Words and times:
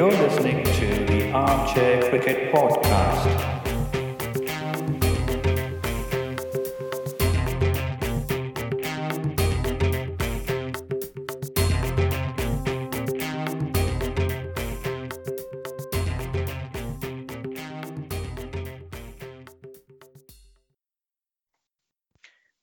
You're 0.00 0.10
listening 0.12 0.64
to 0.64 1.04
the 1.04 1.30
Armchair 1.32 2.08
Cricket 2.08 2.50
Podcast. 2.50 3.26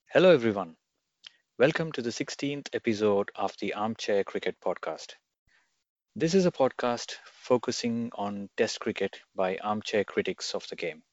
Hello, 0.08 0.34
everyone. 0.34 0.76
Welcome 1.60 1.92
to 1.92 2.02
the 2.02 2.10
16th 2.10 2.70
episode 2.74 3.30
of 3.36 3.54
the 3.62 3.76
Armchair 3.76 4.24
Cricket 4.24 4.56
Podcast. 4.60 5.14
This 6.20 6.34
is 6.34 6.48
a 6.48 6.52
podcast 6.52 7.12
focusing 7.26 8.10
on 8.16 8.50
Test 8.58 8.80
cricket 8.80 9.20
by 9.36 9.58
armchair 9.58 10.04
critics 10.04 10.56
of 10.56 10.68
the 10.68 10.76
game. 10.76 11.04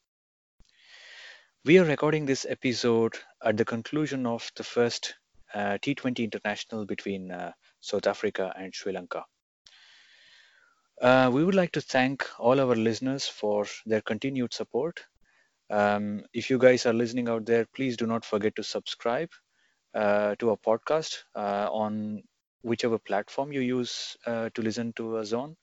We 1.63 1.79
are 1.79 1.85
recording 1.85 2.25
this 2.25 2.47
episode 2.49 3.19
at 3.45 3.59
the 3.59 3.67
conclusion 3.67 4.25
of 4.25 4.51
the 4.57 4.65
first 4.65 5.17
uh, 5.53 5.77
T20 5.83 6.25
international 6.25 6.87
between 6.87 7.31
uh, 7.31 7.53
South 7.81 8.07
Africa 8.07 8.55
and 8.57 8.75
Sri 8.75 8.95
Lanka. 8.95 9.27
Uh, 11.03 11.31
we 11.31 11.45
would 11.45 11.55
like 11.55 11.73
to 11.73 11.83
thank 11.83 12.27
all 12.39 12.59
our 12.59 12.75
listeners 12.75 13.29
for 13.29 13.67
their 13.85 14.01
continued 14.01 14.55
support. 14.55 15.05
Um, 15.69 16.25
if 16.33 16.49
you 16.49 16.57
guys 16.57 16.87
are 16.87 16.95
listening 16.95 17.29
out 17.29 17.45
there, 17.45 17.67
please 17.77 17.99
do 17.99 18.07
not 18.07 18.25
forget 18.25 18.57
to 18.57 18.63
subscribe 18.63 19.29
uh, 19.95 20.35
to 20.37 20.49
our 20.49 20.57
podcast 20.57 21.25
uh, 21.37 21.69
on 21.71 22.23
whichever 22.65 22.99
platform 22.99 23.53
you 23.53 23.61
use 23.61 24.17
uh, 24.27 24.51
to 24.55 24.63
listen 24.63 24.93
to 24.95 25.19
us 25.19 25.33
on, 25.33 25.57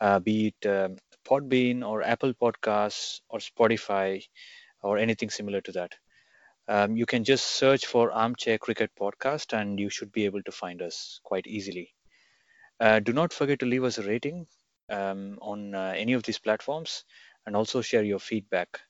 uh, 0.00 0.20
be 0.20 0.48
it 0.48 0.68
um, 0.68 0.96
Podbean 1.26 1.86
or 1.86 2.02
Apple 2.02 2.34
Podcasts 2.34 3.20
or 3.28 3.38
Spotify 3.40 4.22
or 4.82 4.98
anything 4.98 5.30
similar 5.30 5.60
to 5.62 5.72
that. 5.72 5.92
Um, 6.68 6.96
you 6.96 7.06
can 7.06 7.24
just 7.24 7.46
search 7.46 7.86
for 7.86 8.12
Armchair 8.12 8.58
Cricket 8.58 8.90
Podcast 8.98 9.58
and 9.58 9.80
you 9.80 9.90
should 9.90 10.12
be 10.12 10.24
able 10.26 10.42
to 10.44 10.52
find 10.52 10.82
us 10.82 11.20
quite 11.24 11.46
easily. 11.46 11.94
Uh, 12.80 13.00
do 13.00 13.12
not 13.12 13.32
forget 13.32 13.60
to 13.60 13.66
leave 13.66 13.84
us 13.84 13.98
a 13.98 14.02
rating 14.02 14.46
um, 14.90 15.38
on 15.42 15.74
uh, 15.74 15.94
any 15.96 16.12
of 16.14 16.22
these 16.22 16.38
platforms 16.38 17.04
and 17.46 17.56
also 17.56 17.80
share 17.80 18.04
your 18.04 18.18
feedback. 18.18 18.80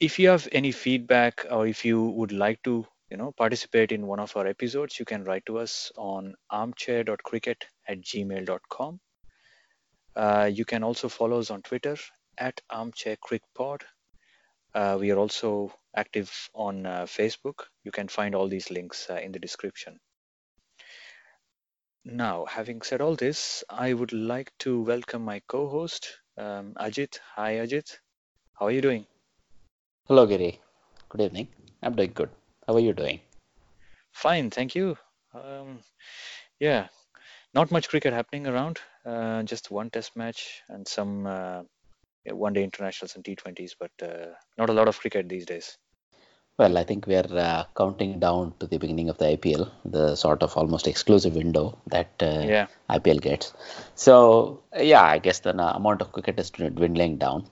If 0.00 0.18
you 0.18 0.28
have 0.28 0.48
any 0.52 0.72
feedback 0.72 1.46
or 1.50 1.66
if 1.66 1.84
you 1.84 2.02
would 2.02 2.32
like 2.32 2.62
to 2.64 2.86
you 3.12 3.18
know 3.18 3.30
participate 3.44 3.92
in 3.92 4.06
one 4.06 4.20
of 4.24 4.34
our 4.36 4.46
episodes 4.46 4.98
you 4.98 5.04
can 5.04 5.24
write 5.24 5.44
to 5.46 5.58
us 5.58 5.92
on 5.98 6.34
armchair.cricket 6.50 7.66
at 7.86 8.00
gmail.com 8.00 8.98
uh, 10.16 10.50
you 10.52 10.64
can 10.64 10.82
also 10.82 11.08
follow 11.08 11.38
us 11.38 11.50
on 11.50 11.62
twitter 11.62 11.96
at 12.38 12.60
armchaircrickpod. 12.70 13.82
Uh, 14.74 14.96
we 14.98 15.10
are 15.10 15.18
also 15.18 15.72
active 15.94 16.30
on 16.54 16.86
uh, 16.86 17.02
facebook. 17.02 17.64
You 17.84 17.90
can 17.90 18.08
find 18.08 18.34
all 18.34 18.48
these 18.48 18.70
links 18.70 19.06
uh, 19.10 19.16
in 19.16 19.32
the 19.32 19.38
description. 19.38 19.98
Now 22.04 22.46
having 22.46 22.82
said 22.82 23.00
all 23.00 23.14
this 23.14 23.62
i 23.68 23.92
would 23.92 24.12
like 24.12 24.50
to 24.60 24.82
welcome 24.82 25.24
my 25.24 25.40
co-host 25.46 26.08
um, 26.36 26.74
ajit. 26.80 27.18
Hi 27.36 27.54
ajit. 27.64 27.98
How 28.58 28.66
are 28.66 28.72
you 28.72 28.80
doing? 28.80 29.06
Hello, 30.08 30.26
Giri. 30.26 30.60
Good 31.08 31.20
evening. 31.20 31.48
I'm 31.82 31.94
doing 31.94 32.12
good. 32.14 32.41
How 32.66 32.74
are 32.74 32.80
you 32.80 32.92
doing? 32.92 33.20
Fine, 34.12 34.50
thank 34.50 34.74
you. 34.74 34.96
Um, 35.34 35.80
yeah, 36.60 36.88
not 37.54 37.70
much 37.70 37.88
cricket 37.88 38.12
happening 38.12 38.46
around. 38.46 38.80
Uh, 39.04 39.42
just 39.42 39.70
one 39.70 39.90
test 39.90 40.16
match 40.16 40.62
and 40.68 40.86
some 40.86 41.26
uh, 41.26 41.62
one-day 42.26 42.64
internationals 42.64 43.16
and 43.16 43.24
T20s, 43.24 43.76
but 43.78 43.92
uh, 44.02 44.32
not 44.58 44.70
a 44.70 44.72
lot 44.74 44.88
of 44.88 44.98
cricket 45.00 45.28
these 45.28 45.46
days. 45.46 45.78
Well, 46.58 46.76
I 46.78 46.84
think 46.84 47.06
we 47.06 47.16
are 47.16 47.36
uh, 47.36 47.64
counting 47.76 48.20
down 48.20 48.54
to 48.60 48.66
the 48.66 48.78
beginning 48.78 49.08
of 49.08 49.18
the 49.18 49.26
IPL, 49.26 49.70
the 49.84 50.14
sort 50.16 50.42
of 50.42 50.56
almost 50.56 50.86
exclusive 50.86 51.34
window 51.34 51.78
that 51.86 52.10
uh, 52.22 52.42
Yeah, 52.46 52.66
IPL 52.88 53.18
gets. 53.18 53.52
So, 53.94 54.62
yeah, 54.76 55.02
I 55.02 55.18
guess 55.18 55.40
the 55.40 55.56
uh, 55.56 55.72
amount 55.72 56.02
of 56.02 56.12
cricket 56.12 56.38
is 56.38 56.50
dwindling 56.50 57.16
down. 57.18 57.46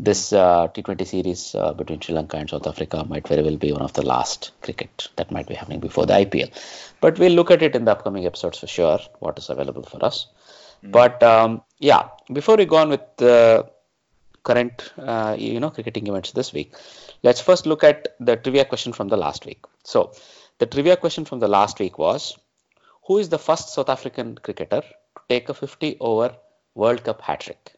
This 0.00 0.32
uh, 0.32 0.68
T20 0.68 1.06
series 1.06 1.54
uh, 1.54 1.72
between 1.72 2.00
Sri 2.00 2.14
Lanka 2.14 2.36
and 2.36 2.48
South 2.48 2.66
Africa 2.66 3.04
might 3.08 3.26
very 3.26 3.42
well 3.42 3.56
be 3.56 3.72
one 3.72 3.82
of 3.82 3.94
the 3.94 4.06
last 4.06 4.52
cricket 4.62 5.08
that 5.16 5.32
might 5.32 5.48
be 5.48 5.54
happening 5.54 5.80
before 5.80 6.06
the 6.06 6.14
IPL. 6.14 6.50
But 7.00 7.18
we'll 7.18 7.32
look 7.32 7.50
at 7.50 7.62
it 7.62 7.74
in 7.74 7.84
the 7.84 7.92
upcoming 7.92 8.24
episodes 8.24 8.58
for 8.58 8.68
sure, 8.68 9.00
what 9.18 9.38
is 9.38 9.50
available 9.50 9.82
for 9.82 10.04
us. 10.04 10.26
But 10.82 11.22
um, 11.22 11.62
yeah, 11.78 12.10
before 12.32 12.56
we 12.56 12.64
go 12.64 12.76
on 12.76 12.90
with 12.90 13.00
the 13.16 13.68
current, 14.44 14.92
uh, 14.98 15.34
you 15.38 15.60
know, 15.60 15.70
cricketing 15.70 16.06
events 16.06 16.32
this 16.32 16.52
week, 16.52 16.74
let's 17.22 17.40
first 17.40 17.66
look 17.66 17.82
at 17.84 18.16
the 18.20 18.36
trivia 18.36 18.64
question 18.64 18.92
from 18.92 19.08
the 19.08 19.16
last 19.16 19.44
week. 19.46 19.64
So, 19.82 20.12
the 20.58 20.66
trivia 20.66 20.96
question 20.96 21.24
from 21.24 21.40
the 21.40 21.48
last 21.48 21.78
week 21.78 21.98
was, 21.98 22.38
who 23.06 23.18
is 23.18 23.28
the 23.28 23.38
first 23.38 23.70
South 23.70 23.88
African 23.88 24.36
cricketer 24.36 24.82
to 24.82 25.22
take 25.28 25.48
a 25.48 25.54
50 25.54 25.96
over 26.00 26.36
World 26.74 27.04
Cup 27.04 27.20
hat 27.20 27.40
trick? 27.40 27.72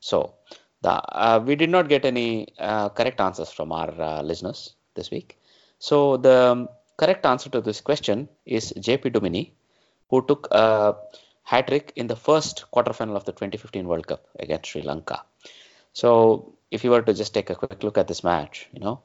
So, 0.00 0.34
the, 0.84 0.90
uh, 0.90 1.38
we 1.46 1.54
did 1.56 1.70
not 1.70 1.88
get 1.88 2.04
any 2.04 2.28
uh, 2.58 2.88
correct 2.90 3.20
answers 3.26 3.50
from 3.50 3.72
our 3.72 3.90
uh, 4.08 4.22
listeners 4.22 4.74
this 4.94 5.10
week. 5.10 5.38
So, 5.78 6.16
the 6.16 6.36
um, 6.52 6.68
correct 6.96 7.24
answer 7.26 7.48
to 7.50 7.60
this 7.60 7.80
question 7.80 8.28
is 8.44 8.72
JP 8.86 9.12
Dumini, 9.14 9.44
who 10.10 10.24
took 10.26 10.48
a 10.50 10.96
hat 11.42 11.68
trick 11.68 11.92
in 11.96 12.06
the 12.06 12.16
first 12.16 12.64
quarterfinal 12.72 13.16
of 13.16 13.24
the 13.24 13.32
2015 13.32 13.88
World 13.88 14.06
Cup 14.06 14.26
against 14.38 14.70
Sri 14.70 14.82
Lanka. 14.82 15.22
So, 15.94 16.54
if 16.70 16.84
you 16.84 16.90
were 16.90 17.02
to 17.02 17.14
just 17.14 17.32
take 17.32 17.50
a 17.50 17.54
quick 17.54 17.82
look 17.82 17.98
at 17.98 18.08
this 18.08 18.22
match, 18.22 18.68
you 18.72 18.80
know, 18.80 19.02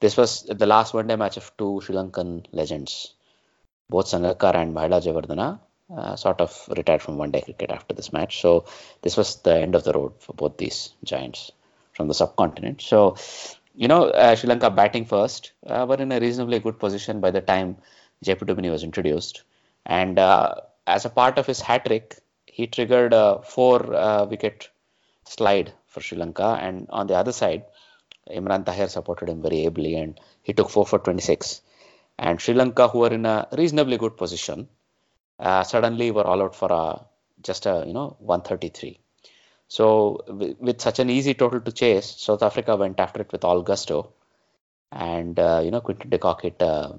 this 0.00 0.16
was 0.16 0.42
the 0.42 0.66
last 0.66 0.92
one 0.92 1.06
day 1.06 1.16
match 1.16 1.36
of 1.38 1.50
two 1.56 1.80
Sri 1.82 1.94
Lankan 1.94 2.44
legends, 2.52 3.14
both 3.88 4.06
Sangakkara 4.06 4.56
and 4.56 4.74
Mahela 4.76 5.00
Jayawardena. 5.06 5.60
Uh, 5.96 6.16
sort 6.16 6.40
of 6.40 6.68
retired 6.76 7.02
from 7.02 7.18
one 7.18 7.30
day 7.30 7.42
cricket 7.42 7.70
after 7.70 7.94
this 7.94 8.12
match. 8.14 8.40
So, 8.40 8.64
this 9.02 9.16
was 9.16 9.36
the 9.42 9.54
end 9.54 9.74
of 9.74 9.84
the 9.84 9.92
road 9.92 10.12
for 10.20 10.32
both 10.32 10.56
these 10.56 10.94
giants 11.04 11.52
from 11.92 12.08
the 12.08 12.14
subcontinent. 12.14 12.80
So, 12.80 13.16
you 13.74 13.88
know, 13.88 14.04
uh, 14.04 14.34
Sri 14.34 14.48
Lanka 14.48 14.70
batting 14.70 15.04
first 15.04 15.52
uh, 15.66 15.84
were 15.86 15.96
in 15.96 16.10
a 16.12 16.20
reasonably 16.20 16.60
good 16.60 16.78
position 16.78 17.20
by 17.20 17.30
the 17.30 17.42
time 17.42 17.76
JP 18.24 18.46
Dumini 18.46 18.70
was 18.70 18.84
introduced. 18.84 19.42
And 19.84 20.18
uh, 20.18 20.54
as 20.86 21.04
a 21.04 21.10
part 21.10 21.36
of 21.38 21.46
his 21.46 21.60
hat 21.60 21.84
trick, 21.84 22.18
he 22.46 22.66
triggered 22.66 23.12
a 23.12 23.42
four 23.42 23.94
uh, 23.94 24.24
wicket 24.26 24.70
slide 25.24 25.72
for 25.86 26.00
Sri 26.00 26.16
Lanka. 26.16 26.58
And 26.60 26.86
on 26.90 27.06
the 27.06 27.16
other 27.16 27.32
side, 27.32 27.64
Imran 28.30 28.64
Tahir 28.64 28.88
supported 28.88 29.28
him 29.28 29.42
very 29.42 29.66
ably 29.66 29.96
and 29.96 30.18
he 30.42 30.52
took 30.52 30.70
4 30.70 30.86
for 30.86 30.98
26. 30.98 31.60
And 32.18 32.40
Sri 32.40 32.54
Lanka, 32.54 32.88
who 32.88 33.00
were 33.00 33.12
in 33.12 33.26
a 33.26 33.48
reasonably 33.52 33.98
good 33.98 34.16
position, 34.16 34.68
uh, 35.42 35.64
suddenly 35.64 36.10
were 36.10 36.26
all 36.26 36.42
out 36.42 36.54
for 36.54 36.70
a, 36.70 37.04
just 37.42 37.66
a, 37.66 37.84
you 37.86 37.92
know, 37.92 38.16
133. 38.20 38.98
So 39.66 40.24
with, 40.28 40.80
such 40.80 40.98
an 41.00 41.10
easy 41.10 41.34
total 41.34 41.60
to 41.60 41.72
chase, 41.72 42.14
South 42.18 42.42
Africa 42.42 42.76
went 42.76 43.00
after 43.00 43.22
it 43.22 43.32
with 43.32 43.44
all 43.44 43.62
gusto. 43.62 44.12
And, 44.92 45.38
uh, 45.38 45.62
you 45.64 45.70
know, 45.70 45.80
Quinton 45.80 46.10
de 46.10 46.18
Kock 46.18 46.42
hit 46.42 46.62
uh, 46.62 46.92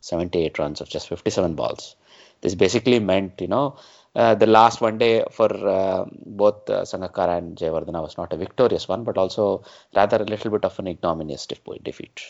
78 0.00 0.58
runs 0.58 0.80
of 0.80 0.88
just 0.88 1.08
57 1.08 1.54
balls. 1.54 1.96
This 2.40 2.54
basically 2.54 2.98
meant, 2.98 3.40
you 3.40 3.48
know, 3.48 3.76
uh, 4.16 4.34
the 4.34 4.46
last 4.46 4.80
one 4.80 4.98
day 4.98 5.24
for 5.30 5.48
uh, 5.52 6.04
both 6.24 6.68
uh, 6.70 6.82
Sangakkara 6.82 7.38
and 7.38 7.56
Jayawardena 7.56 8.02
was 8.02 8.16
not 8.16 8.32
a 8.32 8.36
victorious 8.36 8.88
one, 8.88 9.04
but 9.04 9.18
also 9.18 9.64
rather 9.94 10.18
a 10.18 10.24
little 10.24 10.50
bit 10.50 10.64
of 10.64 10.78
an 10.78 10.86
ignominious 10.86 11.46
defeat. 11.46 12.20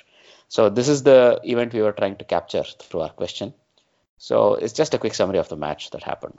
So 0.48 0.70
this 0.70 0.88
is 0.88 1.02
the 1.02 1.40
event 1.44 1.72
we 1.72 1.82
were 1.82 1.92
trying 1.92 2.16
to 2.16 2.24
capture 2.24 2.64
through 2.64 3.00
our 3.00 3.10
question. 3.10 3.54
So 4.18 4.54
it's 4.54 4.72
just 4.72 4.94
a 4.94 4.98
quick 4.98 5.14
summary 5.14 5.38
of 5.38 5.48
the 5.48 5.56
match 5.56 5.90
that 5.90 6.02
happened. 6.02 6.38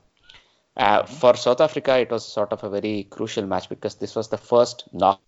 Uh, 0.77 1.06
for 1.06 1.36
South 1.36 1.62
Africa, 1.62 1.98
it 1.98 2.12
was 2.12 2.25
sort 2.25 2.51
of 2.51 2.63
a 2.63 2.69
very 2.69 3.06
crucial 3.10 3.45
match 3.45 3.69
because 3.69 3.95
this 3.95 4.16
was 4.16 4.27
the 4.27 4.38
first 4.38 4.83
knock 4.92 5.22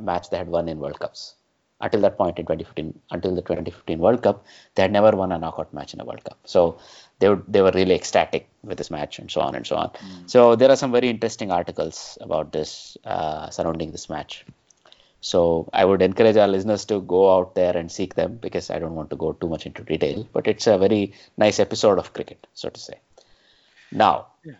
match 0.00 0.30
they 0.30 0.36
had 0.38 0.48
won 0.48 0.68
in 0.68 0.78
World 0.78 0.98
Cups. 0.98 1.34
Until 1.82 2.00
that 2.02 2.18
point 2.18 2.38
in 2.38 2.44
2015, 2.44 2.98
until 3.10 3.34
the 3.34 3.40
2015 3.40 3.98
World 4.00 4.22
Cup, 4.22 4.44
they 4.74 4.82
had 4.82 4.92
never 4.92 5.12
won 5.16 5.32
a 5.32 5.38
knockout 5.38 5.72
match 5.72 5.94
in 5.94 6.00
a 6.00 6.04
World 6.04 6.22
Cup. 6.24 6.38
So 6.44 6.78
they 7.20 7.28
would, 7.28 7.44
they 7.48 7.62
were 7.62 7.70
really 7.72 7.94
ecstatic 7.94 8.48
with 8.62 8.76
this 8.76 8.90
match 8.90 9.18
and 9.18 9.30
so 9.30 9.40
on 9.40 9.54
and 9.54 9.66
so 9.66 9.76
on. 9.76 9.90
So 10.26 10.56
there 10.56 10.70
are 10.70 10.76
some 10.76 10.92
very 10.92 11.08
interesting 11.08 11.50
articles 11.50 12.18
about 12.20 12.52
this 12.52 12.98
uh, 13.04 13.48
surrounding 13.50 13.92
this 13.92 14.10
match. 14.10 14.44
So 15.20 15.68
I 15.72 15.84
would 15.84 16.02
encourage 16.02 16.36
our 16.36 16.48
listeners 16.48 16.84
to 16.86 17.00
go 17.00 17.36
out 17.36 17.54
there 17.54 17.76
and 17.76 17.92
seek 17.92 18.14
them 18.14 18.36
because 18.36 18.70
I 18.70 18.78
don't 18.78 18.94
want 18.94 19.10
to 19.10 19.16
go 19.16 19.32
too 19.32 19.48
much 19.48 19.66
into 19.66 19.82
detail, 19.82 20.26
but 20.32 20.46
it's 20.46 20.66
a 20.66 20.78
very 20.78 21.12
nice 21.36 21.60
episode 21.60 21.98
of 21.98 22.12
cricket, 22.12 22.46
so 22.54 22.70
to 22.70 22.80
say. 22.80 22.98
Now, 23.92 24.28
Yeah. 24.44 24.54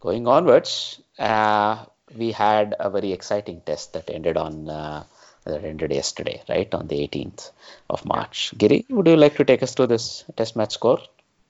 going 0.00 0.28
onwards, 0.28 1.00
uh, 1.18 1.86
we 2.14 2.30
had 2.32 2.74
a 2.78 2.88
very 2.90 3.12
exciting 3.12 3.60
test 3.62 3.94
that 3.94 4.08
ended 4.10 4.36
on 4.36 4.68
uh, 4.70 5.04
that 5.44 5.64
ended 5.64 5.92
yesterday, 5.92 6.42
right 6.48 6.72
on 6.74 6.88
the 6.88 7.00
18th 7.02 7.50
of 7.88 8.04
March. 8.04 8.52
Giri, 8.58 8.84
would 8.90 9.06
you 9.06 9.16
like 9.16 9.36
to 9.36 9.44
take 9.44 9.62
us 9.62 9.74
through 9.74 9.86
this 9.88 10.24
test 10.36 10.56
match 10.56 10.72
score? 10.72 11.00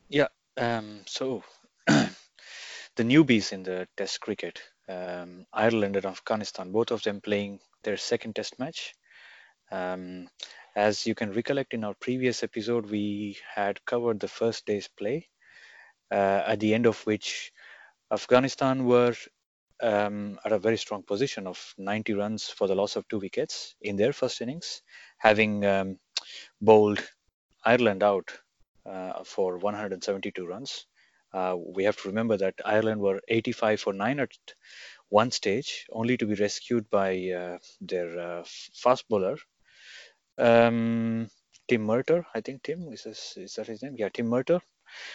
Yeah. 0.08 0.28
Um, 0.56 1.00
so 1.06 1.42
the 1.86 3.04
newbies 3.04 3.52
in 3.52 3.62
the 3.62 3.88
Test 3.96 4.20
cricket, 4.20 4.60
um, 4.88 5.46
Ireland 5.52 5.96
and 5.96 6.06
Afghanistan, 6.06 6.72
both 6.72 6.90
of 6.90 7.02
them 7.02 7.20
playing 7.20 7.60
their 7.86 7.96
second 7.96 8.36
Test 8.36 8.58
match. 8.58 8.94
Um, 9.72 10.28
as 10.74 11.06
you 11.06 11.14
can 11.14 11.32
recollect 11.32 11.72
in 11.72 11.84
our 11.84 11.94
previous 11.94 12.42
episode, 12.42 12.90
we 12.90 13.38
had 13.54 13.82
covered 13.86 14.20
the 14.20 14.28
first 14.28 14.66
day's 14.66 14.88
play, 14.88 15.28
uh, 16.12 16.42
at 16.46 16.60
the 16.60 16.74
end 16.74 16.86
of 16.86 17.00
which 17.06 17.52
Afghanistan 18.12 18.84
were 18.84 19.14
um, 19.82 20.38
at 20.44 20.52
a 20.52 20.58
very 20.58 20.76
strong 20.76 21.02
position 21.02 21.46
of 21.46 21.74
90 21.78 22.14
runs 22.14 22.48
for 22.48 22.66
the 22.66 22.74
loss 22.74 22.96
of 22.96 23.08
two 23.08 23.18
wickets 23.18 23.74
in 23.80 23.96
their 23.96 24.12
first 24.12 24.40
innings, 24.40 24.82
having 25.18 25.64
um, 25.64 25.98
bowled 26.60 27.02
Ireland 27.64 28.02
out 28.02 28.30
uh, 28.84 29.24
for 29.24 29.58
172 29.58 30.46
runs. 30.46 30.86
Uh, 31.32 31.56
we 31.74 31.84
have 31.84 31.96
to 31.96 32.08
remember 32.08 32.36
that 32.36 32.54
Ireland 32.64 33.00
were 33.00 33.20
85 33.28 33.80
for 33.80 33.92
9 33.92 34.20
at 34.20 34.30
one 35.08 35.30
stage, 35.30 35.86
only 35.90 36.16
to 36.16 36.26
be 36.26 36.34
rescued 36.34 36.90
by 36.90 37.30
uh, 37.30 37.58
their 37.80 38.18
uh, 38.18 38.44
fast 38.74 39.08
bowler, 39.08 39.36
um, 40.38 41.28
Tim 41.68 41.86
Murtagh. 41.86 42.24
I 42.34 42.40
think 42.40 42.62
Tim 42.62 42.92
is, 42.92 43.04
this, 43.04 43.36
is 43.36 43.54
that 43.54 43.66
his 43.66 43.82
name? 43.82 43.94
Yeah, 43.96 44.08
Tim 44.08 44.26
Murtagh. 44.26 44.62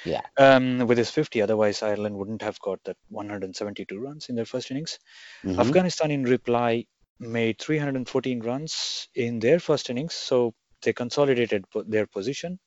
Yeah. 0.06 0.22
Um, 0.38 0.80
with 0.88 0.98
his 0.98 1.10
50, 1.10 1.42
otherwise 1.42 1.82
Ireland 1.82 2.18
wouldn't 2.18 2.42
have 2.42 2.60
got 2.60 2.84
that 2.84 2.98
172 3.10 4.00
runs 4.00 4.30
in 4.30 4.36
their 4.36 4.46
first 4.46 4.70
innings. 4.72 5.00
Mhm. 5.44 5.60
Afghanistan, 5.60 6.12
in 6.12 6.24
reply, 6.24 6.86
made 7.20 7.60
314 7.60 8.42
runs 8.42 9.08
in 9.16 9.40
their 9.40 9.60
first 9.60 9.90
innings, 9.90 10.14
so 10.14 10.54
they 10.82 10.94
consolidated 10.94 11.70
po- 11.70 11.84
their 11.84 12.08
position. 12.08 12.60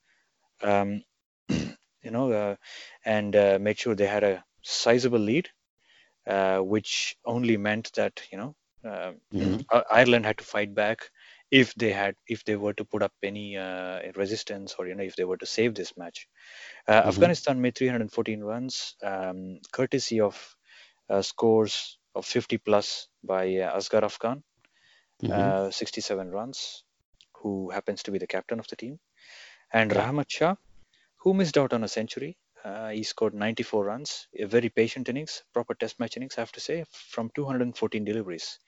Um, 0.62 1.02
you 1.48 2.10
know, 2.10 2.32
uh, 2.32 2.56
and 3.04 3.34
uh, 3.36 3.58
made 3.60 3.78
sure 3.78 3.94
they 3.94 4.06
had 4.06 4.24
a 4.24 4.44
sizable 4.62 5.18
lead, 5.18 5.48
uh, 6.26 6.58
which 6.58 7.16
only 7.24 7.56
meant 7.56 7.92
that 7.94 8.22
you 8.32 8.38
know 8.38 8.54
uh, 8.88 9.12
Mhm. 9.32 9.64
Ireland 9.90 10.26
had 10.26 10.38
to 10.38 10.44
fight 10.44 10.74
back 10.74 11.10
if 11.50 11.74
they 11.74 11.92
had 11.92 12.16
if 12.28 12.44
they 12.44 12.56
were 12.56 12.74
to 12.74 12.84
put 12.84 13.02
up 13.02 13.12
any 13.22 13.56
uh, 13.56 14.00
resistance 14.16 14.74
or 14.78 14.86
you 14.86 14.94
know 14.94 15.04
if 15.04 15.16
they 15.16 15.24
were 15.24 15.36
to 15.38 15.46
save 15.46 15.74
this 15.74 15.96
match. 15.96 16.28
Uh, 16.88 17.02
Mhm. 17.04 17.12
Afghanistan 17.12 17.60
made 17.60 17.76
314 17.76 18.42
runs, 18.42 18.96
um, 19.02 19.60
courtesy 19.72 20.20
of 20.20 20.56
uh, 21.10 21.22
scores 21.22 21.98
of 22.14 22.26
50 22.26 22.58
plus 22.58 23.08
by 23.24 23.56
uh, 23.56 23.76
Asghar 23.78 24.04
Afghan, 24.04 24.42
Mhm. 25.22 25.54
uh, 25.54 25.70
67 25.70 26.30
runs, 26.30 26.84
who 27.42 27.70
happens 27.70 28.02
to 28.04 28.10
be 28.12 28.18
the 28.18 28.26
captain 28.26 28.58
of 28.60 28.68
the 28.68 28.76
team, 28.76 28.98
and 29.72 29.90
Rahmat 29.92 30.30
Shah, 30.30 30.56
who 31.18 31.34
missed 31.34 31.58
out 31.58 31.72
on 31.72 31.84
a 31.84 31.88
century. 31.88 32.36
Uh, 32.64 32.88
he 32.90 33.02
scored 33.02 33.34
94 33.34 33.84
runs, 33.84 34.26
a 34.38 34.46
very 34.46 34.70
patient 34.70 35.08
innings, 35.08 35.44
proper 35.52 35.74
test 35.74 36.00
match 36.00 36.16
innings, 36.16 36.34
I 36.38 36.40
have 36.40 36.52
to 36.52 36.60
say, 36.60 36.84
from 36.90 37.30
214 37.34 38.04
deliveries. 38.04 38.58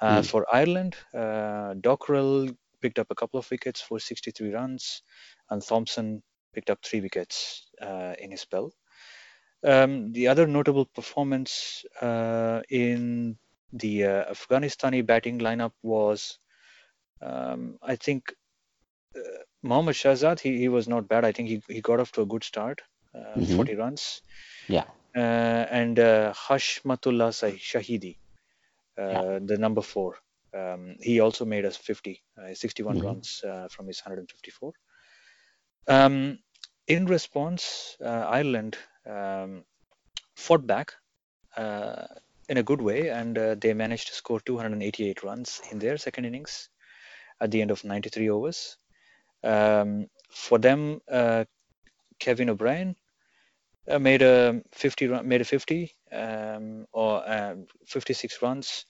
Uh, 0.00 0.22
Mm. 0.22 0.26
For 0.26 0.46
Ireland, 0.52 0.96
uh, 1.14 1.74
Dockrell 1.74 2.56
picked 2.80 2.98
up 2.98 3.08
a 3.10 3.14
couple 3.14 3.38
of 3.38 3.50
wickets 3.50 3.80
for 3.80 3.98
63 3.98 4.52
runs, 4.52 5.02
and 5.50 5.62
Thompson 5.62 6.22
picked 6.54 6.70
up 6.70 6.82
three 6.82 7.00
wickets 7.00 7.66
uh, 7.80 8.14
in 8.18 8.30
his 8.30 8.40
spell. 8.40 8.72
Um, 9.64 10.12
the 10.12 10.28
other 10.28 10.46
notable 10.46 10.84
performance 10.86 11.84
uh, 12.00 12.62
in 12.68 13.38
the 13.72 14.04
uh, 14.04 14.32
Afghanistani 14.32 15.04
batting 15.06 15.38
lineup 15.38 15.72
was, 15.82 16.38
um, 17.22 17.78
I 17.82 17.96
think, 17.96 18.32
uh, 19.16 19.20
Mohammad 19.62 19.94
Shahzad. 19.96 20.40
He, 20.40 20.58
he 20.58 20.68
was 20.68 20.86
not 20.88 21.08
bad. 21.08 21.24
I 21.24 21.32
think 21.32 21.48
he, 21.48 21.62
he 21.68 21.80
got 21.80 22.00
off 22.00 22.12
to 22.12 22.22
a 22.22 22.26
good 22.26 22.44
start, 22.44 22.82
uh, 23.14 23.36
Mhm. 23.36 23.56
40 23.56 23.74
runs. 23.76 24.22
Yeah. 24.68 24.84
Uh, 25.16 25.66
and 25.70 25.98
uh, 25.98 26.32
Hashmatullah 26.34 27.30
Shahidi, 27.70 28.16
uh, 28.98 29.08
Yeah. 29.10 29.38
the 29.40 29.58
number 29.58 29.82
four. 29.82 30.16
Um, 30.52 30.96
he 31.00 31.20
also 31.20 31.44
made 31.44 31.64
us 31.64 31.76
50, 31.76 32.22
uh, 32.38 32.54
61 32.54 32.98
Mhm. 32.98 33.04
runs 33.04 33.42
uh, 33.44 33.68
from 33.68 33.86
his 33.88 34.00
154. 34.00 34.72
Um, 35.86 36.38
in 36.86 37.06
response, 37.06 37.96
uh, 38.00 38.26
Ireland 38.38 38.76
um, 39.06 39.64
fought 40.36 40.66
back 40.66 40.94
uh, 41.56 42.06
in 42.48 42.58
a 42.58 42.62
good 42.62 42.80
way, 42.80 43.08
and 43.10 43.36
uh, 43.38 43.54
they 43.54 43.74
managed 43.74 44.08
to 44.08 44.14
score 44.14 44.40
288 44.40 45.22
runs 45.22 45.60
in 45.70 45.78
their 45.78 45.96
second 45.96 46.24
innings 46.24 46.68
at 47.40 47.50
the 47.50 47.60
end 47.62 47.70
of 47.70 47.84
93 47.84 48.30
overs. 48.30 48.76
Um, 49.42 50.08
for 50.30 50.58
them, 50.58 51.00
uh, 51.10 51.44
Kevin 52.18 52.50
O'Brien 52.50 52.96
uh, 53.88 53.98
made 53.98 54.22
a 54.22 54.62
50 54.72 55.06
run, 55.08 55.26
made 55.28 55.40
a 55.40 55.44
50 55.44 55.92
um, 56.12 56.86
or 56.92 57.22
um 57.30 57.66
56 57.86 58.42
runs. 58.42 58.86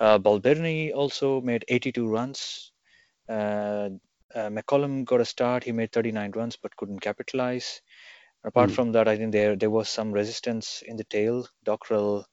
Uh, 0.00 0.18
Balbirnie 0.18 0.92
also 0.94 1.40
made 1.40 1.64
82 1.68 2.08
runs. 2.08 2.72
Uh, 3.28 3.90
uh, 4.34 4.48
McCollum 4.50 5.04
got 5.04 5.20
a 5.20 5.24
start. 5.24 5.64
He 5.64 5.72
made 5.72 5.92
39 5.92 6.32
runs 6.32 6.56
but 6.56 6.76
couldn't 6.76 7.00
capitalize. 7.00 7.80
Apart 8.44 8.70
Mm. 8.70 8.72
from 8.72 8.92
that, 8.92 9.08
I 9.08 9.16
think 9.16 9.32
there 9.32 9.56
there 9.56 9.70
was 9.70 9.88
some 9.88 10.12
resistance 10.12 10.82
in 10.86 10.96
the 10.96 11.04
tail. 11.04 11.46
Dockrell, 11.64 12.24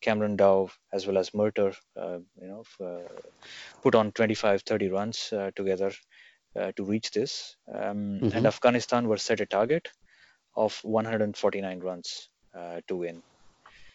Cameron 0.00 0.36
Dow, 0.36 0.70
as 0.92 1.06
well 1.06 1.18
as 1.18 1.30
Murtagh, 1.34 1.76
uh, 1.96 2.18
you 2.40 2.48
know, 2.48 2.60
f- 2.62 2.80
uh, 2.86 3.08
put 3.82 3.94
on 3.94 4.12
25, 4.12 4.62
30 4.62 4.88
runs 4.88 5.32
uh, 5.32 5.50
together 5.56 5.92
uh, 6.58 6.72
to 6.76 6.84
reach 6.84 7.10
this. 7.12 7.56
Um, 7.72 8.22
Mhm. 8.22 8.30
And 8.32 8.46
Afghanistan 8.46 9.08
were 9.08 9.18
set 9.18 9.40
a 9.40 9.46
target 9.46 9.88
of 10.58 10.78
149 10.82 11.80
runs 11.80 12.28
uh, 12.54 12.80
to 12.88 12.96
win. 12.96 13.22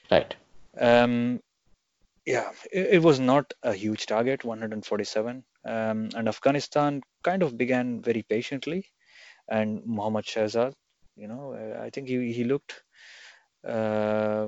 Right. 0.09 0.35
Um, 0.79 1.41
yeah, 2.25 2.51
it, 2.71 2.95
it 2.95 3.03
was 3.03 3.19
not 3.19 3.53
a 3.63 3.73
huge 3.73 4.05
target, 4.05 4.43
147. 4.43 5.43
Um, 5.65 6.09
and 6.15 6.27
Afghanistan 6.27 7.01
kind 7.23 7.43
of 7.43 7.57
began 7.57 8.01
very 8.01 8.23
patiently. 8.23 8.85
And 9.49 9.85
Mohammad 9.85 10.25
Shahzad, 10.25 10.73
you 11.17 11.27
know, 11.27 11.53
uh, 11.53 11.83
I 11.83 11.89
think 11.89 12.07
he, 12.07 12.31
he 12.31 12.45
looked 12.45 12.81
uh, 13.67 14.47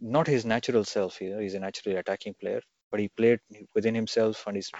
not 0.00 0.26
his 0.26 0.44
natural 0.44 0.84
self. 0.84 1.20
You 1.20 1.30
know, 1.30 1.38
he's 1.38 1.54
a 1.54 1.60
naturally 1.60 1.96
attacking 1.96 2.34
player, 2.40 2.60
but 2.90 2.98
he 2.98 3.08
played 3.08 3.38
within 3.74 3.94
himself 3.94 4.44
and 4.48 4.56
he's, 4.56 4.70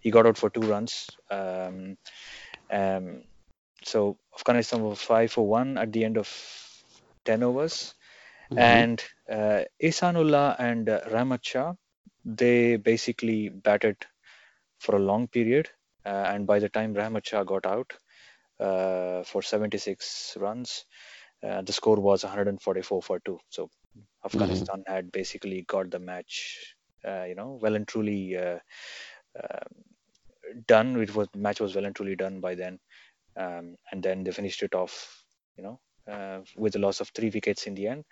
he 0.00 0.10
got 0.10 0.26
out 0.26 0.36
for 0.36 0.50
two 0.50 0.62
runs. 0.62 1.06
Um, 1.30 1.96
um, 2.72 3.22
so 3.84 4.18
Afghanistan 4.38 4.82
was 4.82 5.00
five 5.02 5.32
for 5.32 5.46
one 5.46 5.78
at 5.78 5.92
the 5.92 6.04
end 6.04 6.16
of 6.18 6.28
10 7.24 7.42
overs 7.42 7.94
Mhm. 8.50 8.56
and 8.56 9.02
uh, 9.30 9.62
Ihsanullah 9.82 10.56
and 10.58 10.88
uh, 10.88 11.00
Rahmat 11.10 11.44
Shah, 11.44 11.74
they 12.24 12.76
basically 12.76 13.48
batted 13.48 13.96
for 14.78 14.96
a 14.96 15.00
long 15.00 15.28
period. 15.28 15.68
Uh, 16.04 16.24
and 16.32 16.46
by 16.46 16.58
the 16.60 16.68
time 16.68 16.94
Rahmat 16.94 17.26
Shah 17.26 17.44
got 17.44 17.66
out 17.66 17.92
uh, 18.60 19.22
for 19.24 19.42
76 19.42 20.36
runs, 20.40 20.84
uh, 21.46 21.62
the 21.62 21.72
score 21.72 21.96
was 22.00 22.24
144 22.24 23.02
for 23.02 23.20
two. 23.20 23.38
So 23.50 23.70
Afghanistan 24.24 24.84
had 24.86 25.12
basically 25.12 25.62
got 25.62 25.90
the 25.90 25.98
match, 26.00 26.74
uh, 27.06 27.24
you 27.24 27.34
know, 27.34 27.58
well 27.62 27.74
and 27.76 27.86
truly 27.88 28.36
uh, 28.36 28.58
uh, 29.38 29.64
done. 30.66 30.96
It 31.00 31.14
was 31.14 31.28
match 31.34 31.60
was 31.60 31.74
well 31.74 31.84
and 31.86 31.94
truly 31.94 32.16
done 32.16 32.40
by 32.40 32.54
then, 32.54 32.78
um, 33.36 33.76
and 33.90 34.02
then 34.02 34.24
they 34.24 34.32
finished 34.32 34.62
it 34.62 34.74
off, 34.74 35.24
you 35.56 35.64
know, 35.64 35.80
uh, 36.10 36.40
with 36.56 36.76
a 36.76 36.78
loss 36.78 37.00
of 37.00 37.08
three 37.10 37.30
wickets 37.30 37.66
in 37.66 37.74
the 37.74 37.88
end. 37.88 38.04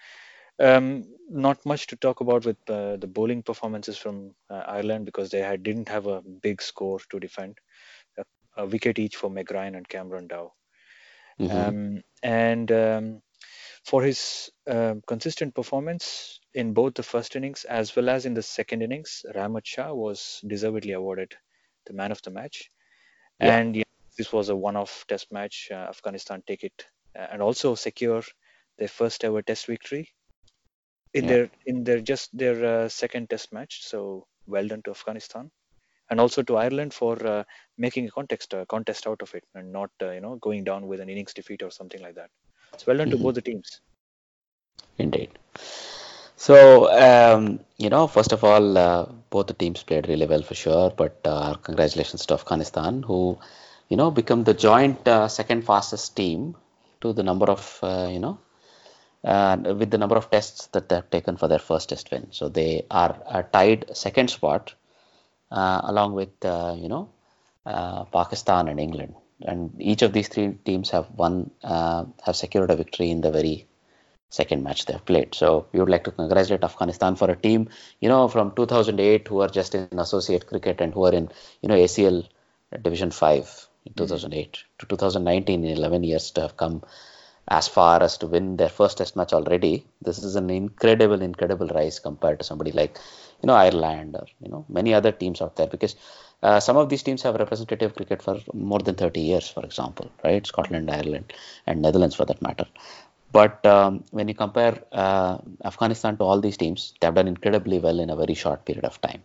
Um, 0.61 1.05
not 1.31 1.65
much 1.65 1.87
to 1.89 1.97
talk 1.97 2.21
about 2.21 2.45
with 2.45 2.57
uh, 2.69 2.97
the 2.97 3.07
bowling 3.07 3.43
performances 3.43 3.97
from 3.97 4.35
uh, 4.51 4.65
Ireland 4.67 5.05
because 5.07 5.31
they 5.31 5.41
had 5.41 5.63
didn't 5.63 5.89
have 5.89 6.07
a 6.07 6.21
big 6.21 6.61
score 6.61 6.99
to 7.11 7.21
defend. 7.21 7.59
A, 8.19 8.25
a 8.57 8.67
wicket 8.67 8.99
each 8.99 9.17
for 9.17 9.31
McBrine 9.31 9.77
and 9.77 9.89
Cameron 9.89 10.27
Dow. 10.27 10.53
Mhm. 11.41 11.69
Um, 11.69 12.03
and 12.23 12.73
um, 12.73 13.23
for 13.85 14.03
his 14.03 14.51
um 14.67 15.03
consistent 15.07 15.55
performance 15.55 16.41
in 16.55 16.73
both 16.75 16.95
the 16.95 17.03
first 17.03 17.37
innings 17.37 17.65
as 17.65 17.95
well 17.95 18.09
as 18.09 18.27
in 18.27 18.35
the 18.35 18.43
second 18.43 18.83
innings, 18.83 19.25
Rahmat 19.35 19.65
Shah 19.65 19.93
was 19.95 20.41
deservedly 20.47 20.93
awarded 20.93 21.35
the 21.87 21.93
man 21.95 22.13
of 22.13 22.21
the 22.23 22.31
match. 22.31 22.71
Yeah. 23.41 23.57
And 23.59 23.77
yeah, 23.77 23.85
this 24.19 24.33
was 24.33 24.51
a 24.51 24.57
one-off 24.57 25.07
Test 25.09 25.33
match. 25.33 25.69
Uh, 25.73 25.87
Afghanistan 25.95 26.43
take 26.47 26.65
it 26.65 26.87
uh, 27.19 27.27
and 27.33 27.43
also 27.43 27.75
secure 27.77 28.23
their 28.79 28.89
first 28.89 29.25
ever 29.25 29.43
Test 29.43 29.67
victory 29.67 30.11
in 31.15 31.27
Yeah. 31.27 31.29
their 31.29 31.51
in 31.67 31.85
their 31.85 32.01
just 32.01 32.37
their 32.37 32.65
uh, 32.65 32.89
second 32.89 33.31
Test 33.31 33.53
match. 33.53 33.81
So 33.85 34.27
well 34.47 34.67
done 34.69 34.83
to 34.85 34.91
Afghanistan. 34.91 35.51
And 36.11 36.21
also 36.21 36.43
to 36.43 36.57
Ireland 36.57 36.95
for 36.95 37.15
uh, 37.27 37.45
making 37.79 38.07
a 38.07 38.11
contest 38.11 38.55
uh, 38.55 38.65
contest 38.67 39.07
out 39.07 39.23
of 39.23 39.35
it 39.35 39.45
and 39.55 39.73
not 39.73 39.91
uh, 40.03 40.11
you 40.11 40.21
know 40.21 40.37
going 40.37 40.65
down 40.65 40.87
with 40.89 41.01
an 41.01 41.09
innings 41.09 41.35
defeat 41.35 41.63
or 41.63 41.71
something 41.71 42.03
like 42.03 42.15
that. 42.17 42.31
So 42.77 42.85
well 42.89 42.99
done 42.99 43.11
Mhm. 43.11 43.13
to 43.13 43.19
both 43.19 43.35
the 43.37 43.43
teams. 43.43 43.81
Indeed. 44.99 45.31
So, 46.37 46.91
um, 46.93 47.61
you 47.79 47.89
know, 47.91 48.07
first 48.07 48.33
of 48.33 48.45
all, 48.45 48.79
uh, 48.79 49.07
both 49.31 49.47
the 49.49 49.55
teams 49.55 49.83
played 49.83 50.09
really 50.09 50.27
well 50.27 50.43
for 50.43 50.55
sure, 50.55 50.91
but 50.91 51.21
uh, 51.25 51.55
congratulations 51.55 52.27
to 52.27 52.35
Afghanistan, 52.35 53.03
who, 53.03 53.39
you 53.89 53.97
know, 53.97 54.11
become 54.11 54.45
the 54.45 54.55
joint 54.55 55.07
uh, 55.09 55.29
second 55.29 55.63
fastest 55.63 56.17
team 56.17 56.57
to 57.01 57.13
the 57.13 57.23
number 57.23 57.47
of, 57.47 57.79
uh, 57.83 58.09
you 58.11 58.19
know, 58.19 58.39
uh, 59.25 59.57
with 59.79 59.91
the 59.91 59.99
number 59.99 60.17
of 60.17 60.31
tests 60.31 60.67
that 60.69 60.89
they 60.89 60.97
have 60.97 61.11
taken 61.11 61.37
for 61.37 61.49
their 61.49 61.59
first 61.59 61.89
test 61.89 62.11
win. 62.11 62.29
So 62.31 62.49
they 62.49 62.87
are, 62.91 63.17
are 63.27 63.43
tied 63.43 63.97
second 63.97 64.31
spot 64.31 64.75
uh, 65.51 65.81
along 65.85 66.15
with 66.15 66.45
uh, 66.45 66.75
you 66.79 66.89
know 66.89 67.11
uh, 67.67 68.05
Pakistan 68.05 68.69
and 68.69 68.81
England. 68.81 69.15
And 69.41 69.81
each 69.81 70.03
of 70.03 70.13
these 70.13 70.29
three 70.29 70.55
teams 70.65 70.91
have 70.91 71.11
won, 71.11 71.51
uh, 71.63 72.07
have 72.25 72.35
secured 72.35 72.71
a 72.71 72.77
victory 72.77 73.11
in 73.11 73.21
the 73.21 73.31
very 73.31 73.67
second 74.31 74.65
match 74.65 74.87
they 74.87 74.95
have 74.95 75.05
played. 75.05 75.35
So 75.35 75.67
we 75.73 75.79
would 75.79 75.89
like 75.89 76.05
to 76.05 76.11
congratulate 76.11 76.65
Afghanistan 76.65 77.15
for 77.15 77.31
a 77.31 77.37
team, 77.37 77.69
you 78.01 78.09
know, 78.09 78.27
from 78.27 78.53
2008 78.57 79.29
who 79.29 79.41
are 79.41 79.49
just 79.49 79.77
in 79.77 79.89
associate 79.97 80.49
cricket 80.49 80.81
and 80.81 80.93
who 80.93 81.05
are 81.05 81.13
in, 81.13 81.31
you 81.63 81.69
know, 81.69 81.77
ACL 81.77 82.27
Division 82.83 83.13
5 83.13 83.69
in 83.89 83.95
2008 83.95 84.53
mm-hmm. 84.53 84.67
to 84.79 84.87
2019 84.87 85.65
in 85.65 85.77
11 85.77 86.05
years 86.05 86.31
to 86.33 86.43
have 86.43 86.57
come 86.57 86.83
as 87.51 87.67
far 87.67 88.03
as 88.03 88.19
to 88.19 88.27
win 88.27 88.57
their 88.57 88.69
first 88.69 88.99
test 88.99 89.17
match 89.17 89.33
already. 89.33 89.87
This 90.03 90.19
is 90.19 90.37
an 90.37 90.51
incredible, 90.51 91.23
incredible 91.23 91.69
rise 91.69 91.99
compared 91.99 92.39
to 92.41 92.45
somebody 92.45 92.73
like, 92.73 92.99
you 93.43 93.47
know, 93.47 93.55
Ireland 93.55 94.17
or, 94.17 94.27
you 94.43 94.51
know, 94.51 94.67
many 94.69 94.93
other 94.93 95.13
teams 95.13 95.41
out 95.41 95.57
there 95.57 95.67
because 95.67 95.97
uh, 96.43 96.61
some 96.61 96.77
of 96.77 96.89
these 96.91 97.03
teams 97.03 97.23
have 97.23 97.37
representative 97.37 97.95
cricket 97.95 98.23
for 98.23 98.39
more 98.53 98.81
than 98.81 98.95
30 98.95 99.21
years, 99.21 99.49
for 99.49 99.65
example, 99.65 100.11
right? 100.23 100.47
Scotland, 100.47 100.91
Ireland, 100.91 101.33
and 101.67 101.81
Netherlands 101.81 102.15
for 102.15 102.27
that 102.27 102.43
matter. 102.43 102.67
But 103.33 103.65
um, 103.67 104.05
when 104.11 104.29
you 104.29 104.35
compare 104.35 104.83
uh, 104.93 105.39
Afghanistan 105.65 106.17
to 106.19 106.25
all 106.25 106.41
these 106.41 106.57
teams, 106.57 106.95
they 107.01 107.07
have 107.07 107.15
done 107.15 107.29
incredibly 107.29 107.79
well 107.79 107.99
in 107.99 108.11
a 108.11 108.17
very 108.17 108.35
short 108.35 108.65
period 108.65 108.85
of 108.85 109.01
time. 109.01 109.23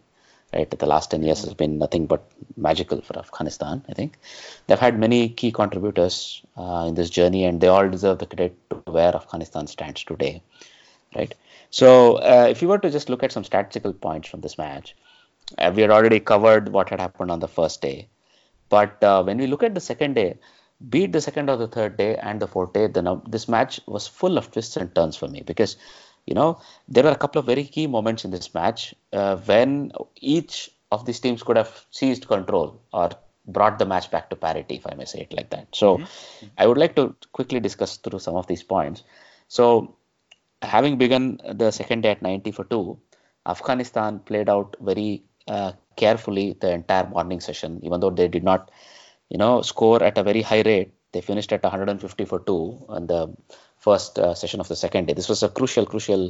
Right, 0.54 0.70
the 0.70 0.86
last 0.86 1.10
10 1.12 1.24
years 1.24 1.44
has 1.44 1.54
been 1.56 1.80
nothing 1.80 2.06
but 2.06 2.24
magical 2.56 3.02
for 3.02 3.18
Afghanistan. 3.18 3.84
I 3.90 3.94
think 3.94 4.20
they've 4.68 4.80
had 4.80 5.00
many 5.00 5.30
key 5.30 5.52
contributors 5.52 6.44
uh, 6.56 6.86
in 6.88 6.94
this 6.94 7.10
journey, 7.10 7.46
and 7.46 7.60
they 7.60 7.68
all 7.68 7.90
deserve 7.90 8.20
the 8.20 8.28
credit 8.28 8.56
to 8.70 8.76
where 8.92 9.16
Afghanistan 9.16 9.66
stands 9.66 10.04
today. 10.04 10.44
Right. 11.16 11.34
So, 11.72 12.18
uh, 12.18 12.48
if 12.50 12.62
you 12.62 12.68
were 12.68 12.78
to 12.78 12.92
just 12.92 13.10
look 13.10 13.24
at 13.24 13.32
some 13.32 13.44
statistical 13.44 13.94
points 13.94 14.30
from 14.30 14.42
this 14.42 14.60
match, 14.60 14.96
uh, 15.58 15.72
we 15.76 15.82
had 15.82 15.92
already 15.92 16.20
covered 16.20 16.70
what 16.70 16.90
had 16.90 17.00
happened 17.00 17.32
on 17.32 17.40
the 17.40 17.48
first 17.48 17.82
day. 17.82 18.08
But 18.70 19.04
uh, 19.04 19.24
when 19.24 19.38
we 19.38 19.48
look 19.48 19.64
at 19.64 19.74
the 19.74 19.82
second 19.82 20.14
day, 20.14 20.38
beat 20.90 21.12
the 21.12 21.22
second 21.22 21.50
or 21.50 21.58
the 21.58 21.68
third 21.68 21.98
day 21.98 22.16
and 22.18 22.40
the 22.40 22.48
fourth 22.48 22.74
day, 22.74 22.88
then 22.88 23.22
this 23.28 23.48
match 23.48 23.80
was 23.88 24.08
full 24.08 24.38
of 24.38 24.52
twists 24.52 24.78
and 24.78 24.94
turns 24.94 25.16
for 25.16 25.28
me 25.28 25.42
because, 25.42 25.78
you 26.26 26.34
know, 26.34 26.62
there 26.88 27.04
were 27.04 27.12
a 27.12 27.18
couple 27.18 27.40
of 27.40 27.46
very 27.46 27.64
key 27.64 27.88
moments 27.88 28.26
in 28.26 28.32
this 28.32 28.54
match 28.54 28.94
uh, 29.12 29.36
when 29.38 29.92
each 30.18 30.70
of 30.92 31.06
these 31.06 31.20
teams 31.20 31.44
could 31.44 31.58
have 31.58 31.86
seized 31.92 32.28
control 32.28 32.82
or 32.94 33.12
brought 33.46 33.78
the 33.78 33.86
match 33.86 34.10
back 34.10 34.30
to 34.30 34.36
parity, 34.36 34.76
if 34.76 34.88
I 34.88 34.96
may 34.96 35.06
say 35.06 35.22
it 35.22 35.34
like 35.34 35.50
that. 35.50 35.68
So 35.74 35.98
mm-hmm. 35.98 36.46
I 36.58 36.68
would 36.68 36.78
like 36.78 36.96
to 36.96 37.16
quickly 37.34 37.60
discuss 37.60 37.98
through 37.98 38.20
some 38.20 38.36
of 38.36 38.48
these 38.48 38.64
points. 38.64 39.04
So, 39.50 39.96
having 40.62 40.98
begun 40.98 41.42
the 41.54 41.72
second 41.72 42.02
day 42.02 42.12
at 42.12 42.22
90 42.22 42.52
for 42.52 42.64
2, 42.64 42.98
Afghanistan 43.46 44.20
played 44.20 44.50
out 44.50 44.78
very 44.80 45.24
uh, 45.48 45.74
carefully 45.98 46.56
the 46.62 46.72
entire 46.72 47.06
morning 47.08 47.42
session, 47.42 47.82
even 47.84 48.00
though 48.00 48.10
they 48.10 48.30
did 48.30 48.46
not 48.46 48.72
you 49.34 49.40
know, 49.40 49.62
score 49.64 50.02
at 50.04 50.18
a 50.18 50.24
very 50.24 50.44
high 50.44 50.62
rate. 50.62 50.94
They 51.12 51.22
finished 51.22 51.52
at 51.52 51.64
150 51.64 52.26
for 52.26 52.40
two 52.40 52.86
on 52.88 53.08
the 53.08 53.36
first 53.84 54.20
uh, 54.20 54.34
session 54.34 54.60
of 54.60 54.68
the 54.68 54.76
second 54.76 55.08
day. 55.08 55.14
This 55.14 55.30
was 55.30 55.44
a 55.44 55.50
crucial, 55.50 55.86
crucial, 55.86 56.24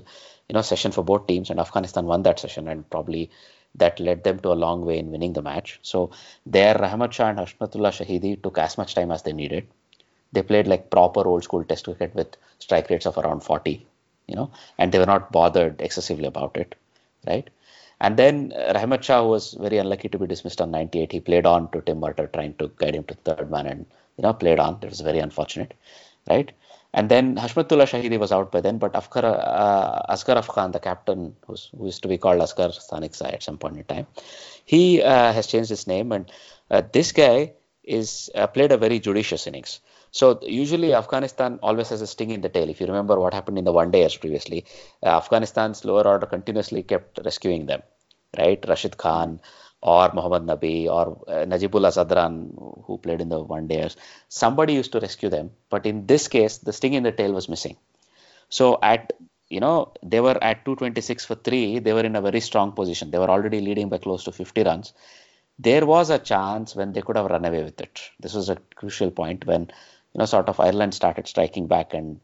you 0.50 0.54
know, 0.54 0.62
session 0.62 0.92
for 0.92 1.04
both 1.04 1.28
teams, 1.28 1.50
and 1.50 1.60
Afghanistan 1.60 2.06
won 2.06 2.24
that 2.24 2.40
session, 2.40 2.68
and 2.68 2.90
probably 2.90 3.30
that 3.76 4.00
led 4.00 4.24
them 4.24 4.40
to 4.40 4.52
a 4.52 4.62
long 4.66 4.86
way 4.86 4.98
in 5.00 5.12
winning 5.12 5.34
the 5.34 5.42
match. 5.42 5.80
So 5.84 6.12
there, 6.46 6.76
Rahmat 6.76 7.12
Shah 7.12 7.30
and 7.30 7.40
Hashmatullah 7.40 7.94
Shahidi 8.00 8.42
took 8.42 8.58
as 8.58 8.78
much 8.78 8.96
time 8.96 9.12
as 9.12 9.24
they 9.24 9.34
needed. 9.34 9.68
They 10.34 10.44
played 10.44 10.68
like 10.68 10.90
proper 10.90 11.26
old 11.28 11.44
school 11.44 11.64
test 11.64 11.86
cricket 11.86 12.14
with 12.16 12.36
strike 12.60 12.90
rates 12.90 13.06
of 13.06 13.18
around 13.18 13.42
40, 13.44 13.86
you 14.28 14.36
know, 14.36 14.52
and 14.78 14.92
they 14.92 15.00
were 15.00 15.06
not 15.06 15.32
bothered 15.32 15.82
excessively 15.82 16.26
about 16.26 16.58
it, 16.58 16.76
right? 17.28 17.50
And 18.02 18.18
then 18.18 18.54
uh, 18.56 18.74
Rahmat 18.74 19.04
Shah 19.04 19.24
was 19.26 19.54
very 19.54 19.78
unlucky 19.78 20.10
to 20.10 20.20
be 20.20 20.28
dismissed 20.28 20.62
on 20.62 20.72
98. 20.72 21.12
He 21.12 21.20
played 21.22 21.46
on 21.46 21.70
to 21.72 21.82
Tim 21.82 22.00
Murtagh, 22.02 22.34
trying 22.34 22.56
to 22.56 22.70
guide 22.78 22.96
him 22.96 23.06
to 23.06 23.16
third 23.16 23.50
man, 23.50 23.66
and 23.68 23.86
you 24.18 24.24
know 24.24 24.34
played 24.34 24.60
on. 24.60 24.80
It 24.82 24.90
was 24.90 25.02
very 25.02 25.20
unfortunate, 25.20 25.74
right? 26.30 26.52
And 26.94 27.10
then 27.10 27.36
Hashmatullah 27.36 27.88
Shahidi 27.88 28.20
was 28.20 28.32
out 28.32 28.52
by 28.52 28.62
then, 28.62 28.78
but 28.78 28.94
Afkar, 28.94 29.24
uh, 29.24 30.14
Asghar 30.14 30.38
Afghan, 30.38 30.72
the 30.72 30.80
captain, 30.80 31.36
who's, 31.48 31.70
who 31.76 31.86
used 31.86 32.04
to 32.04 32.08
be 32.08 32.18
called 32.18 32.40
Asghar 32.40 32.70
Staniczai 32.70 33.34
at 33.34 33.44
some 33.44 33.58
point 33.58 33.78
in 33.78 33.84
time, 33.84 34.08
he 34.66 35.02
uh, 35.02 35.34
has 35.34 35.48
changed 35.48 35.70
his 35.70 35.88
name, 35.88 36.12
and 36.12 36.32
uh, 36.70 36.84
this 36.92 37.12
guy 37.12 37.54
is 37.84 38.30
uh, 38.36 38.48
played 38.48 38.72
a 38.72 38.78
very 38.78 39.00
judicious 39.00 39.48
innings. 39.48 39.80
So 40.12 40.40
usually 40.44 40.94
Afghanistan 40.94 41.60
always 41.64 41.90
has 41.90 42.02
a 42.02 42.08
sting 42.08 42.30
in 42.30 42.42
the 42.42 42.50
tail. 42.50 42.70
If 42.70 42.80
you 42.80 42.86
remember 42.86 43.20
what 43.20 43.34
happened 43.34 43.58
in 43.58 43.66
the 43.66 43.74
one 43.74 43.90
days 43.90 44.16
previously, 44.16 44.66
uh, 45.02 45.18
Afghanistan's 45.18 45.84
lower 45.84 46.08
order 46.08 46.28
continuously 46.28 46.84
kept 46.84 47.20
rescuing 47.26 47.66
them 47.66 47.82
right? 48.38 48.64
Rashid 48.68 48.98
Khan 48.98 49.40
or 49.84 50.12
Mohammad 50.14 50.44
Nabi 50.44 50.88
or 50.88 51.22
uh, 51.28 51.46
Najibullah 51.46 51.92
Zadran, 51.98 52.36
who 52.86 52.98
played 52.98 53.20
in 53.20 53.28
the 53.30 53.40
one 53.42 53.68
days. 53.68 53.98
Somebody 54.30 54.74
used 54.74 54.94
to 54.94 55.00
rescue 55.02 55.30
them, 55.30 55.52
but 55.70 55.86
in 55.86 56.08
this 56.08 56.30
case, 56.30 56.58
the 56.60 56.72
sting 56.72 56.94
in 56.94 57.04
the 57.04 57.12
tail 57.12 57.34
was 57.34 57.50
missing. 57.50 57.76
So 58.50 58.80
at 58.82 59.12
you 59.50 59.60
know 59.60 59.92
they 60.02 60.22
were 60.22 60.38
at 60.42 60.64
226 60.64 61.26
for 61.26 61.36
three. 61.36 61.80
They 61.80 61.92
were 61.94 62.08
in 62.12 62.16
a 62.16 62.22
very 62.22 62.40
strong 62.40 62.72
position. 62.72 63.12
They 63.12 63.20
were 63.20 63.30
already 63.30 63.60
leading 63.60 63.90
by 63.90 63.98
close 63.98 64.24
to 64.24 64.32
50 64.32 64.64
runs. 64.64 64.94
There 65.60 65.86
was 65.86 66.10
a 66.10 66.18
chance 66.18 66.76
when 66.76 66.94
they 66.94 67.02
could 67.02 67.18
have 67.18 67.30
run 67.30 67.44
away 67.46 67.64
with 67.64 67.80
it. 67.82 68.02
This 68.22 68.34
was 68.34 68.50
a 68.50 68.58
crucial 68.76 69.12
point 69.12 69.46
when 69.46 69.64
you 69.64 70.20
know 70.20 70.26
sort 70.26 70.48
of 70.48 70.62
Ireland 70.62 70.94
started 70.94 71.28
striking 71.28 71.68
back 71.68 71.94
and 71.94 72.22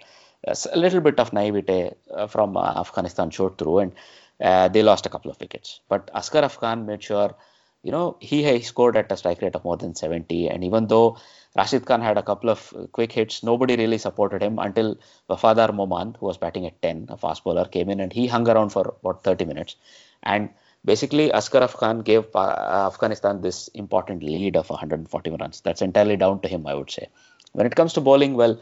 uh, 0.47 0.55
a 0.71 0.77
little 0.77 1.01
bit 1.01 1.19
of 1.19 1.33
naivete 1.33 1.91
uh, 2.15 2.27
from 2.27 2.55
uh, 2.55 2.79
Afghanistan 2.79 3.29
showed 3.31 3.57
through 3.57 3.79
and 3.79 3.91
uh, 4.41 4.67
they 4.69 4.83
lost 4.83 5.05
a 5.05 5.09
couple 5.09 5.31
of 5.31 5.39
wickets. 5.39 5.81
But 5.89 6.13
Asghar 6.13 6.43
Afghan 6.43 6.85
made 6.85 7.03
sure, 7.03 7.35
you 7.83 7.91
know, 7.91 8.17
he, 8.19 8.43
he 8.43 8.61
scored 8.61 8.97
at 8.97 9.11
a 9.11 9.17
strike 9.17 9.41
rate 9.41 9.55
of 9.55 9.63
more 9.63 9.77
than 9.77 9.95
70. 9.95 10.49
And 10.49 10.63
even 10.63 10.87
though 10.87 11.17
Rashid 11.55 11.85
Khan 11.85 12.01
had 12.01 12.17
a 12.17 12.23
couple 12.23 12.49
of 12.49 12.73
quick 12.91 13.11
hits, 13.11 13.43
nobody 13.43 13.75
really 13.75 13.97
supported 13.97 14.41
him 14.41 14.59
until 14.59 14.97
Wafadar 15.29 15.69
Momand, 15.69 16.17
who 16.17 16.25
was 16.25 16.37
batting 16.37 16.65
at 16.65 16.81
10, 16.81 17.07
a 17.09 17.17
fast 17.17 17.43
bowler, 17.43 17.65
came 17.65 17.89
in 17.89 17.99
and 17.99 18.13
he 18.13 18.27
hung 18.27 18.47
around 18.47 18.69
for 18.69 18.95
about 19.01 19.23
30 19.23 19.45
minutes. 19.45 19.75
And 20.23 20.49
basically, 20.83 21.29
Asghar 21.29 21.61
Afghan 21.61 22.01
gave 22.01 22.25
uh, 22.35 22.87
Afghanistan 22.91 23.41
this 23.41 23.67
important 23.69 24.23
lead 24.23 24.55
of 24.55 24.69
140 24.69 25.31
runs. 25.31 25.61
That's 25.61 25.81
entirely 25.81 26.17
down 26.17 26.41
to 26.41 26.47
him, 26.47 26.67
I 26.67 26.73
would 26.75 26.91
say. 26.91 27.07
When 27.53 27.65
it 27.65 27.75
comes 27.75 27.93
to 27.93 28.01
bowling, 28.01 28.35
well, 28.35 28.59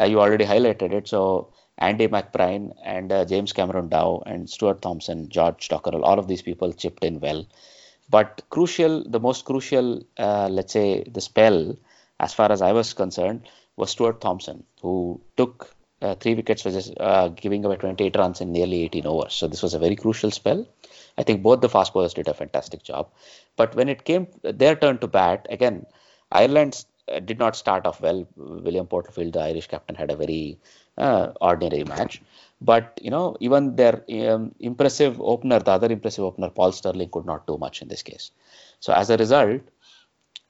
uh, 0.00 0.06
you 0.06 0.20
already 0.20 0.44
highlighted 0.44 0.92
it. 0.92 1.08
So 1.08 1.52
Andy 1.78 2.06
McBrine 2.08 2.74
and 2.84 3.10
uh, 3.10 3.24
James 3.24 3.52
Cameron 3.52 3.88
Dow 3.88 4.22
and 4.26 4.48
Stuart 4.48 4.80
Thompson, 4.82 5.28
George 5.28 5.68
Dockrell, 5.68 6.04
all 6.04 6.18
of 6.18 6.28
these 6.28 6.42
people 6.42 6.72
chipped 6.72 7.04
in 7.04 7.20
well. 7.20 7.46
But 8.10 8.42
crucial, 8.50 9.02
the 9.04 9.20
most 9.20 9.44
crucial, 9.44 10.02
uh, 10.18 10.48
let's 10.48 10.72
say, 10.72 11.04
the 11.04 11.20
spell, 11.20 11.76
as 12.20 12.34
far 12.34 12.52
as 12.52 12.62
I 12.62 12.72
was 12.72 12.92
concerned, 12.92 13.48
was 13.76 13.90
Stuart 13.90 14.20
Thompson, 14.20 14.62
who 14.82 15.20
took 15.36 15.74
uh, 16.02 16.14
three 16.14 16.34
wickets 16.34 16.62
for 16.62 16.70
just 16.70 16.92
uh, 17.00 17.28
giving 17.28 17.64
away 17.64 17.76
28 17.76 18.16
runs 18.16 18.40
in 18.40 18.52
nearly 18.52 18.82
18 18.84 19.06
overs. 19.06 19.34
So 19.34 19.48
this 19.48 19.62
was 19.62 19.74
a 19.74 19.78
very 19.78 19.96
crucial 19.96 20.30
spell. 20.30 20.66
I 21.16 21.22
think 21.22 21.42
both 21.42 21.60
the 21.60 21.68
fast 21.68 21.92
bowlers 21.92 22.14
did 22.14 22.28
a 22.28 22.34
fantastic 22.34 22.82
job. 22.82 23.08
But 23.56 23.74
when 23.74 23.88
it 23.88 24.04
came 24.04 24.26
their 24.42 24.76
turn 24.76 24.98
to 24.98 25.06
bat, 25.06 25.46
again, 25.48 25.86
Ireland 26.30 26.84
uh, 27.10 27.20
did 27.20 27.38
not 27.38 27.56
start 27.56 27.86
off 27.86 28.00
well. 28.00 28.26
William 28.36 28.86
Porterfield, 28.86 29.32
the 29.32 29.40
Irish 29.40 29.68
captain, 29.68 29.96
had 29.96 30.10
a 30.10 30.16
very 30.16 30.58
ordinary 30.96 31.84
match. 31.84 32.22
But 32.60 32.98
you 33.02 33.10
know, 33.10 33.36
even 33.40 33.76
their 33.76 34.04
um, 34.12 34.54
impressive 34.60 35.20
opener, 35.20 35.58
the 35.58 35.72
other 35.72 35.90
impressive 35.90 36.24
opener, 36.24 36.50
Paul 36.50 36.72
Stirling, 36.72 37.10
could 37.10 37.26
not 37.26 37.46
do 37.46 37.58
much 37.58 37.82
in 37.82 37.88
this 37.88 38.02
case. 38.02 38.30
So 38.80 38.92
as 38.92 39.10
a 39.10 39.16
result, 39.16 39.62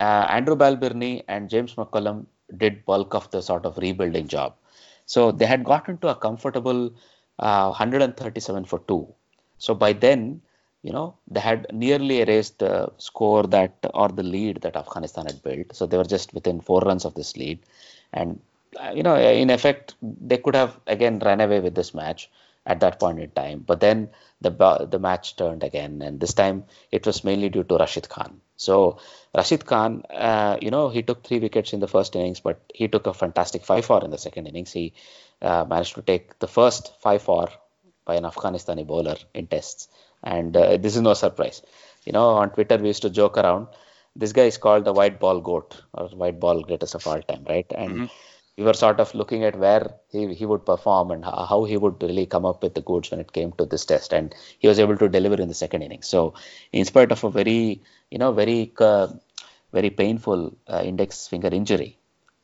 uh, 0.00 0.26
Andrew 0.28 0.56
Balbirnie 0.56 1.24
and 1.28 1.48
James 1.48 1.74
McCollum 1.74 2.26
did 2.56 2.84
bulk 2.84 3.14
of 3.14 3.30
the 3.30 3.42
sort 3.42 3.64
of 3.64 3.78
rebuilding 3.78 4.28
job. 4.28 4.54
So 5.06 5.32
they 5.32 5.46
had 5.46 5.64
gotten 5.64 5.98
to 5.98 6.08
a 6.08 6.14
comfortable 6.14 6.92
uh, 7.38 7.68
137 7.68 8.64
for 8.64 8.78
two. 8.80 9.08
So 9.58 9.74
by 9.74 9.92
then, 9.92 10.42
you 10.82 10.92
know, 10.92 11.16
they 11.28 11.40
had 11.40 11.66
nearly 11.72 12.20
erased 12.20 12.58
the 12.58 12.92
score 12.98 13.44
that 13.44 13.74
or 13.94 14.08
the 14.08 14.22
lead 14.22 14.60
that 14.62 14.76
Afghanistan 14.76 15.26
had 15.26 15.42
built. 15.42 15.74
So 15.74 15.86
they 15.86 15.96
were 15.96 16.04
just 16.04 16.34
within 16.34 16.60
four 16.60 16.80
runs 16.80 17.04
of 17.04 17.14
this 17.14 17.36
lead, 17.36 17.60
and 18.12 18.38
you 18.95 19.02
know, 19.02 19.16
in 19.16 19.50
effect, 19.50 19.95
they 20.02 20.38
could 20.38 20.54
have 20.54 20.78
again 20.87 21.19
run 21.19 21.40
away 21.40 21.61
with 21.61 21.75
this 21.75 21.95
match 21.95 22.31
at 22.66 22.81
that 22.81 22.99
point 22.99 23.21
in 23.21 23.31
time. 23.31 23.61
But 23.66 23.81
then 23.81 24.11
the 24.40 24.50
the 24.90 24.99
match 24.99 25.37
turned 25.37 25.62
again, 25.62 26.02
and 26.02 26.21
this 26.21 26.35
time 26.35 26.64
it 26.90 27.07
was 27.07 27.25
mainly 27.25 27.49
due 27.49 27.64
to 27.64 27.76
Rashid 27.76 28.09
Khan. 28.09 28.40
So 28.57 28.99
Rashid 29.35 29.66
Khan, 29.66 30.02
uh, 30.11 30.59
you 30.61 30.71
know, 30.71 30.88
he 30.88 31.02
took 31.02 31.25
three 31.25 31.38
wickets 31.38 31.73
in 31.73 31.81
the 31.81 31.88
first 31.88 32.14
innings, 32.16 32.40
but 32.40 32.61
he 32.75 32.88
took 32.88 33.07
a 33.07 33.14
fantastic 33.14 33.64
five-for 33.64 34.04
in 34.04 34.11
the 34.11 34.19
second 34.19 34.47
innings. 34.47 34.73
He 34.73 34.93
uh, 35.43 35.64
managed 35.69 35.95
to 35.97 36.02
take 36.02 36.38
the 36.38 36.49
first 36.49 36.93
five-for 37.00 37.49
by 38.04 38.14
an 38.16 38.25
Afghanistani 38.25 38.87
bowler 38.87 39.16
in 39.35 39.47
tests, 39.47 39.88
and 40.23 40.57
uh, 40.57 40.76
this 40.76 40.97
is 40.97 41.02
no 41.02 41.14
surprise. 41.14 41.62
You 42.04 42.12
know, 42.12 42.31
on 42.31 42.50
Twitter 42.50 42.76
we 42.76 42.88
used 42.88 43.02
to 43.02 43.11
joke 43.11 43.38
around. 43.38 43.69
This 44.16 44.33
guy 44.33 44.45
is 44.45 44.59
called 44.59 44.85
the 44.85 44.93
white 44.93 45.19
ball 45.19 45.40
goat 45.40 45.83
or 45.93 46.07
white 46.09 46.38
ball 46.38 46.62
greatest 46.62 46.95
of 46.95 47.04
all 47.04 47.21
time, 47.21 47.45
right? 47.49 47.66
And 47.75 47.90
mm-hmm 47.90 48.04
we 48.56 48.62
were 48.64 48.75
sort 48.75 49.00
of 49.00 49.14
looking 49.14 49.42
at 49.44 49.56
where 49.56 49.94
he, 50.11 50.32
he 50.32 50.46
would 50.46 50.64
perform 50.64 51.11
and 51.11 51.25
how, 51.25 51.64
he 51.64 51.76
would 51.76 52.00
really 52.02 52.26
come 52.26 52.44
up 52.46 52.62
with 52.62 52.75
the 52.75 52.80
goods 52.80 53.11
when 53.11 53.20
it 53.20 53.32
came 53.32 53.52
to 53.52 53.64
this 53.64 53.84
test. 53.84 54.12
And 54.12 54.34
he 54.58 54.68
was 54.68 54.78
able 54.78 54.96
to 54.96 55.08
deliver 55.08 55.40
in 55.40 55.49
the 55.49 55.54
second 55.54 55.82
inning. 55.82 56.02
So, 56.02 56.34
in 56.73 56.84
spite 56.84 57.11
of 57.11 57.25
a 57.25 57.30
very, 57.30 57.80
you 58.11 58.18
know, 58.18 58.32
very, 58.32 58.73
uh, 58.78 59.08
very 59.73 59.90
painful 59.90 60.56
uh, 60.68 60.82
index 60.84 61.26
finger 61.26 61.49
injury, 61.49 61.99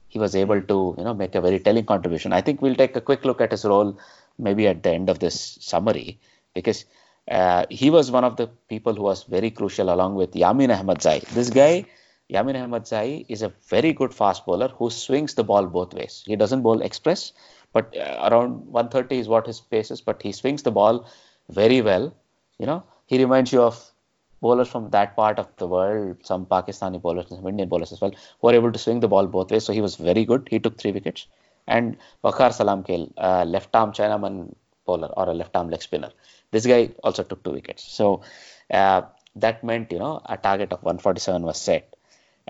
he 0.09 0.19
was 0.19 0.35
able 0.35 0.61
to, 0.61 0.95
you 0.99 1.05
know, 1.05 1.15
make 1.15 1.37
a 1.37 1.41
very 1.41 1.61
telling 1.61 1.85
contribution. 1.85 2.33
I 2.33 2.41
think 2.41 2.61
we'll 2.61 2.75
take 2.75 2.97
a 2.97 3.01
quick 3.01 3.25
look 3.25 3.41
at 3.41 3.53
his 3.53 3.65
role 3.65 3.97
maybe 4.37 4.67
at 4.67 4.83
the 4.83 4.91
end 4.91 5.09
of 5.09 5.21
this 5.21 5.59
summary 5.61 6.19
because 6.55 6.85
uh, 7.31 7.67
he 7.71 7.91
was 7.91 8.11
one 8.11 8.25
of 8.25 8.37
the 8.37 8.49
people 8.69 8.95
who 8.95 9.03
was 9.03 9.23
very 9.25 9.51
crucial 9.51 9.93
along 9.93 10.17
with 10.17 10.33
Yamin 10.33 10.77
Ahmadzai. 10.77 11.21
This 11.29 11.51
guy 11.51 11.85
Yamin 12.31 12.55
Ahmadzai 12.55 13.27
is 13.29 13.43
a 13.43 13.53
very 13.69 13.93
good 13.93 14.15
fast 14.15 14.47
bowler 14.47 14.69
who 14.69 14.89
swings 14.91 15.35
the 15.35 15.45
ball 15.45 15.67
both 15.67 15.95
ways. 15.95 16.23
He 16.27 16.37
doesn't 16.37 16.63
bowl 16.63 16.81
express, 16.81 17.33
but 17.73 17.97
uh, 17.97 18.29
around 18.31 18.67
130 18.67 19.19
is 19.19 19.29
what 19.29 19.47
his 19.47 19.61
pace 19.61 19.91
is, 19.91 20.01
but 20.01 20.23
he 20.23 20.33
swings 20.33 20.63
the 20.63 20.71
ball 20.71 21.09
very 21.49 21.81
well. 21.83 22.15
You 22.59 22.67
know, 22.67 22.85
he 23.07 23.19
reminds 23.19 23.53
you 23.53 23.63
of 23.63 23.91
bowlers 24.41 24.69
from 24.69 24.91
that 24.91 25.17
part 25.17 25.39
of 25.39 25.49
the 25.57 25.67
world, 25.67 26.19
some 26.23 26.47
Pakistani 26.47 27.01
bowlers, 27.01 27.29
some 27.29 27.47
Indian 27.47 27.69
bowlers 27.69 27.93
as 27.93 28.01
well, 28.01 28.13
who 28.41 28.49
are 28.49 28.55
able 28.55 28.73
to 28.73 28.79
swing 28.79 29.01
the 29.01 29.09
ball 29.09 29.27
both 29.27 29.51
ways. 29.51 29.65
So 29.65 29.73
he 29.73 29.81
was 29.81 29.97
very 29.97 30.25
good. 30.25 30.49
He 30.51 30.59
took 30.61 30.79
three 30.79 30.93
wickets. 30.93 31.27
And 31.67 31.97
Waqar 32.25 32.51
Salamkhail, 32.51 33.13
a 33.17 33.45
left 33.45 33.75
arm 33.75 33.93
Chinaman 33.93 34.55
bowler 34.87 35.09
or 35.09 35.29
a 35.29 35.35
left 35.35 35.55
arm 35.57 35.69
leg 35.69 35.83
spinner. 35.83 36.11
This 36.51 36.67
guy 36.67 36.91
also 37.05 37.23
took 37.23 37.43
two 37.45 37.53
wickets. 37.53 37.85
So 37.85 38.23
uh, 38.71 39.03
that 39.37 39.63
meant, 39.63 39.93
you 39.93 39.99
know, 39.99 40.21
a 40.25 40.37
target 40.37 40.73
of 40.73 40.83
147 40.83 41.43
was 41.43 41.61
set. 41.61 41.95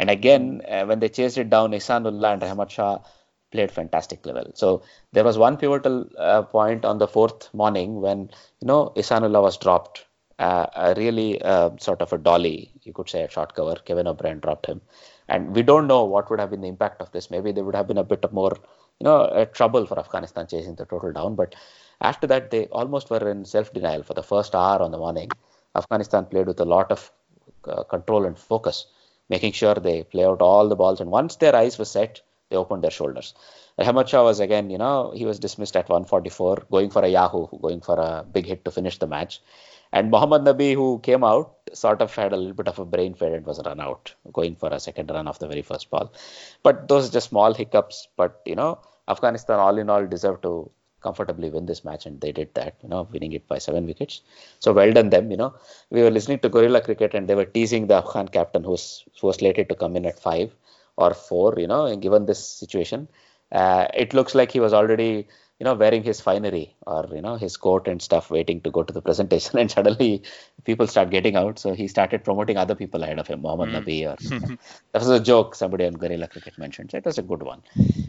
And 0.01 0.09
again, 0.09 0.63
uh, 0.67 0.85
when 0.87 0.99
they 0.99 1.11
chased 1.11 1.37
it 1.37 1.51
down, 1.51 1.73
Ihsanullah 1.73 2.33
and 2.33 2.43
Rahmat 2.43 2.71
Shah 2.71 2.99
played 3.53 3.71
fantastic 3.71 4.25
level. 4.25 4.51
So 4.55 4.83
there 5.13 5.25
was 5.25 5.37
one 5.37 5.59
pivotal 5.59 6.07
uh, 6.19 6.43
point 6.43 6.87
on 6.87 6.97
the 6.97 7.07
fourth 7.07 7.53
morning 7.53 8.01
when 8.01 8.31
you 8.61 8.67
know 8.67 8.93
Ihsanullah 8.97 9.43
was 9.43 9.59
dropped. 9.59 10.07
Uh, 10.39 10.67
a 10.75 10.95
really 10.97 11.43
uh, 11.43 11.69
sort 11.79 12.01
of 12.01 12.15
a 12.15 12.17
dolly, 12.17 12.71
you 12.83 12.95
could 12.95 13.11
say, 13.11 13.23
a 13.25 13.29
short 13.29 13.55
cover. 13.55 13.75
Kevin 13.85 14.07
O'Brien 14.07 14.39
dropped 14.39 14.65
him, 14.65 14.81
and 15.29 15.55
we 15.55 15.63
don't 15.63 15.87
know 15.87 16.05
what 16.05 16.31
would 16.31 16.41
have 16.41 16.51
been 16.53 16.63
the 16.63 16.69
impact 16.69 17.03
of 17.03 17.13
this. 17.13 17.31
Maybe 17.31 17.53
there 17.53 17.63
would 17.63 17.75
have 17.75 17.87
been 17.87 17.99
a 17.99 18.05
bit 18.13 18.25
of 18.25 18.33
more, 18.33 18.57
you 19.01 19.05
know, 19.05 19.45
trouble 19.53 19.85
for 19.85 19.99
Afghanistan 19.99 20.47
chasing 20.47 20.77
the 20.77 20.87
total 20.87 21.13
down. 21.13 21.35
But 21.35 21.57
after 22.01 22.27
that, 22.29 22.51
they 22.51 22.65
almost 22.69 23.11
were 23.11 23.31
in 23.31 23.45
self-denial 23.45 24.05
for 24.05 24.15
the 24.15 24.23
first 24.23 24.55
hour 24.55 24.81
on 24.81 24.93
the 24.93 24.97
morning. 24.97 25.29
Afghanistan 25.77 26.25
played 26.25 26.47
with 26.47 26.61
a 26.61 26.65
lot 26.65 26.91
of 26.91 27.13
uh, 27.67 27.83
control 27.83 28.25
and 28.25 28.39
focus 28.39 28.87
making 29.31 29.53
sure 29.53 29.75
they 29.75 30.03
play 30.03 30.25
out 30.25 30.43
all 30.43 30.69
the 30.69 30.77
balls. 30.77 31.01
And 31.01 31.11
once 31.11 31.37
their 31.37 31.57
eyes 31.57 31.79
were 31.79 31.87
set, 31.87 32.21
they 32.51 32.57
opened 32.57 32.85
their 32.85 32.91
shoulders. 32.91 33.33
Ahmad 33.79 34.09
Shah 34.11 34.25
was 34.25 34.41
again, 34.41 34.69
you 34.69 34.77
know, 34.77 35.13
he 35.15 35.25
was 35.25 35.39
dismissed 35.39 35.77
at 35.77 35.89
144, 35.89 36.67
going 36.71 36.91
for 36.91 37.03
a 37.03 37.09
Yahoo, 37.09 37.47
going 37.63 37.81
for 37.81 37.99
a 37.99 38.25
big 38.31 38.45
hit 38.45 38.65
to 38.67 38.71
finish 38.71 38.99
the 38.99 39.07
match. 39.07 39.41
And 39.93 40.11
Mohammad 40.11 40.43
Nabi, 40.43 40.75
who 40.75 41.01
came 41.03 41.25
out, 41.25 41.57
sort 41.73 42.03
of 42.03 42.15
had 42.15 42.33
a 42.33 42.37
little 42.37 42.53
bit 42.53 42.69
of 42.69 42.79
a 42.79 42.85
brain 42.85 43.15
fade 43.15 43.33
and 43.33 43.47
was 43.47 43.61
run 43.65 43.81
out, 43.81 44.15
going 44.33 44.55
for 44.57 44.69
a 44.69 44.79
second 44.79 45.11
run 45.11 45.27
off 45.27 45.39
the 45.39 45.49
very 45.49 45.63
first 45.63 45.91
ball. 45.91 46.13
But 46.63 46.89
those 46.89 47.09
are 47.09 47.13
just 47.13 47.31
small 47.31 47.55
hiccups. 47.55 48.07
But, 48.17 48.41
you 48.45 48.55
know, 48.55 48.81
Afghanistan, 49.09 49.59
all 49.59 49.79
in 49.79 49.91
all, 49.91 50.07
deserved 50.07 50.43
to 50.43 50.71
comfortably 51.01 51.51
win 51.51 51.67
this 51.67 51.85
match, 51.85 52.07
and 52.07 52.21
they 52.21 52.33
did 52.33 52.55
that, 52.55 52.77
you 52.83 52.89
know, 52.89 53.09
winning 53.13 53.33
it 53.33 53.47
by 53.49 53.59
seven 53.59 53.87
wickets. 53.87 54.23
So 54.59 54.73
well 54.73 54.93
done 54.93 55.11
them, 55.11 55.31
you 55.31 55.37
know. 55.37 55.55
We 55.91 56.03
were 56.03 56.11
listening 56.11 56.41
to 56.41 56.49
Guerilla 56.49 56.81
Cricket, 56.81 57.15
and 57.15 57.29
they 57.29 57.35
were 57.35 57.45
teasing 57.45 57.87
the 57.87 57.95
Afghan 57.95 58.29
captain, 58.29 58.65
who 58.65 58.71
was, 58.71 59.05
who 59.21 59.27
was 59.29 59.37
slated 59.37 59.69
to 59.69 59.75
come 59.75 59.97
in 59.97 60.07
at 60.07 60.21
five 60.21 60.55
or 60.97 61.15
four, 61.15 61.59
you 61.59 61.67
know, 61.67 61.95
given 61.97 62.27
this 62.27 62.45
situation, 62.45 63.09
uh, 63.53 63.87
it 63.95 64.15
looks 64.15 64.35
like 64.35 64.53
he 64.53 64.61
was 64.61 64.73
already 64.73 65.27
you 65.61 65.65
know 65.65 65.75
wearing 65.75 66.03
his 66.03 66.21
finery 66.27 66.75
or 66.87 67.07
you 67.15 67.21
know 67.25 67.37
his 67.37 67.55
coat 67.65 67.87
and 67.87 68.01
stuff 68.01 68.31
waiting 68.31 68.61
to 68.63 68.71
go 68.77 68.83
to 68.83 68.95
the 68.95 69.03
presentation 69.09 69.59
and 69.59 69.71
suddenly 69.71 70.23
people 70.65 70.87
start 70.87 71.11
getting 71.11 71.37
out. 71.37 71.59
So 71.59 71.75
he 71.75 71.87
started 71.87 72.25
promoting 72.25 72.57
other 72.57 72.75
people 72.75 73.03
ahead 73.03 73.19
of 73.19 73.27
him 73.27 73.43
Mohammad 73.43 73.69
mm. 73.69 73.77
Nabi 73.77 73.99
or 74.11 74.17
that 74.93 75.03
was 75.03 75.11
a 75.11 75.21
joke 75.21 75.55
somebody 75.55 75.85
on 75.85 75.93
Guerilla 75.93 76.29
Cricket 76.29 76.57
mentioned. 76.59 76.91
So 76.91 76.97
it 76.97 77.05
was 77.05 77.19
a 77.19 77.23
good 77.23 77.43
one. 77.43 77.63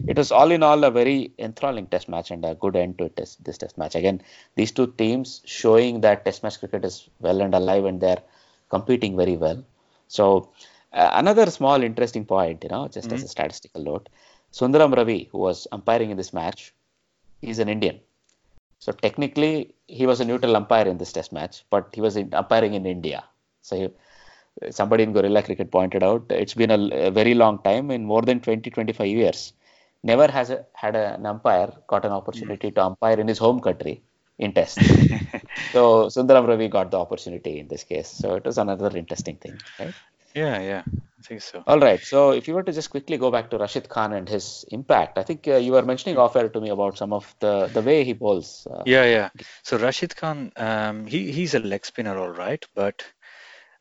It 0.07 0.17
was 0.17 0.31
all 0.31 0.51
in 0.51 0.63
all 0.63 0.83
a 0.85 0.91
very 0.91 1.33
enthralling 1.37 1.87
test 1.87 2.07
match 2.07 2.31
and 2.31 2.45
a 2.45 2.55
good 2.55 2.77
end 2.77 2.97
to 2.99 3.09
test, 3.09 3.43
this 3.43 3.57
test 3.57 3.77
match. 3.77 3.95
Again 3.95 4.21
these 4.55 4.71
two 4.71 4.87
teams 5.03 5.41
showing 5.43 6.01
that 6.01 6.23
test 6.23 6.43
match 6.43 6.59
cricket 6.59 6.85
is 6.85 7.09
well 7.19 7.41
and 7.41 7.53
alive 7.53 7.83
and 7.83 7.99
they're 7.99 8.23
competing 8.69 9.17
very 9.17 9.35
well. 9.35 9.61
So 10.07 10.51
uh, 10.93 11.09
another 11.13 11.51
small 11.51 11.83
interesting 11.83 12.23
point 12.25 12.63
you 12.63 12.69
know 12.69 12.87
just 12.87 13.09
mm. 13.09 13.13
as 13.13 13.23
a 13.23 13.27
statistical 13.27 13.83
note. 13.83 14.07
Sundaram 14.53 14.95
Ravi 14.95 15.27
who 15.33 15.39
was 15.39 15.67
umpiring 15.73 16.11
in 16.11 16.17
this 16.17 16.31
match 16.31 16.73
he's 17.41 17.59
an 17.59 17.69
Indian. 17.69 17.99
So 18.79 18.91
technically, 18.91 19.75
he 19.87 20.05
was 20.05 20.19
a 20.21 20.25
neutral 20.25 20.55
umpire 20.55 20.87
in 20.87 20.97
this 20.97 21.13
test 21.13 21.31
match, 21.31 21.63
but 21.69 21.89
he 21.93 22.01
was 22.01 22.15
in, 22.15 22.33
umpiring 22.33 22.73
in 22.73 22.85
India. 22.85 23.23
So 23.61 23.75
he, 23.75 24.71
somebody 24.71 25.03
in 25.03 25.13
Guerilla 25.13 25.43
Cricket 25.43 25.71
pointed 25.71 26.03
out 26.03 26.25
it's 26.29 26.55
been 26.55 26.71
a, 26.71 27.07
a, 27.07 27.11
very 27.11 27.33
long 27.33 27.59
time, 27.59 27.91
in 27.91 28.05
more 28.05 28.21
than 28.21 28.39
20, 28.39 28.69
25 28.69 29.07
years. 29.07 29.53
Never 30.03 30.27
has 30.27 30.49
a, 30.49 30.65
had 30.73 30.95
a, 30.95 31.13
an 31.13 31.25
umpire 31.27 31.71
got 31.87 32.05
an 32.05 32.11
opportunity 32.11 32.71
to 32.71 32.83
umpire 32.83 33.19
in 33.19 33.27
his 33.27 33.37
home 33.37 33.59
country 33.59 34.01
in 34.39 34.51
test. 34.53 34.75
so 35.73 36.07
Sundaram 36.07 36.47
Ravi 36.47 36.67
got 36.67 36.89
the 36.89 36.97
opportunity 36.97 37.59
in 37.59 37.67
this 37.67 37.83
case. 37.83 38.07
So 38.07 38.33
it 38.35 38.45
was 38.45 38.57
another 38.57 38.95
interesting 38.97 39.35
thing, 39.35 39.59
right? 39.79 39.93
Yeah, 40.33 40.59
yeah, 40.61 40.83
I 40.87 41.21
think 41.23 41.41
so. 41.41 41.63
All 41.67 41.79
right. 41.79 41.99
So 41.99 42.31
if 42.31 42.47
you 42.47 42.53
were 42.53 42.63
to 42.63 42.71
just 42.71 42.89
quickly 42.89 43.17
go 43.17 43.31
back 43.31 43.49
to 43.51 43.57
Rashid 43.57 43.89
Khan 43.89 44.13
and 44.13 44.27
his 44.27 44.65
impact, 44.71 45.17
I 45.17 45.23
think 45.23 45.47
uh, 45.47 45.57
you 45.57 45.73
were 45.73 45.81
mentioning 45.81 46.17
off 46.17 46.35
air 46.35 46.49
to 46.49 46.61
me 46.61 46.69
about 46.69 46.97
some 46.97 47.13
of 47.13 47.33
the 47.39 47.67
the 47.67 47.81
way 47.81 48.03
he 48.03 48.13
bowls. 48.13 48.67
Uh, 48.69 48.83
yeah, 48.85 49.05
yeah. 49.05 49.29
So 49.63 49.77
Rashid 49.77 50.15
Khan, 50.15 50.51
um, 50.55 51.05
he 51.05 51.31
he's 51.31 51.53
a 51.53 51.59
leg 51.59 51.85
spinner, 51.85 52.17
all 52.17 52.29
right, 52.29 52.63
but 52.75 53.03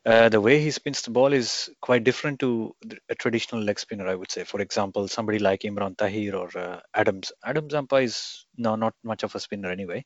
uh, 0.07 0.29
the 0.31 0.41
way 0.41 0.59
he 0.59 0.71
spins 0.71 1.03
the 1.03 1.11
ball 1.11 1.33
is 1.33 1.69
quite 1.83 2.05
different 2.05 2.41
to 2.41 2.75
a 3.09 3.15
traditional 3.15 3.63
leg 3.63 3.79
spinner, 3.79 4.09
I 4.09 4.15
would 4.15 4.31
say. 4.31 4.45
For 4.45 4.61
example, 4.61 5.07
somebody 5.09 5.39
like 5.39 5.61
Imran 5.61 5.97
Tahir 5.97 6.35
or 6.35 6.49
uh, 6.57 6.81
Adams. 6.95 7.33
Adams 7.45 7.73
Zampa 7.73 7.97
is 7.97 8.47
no, 8.57 8.77
not 8.77 8.95
much 9.05 9.23
of 9.25 9.35
a 9.35 9.41
spinner 9.41 9.71
anyway. 9.71 10.05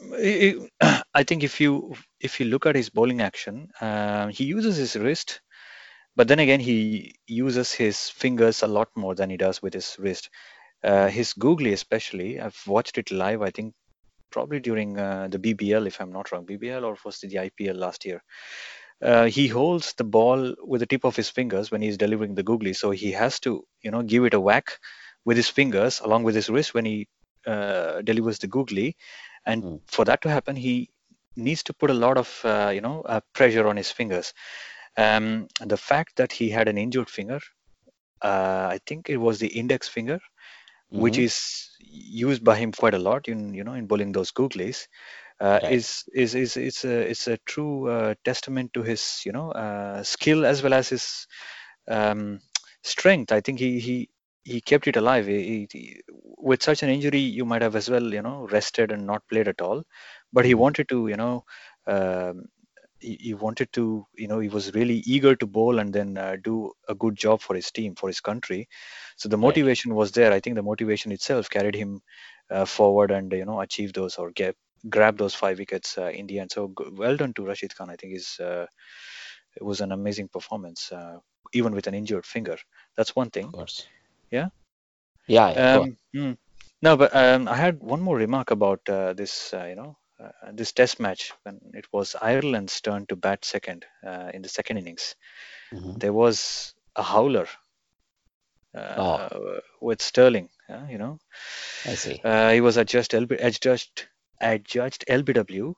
I 1.14 1.22
think 1.24 1.42
if 1.42 1.60
you 1.60 1.94
if 2.20 2.40
you 2.40 2.46
look 2.46 2.66
at 2.66 2.76
his 2.76 2.90
bowling 2.90 3.20
action, 3.20 3.68
uh, 3.80 4.28
he 4.28 4.44
uses 4.44 4.76
his 4.76 4.96
wrist, 4.96 5.40
but 6.16 6.28
then 6.28 6.38
again 6.38 6.60
he 6.60 7.14
uses 7.26 7.72
his 7.72 8.08
fingers 8.08 8.62
a 8.62 8.66
lot 8.66 8.88
more 8.96 9.14
than 9.14 9.30
he 9.30 9.36
does 9.36 9.62
with 9.62 9.74
his 9.74 9.96
wrist. 9.98 10.30
Uh, 10.82 11.08
his 11.08 11.34
googly, 11.34 11.72
especially, 11.72 12.40
I've 12.40 12.60
watched 12.66 12.96
it 12.96 13.10
live. 13.10 13.42
I 13.42 13.50
think 13.50 13.74
probably 14.30 14.60
during 14.60 14.98
uh, 14.98 15.28
the 15.30 15.38
BBL, 15.38 15.86
if 15.86 16.00
I'm 16.00 16.12
not 16.12 16.32
wrong, 16.32 16.46
BBL 16.46 16.84
or 16.84 16.96
was 17.04 17.22
it 17.22 17.30
the 17.30 17.50
IPL 17.50 17.76
last 17.76 18.04
year. 18.04 18.22
Uh, 19.02 19.24
he 19.26 19.48
holds 19.48 19.94
the 19.94 20.04
ball 20.04 20.54
with 20.62 20.80
the 20.80 20.86
tip 20.86 21.04
of 21.04 21.16
his 21.16 21.30
fingers 21.30 21.70
when 21.70 21.80
he's 21.80 21.96
delivering 21.96 22.34
the 22.34 22.42
googly, 22.42 22.74
so 22.74 22.90
he 22.90 23.12
has 23.12 23.40
to, 23.40 23.64
you 23.82 23.90
know, 23.90 24.02
give 24.02 24.24
it 24.24 24.34
a 24.34 24.40
whack 24.40 24.78
with 25.24 25.36
his 25.38 25.48
fingers 25.48 26.00
along 26.00 26.22
with 26.22 26.34
his 26.34 26.50
wrist 26.50 26.74
when 26.74 26.84
he 26.84 27.08
uh, 27.46 28.02
delivers 28.02 28.38
the 28.38 28.46
googly 28.46 28.96
and 29.46 29.62
mm. 29.62 29.80
for 29.86 30.04
that 30.04 30.22
to 30.22 30.28
happen 30.28 30.56
he 30.56 30.90
needs 31.36 31.62
to 31.62 31.72
put 31.72 31.90
a 31.90 31.94
lot 31.94 32.16
of 32.16 32.40
uh, 32.44 32.70
you 32.74 32.80
know 32.80 33.02
uh, 33.02 33.20
pressure 33.32 33.66
on 33.66 33.76
his 33.76 33.90
fingers 33.90 34.32
um, 34.96 35.48
the 35.60 35.76
fact 35.76 36.16
that 36.16 36.32
he 36.32 36.50
had 36.50 36.68
an 36.68 36.78
injured 36.78 37.08
finger 37.08 37.40
uh, 38.22 38.68
i 38.70 38.78
think 38.86 39.08
it 39.08 39.16
was 39.16 39.38
the 39.38 39.48
index 39.48 39.88
finger 39.88 40.18
mm-hmm. 40.18 41.00
which 41.00 41.18
is 41.18 41.70
used 41.80 42.44
by 42.44 42.56
him 42.56 42.72
quite 42.72 42.94
a 42.94 42.98
lot 42.98 43.28
in 43.28 43.54
you 43.54 43.64
know 43.64 43.74
in 43.74 43.86
bowling 43.86 44.12
those 44.12 44.32
googlies 44.32 44.86
uh, 45.40 45.58
okay. 45.62 45.74
is 45.74 46.04
is 46.12 46.34
is 46.34 46.56
it's 46.56 46.84
a 46.84 47.10
it's 47.10 47.26
a 47.26 47.38
true 47.46 47.88
uh, 47.88 48.14
testament 48.24 48.72
to 48.74 48.82
his 48.82 49.22
you 49.24 49.32
know 49.32 49.50
uh, 49.52 50.02
skill 50.02 50.44
as 50.44 50.62
well 50.62 50.74
as 50.74 50.88
his 50.90 51.26
um, 51.88 52.40
strength 52.82 53.32
i 53.32 53.40
think 53.40 53.58
he 53.58 53.78
he 53.78 54.10
he 54.44 54.60
kept 54.60 54.86
it 54.86 54.96
alive. 54.96 55.26
He, 55.26 55.68
he, 55.70 56.00
with 56.42 56.62
such 56.62 56.82
an 56.82 56.88
injury, 56.88 57.18
you 57.18 57.44
might 57.44 57.62
have 57.62 57.76
as 57.76 57.90
well, 57.90 58.12
you 58.12 58.22
know, 58.22 58.46
rested 58.50 58.92
and 58.92 59.06
not 59.06 59.26
played 59.28 59.48
at 59.48 59.60
all. 59.60 59.82
But 60.32 60.44
he 60.44 60.54
wanted 60.54 60.88
to, 60.88 61.08
you 61.08 61.16
know, 61.16 61.44
um, 61.86 62.46
he, 62.98 63.16
he, 63.20 63.34
wanted 63.34 63.72
to, 63.72 64.06
you 64.14 64.28
know, 64.28 64.38
he 64.38 64.48
was 64.48 64.74
really 64.74 65.02
eager 65.06 65.34
to 65.34 65.46
bowl 65.46 65.78
and 65.78 65.92
then 65.92 66.18
uh, 66.18 66.36
do 66.42 66.72
a 66.88 66.94
good 66.94 67.16
job 67.16 67.40
for 67.40 67.56
his 67.56 67.70
team, 67.70 67.94
for 67.94 68.08
his 68.08 68.20
country. 68.20 68.68
So 69.16 69.28
the 69.28 69.38
motivation 69.38 69.90
right. 69.90 69.98
was 69.98 70.12
there. 70.12 70.32
I 70.32 70.40
think 70.40 70.56
the 70.56 70.62
motivation 70.62 71.12
itself 71.12 71.48
carried 71.48 71.74
him 71.74 72.00
uh, 72.50 72.64
forward 72.64 73.10
and 73.10 73.32
you 73.32 73.44
know 73.44 73.60
achieve 73.60 73.92
those 73.92 74.16
or 74.16 74.32
get 74.32 74.56
grab 74.88 75.18
those 75.18 75.34
five 75.34 75.58
wickets 75.58 75.98
uh, 75.98 76.06
in 76.06 76.26
the 76.26 76.38
end. 76.38 76.52
So 76.52 76.72
well 76.92 77.16
done 77.16 77.32
to 77.34 77.46
Rashid 77.46 77.74
Khan. 77.74 77.90
I 77.90 77.96
think 77.96 78.16
is 78.16 78.38
uh, 78.40 78.66
it 79.56 79.62
was 79.62 79.80
an 79.80 79.92
amazing 79.92 80.28
performance, 80.28 80.92
uh, 80.92 81.18
even 81.52 81.74
with 81.74 81.86
an 81.86 81.94
injured 81.94 82.26
finger. 82.26 82.56
That's 82.96 83.16
one 83.16 83.30
thing. 83.30 83.46
Of 83.46 83.52
course. 83.52 83.86
Yeah. 84.30 84.48
Yeah. 85.30 85.50
yeah 85.54 85.72
um, 85.78 85.96
hmm. 86.14 86.32
No, 86.82 86.96
but 86.96 87.14
um, 87.14 87.46
I 87.46 87.56
had 87.56 87.80
one 87.80 88.00
more 88.00 88.16
remark 88.16 88.50
about 88.50 88.88
uh, 88.88 89.12
this. 89.12 89.52
Uh, 89.52 89.66
you 89.70 89.76
know, 89.76 89.96
uh, 90.22 90.52
this 90.52 90.72
Test 90.72 90.98
match 90.98 91.32
when 91.42 91.60
it 91.74 91.86
was 91.92 92.16
Ireland's 92.20 92.80
turn 92.80 93.06
to 93.06 93.16
bat 93.16 93.44
second 93.44 93.84
uh, 94.06 94.30
in 94.34 94.42
the 94.42 94.48
second 94.48 94.78
innings. 94.78 95.14
Mm-hmm. 95.74 95.98
There 95.98 96.12
was 96.12 96.74
a 96.96 97.02
howler 97.02 97.46
uh, 98.74 99.28
with 99.80 100.00
Stirling. 100.02 100.48
uh, 100.68 100.86
you 100.90 100.98
know, 100.98 101.18
I 101.84 101.94
see. 101.94 102.20
uh, 102.24 102.50
he 102.52 102.60
was 102.60 102.76
adjudged, 102.76 103.12
LB, 103.12 103.32
adjudged, 103.40 104.06
adjudged 104.40 105.04
LBW 105.08 105.74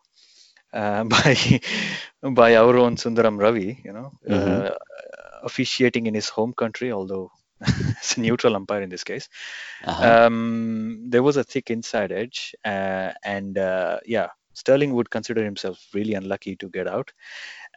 uh, 0.72 1.04
by 1.14 1.60
by 2.22 2.56
our 2.56 2.76
own 2.78 2.96
Sundaram 2.96 3.38
Ravi. 3.38 3.80
You 3.84 3.92
know, 3.92 4.12
Mhm. 4.28 4.70
uh, 4.70 4.74
officiating 5.42 6.06
in 6.06 6.14
his 6.14 6.28
home 6.28 6.52
country, 6.54 6.92
although 6.92 7.30
it's 7.98 8.16
a 8.16 8.20
neutral 8.20 8.56
umpire 8.56 8.82
in 8.82 8.90
this 8.90 9.04
case. 9.04 9.28
Uh-huh. 9.84 10.26
Um, 10.26 11.06
there 11.08 11.22
was 11.22 11.36
a 11.36 11.44
thick 11.44 11.70
inside 11.70 12.12
edge, 12.12 12.54
uh, 12.64 13.12
and 13.24 13.58
uh, 13.58 14.00
yeah, 14.04 14.28
Stirling 14.54 14.94
would 14.94 15.10
consider 15.10 15.42
himself 15.42 15.78
really 15.94 16.14
unlucky 16.14 16.56
to 16.56 16.68
get 16.68 16.86
out. 16.86 17.12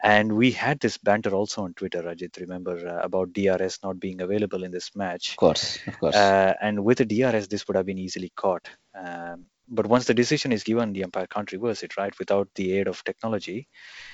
And 0.03 0.33
we 0.33 0.51
had 0.51 0.79
this 0.79 0.97
banter 0.97 1.33
also 1.33 1.63
on 1.63 1.73
Twitter, 1.73 2.03
Rajit. 2.03 2.39
Remember 2.39 2.75
uh, 2.87 3.01
about 3.03 3.33
DRS 3.33 3.79
not 3.81 3.99
being 3.99 4.21
available 4.21 4.63
in 4.63 4.71
this 4.71 4.95
match. 4.95 5.31
of 5.31 5.37
course, 5.37 5.79
of 5.87 5.99
course. 5.99 6.15
Uh, 6.15 6.53
and 6.61 6.83
with 6.83 6.99
a 6.99 7.05
DRS, 7.05 7.47
this 7.47 7.67
would 7.67 7.77
have 7.77 7.85
been 7.85 7.97
easily 7.97 8.31
caught. 8.35 8.69
Um, 8.93 9.45
but 9.67 9.87
once 9.87 10.05
the 10.05 10.13
decision 10.13 10.51
is 10.51 10.63
given, 10.63 10.93
the 10.93 11.03
umpire 11.05 11.27
can't 11.27 11.51
reverse 11.51 11.81
it, 11.81 11.97
right? 11.97 12.17
Without 12.19 12.49
the 12.55 12.73
aid 12.77 12.87
of 12.87 13.03
technology, 13.03 13.67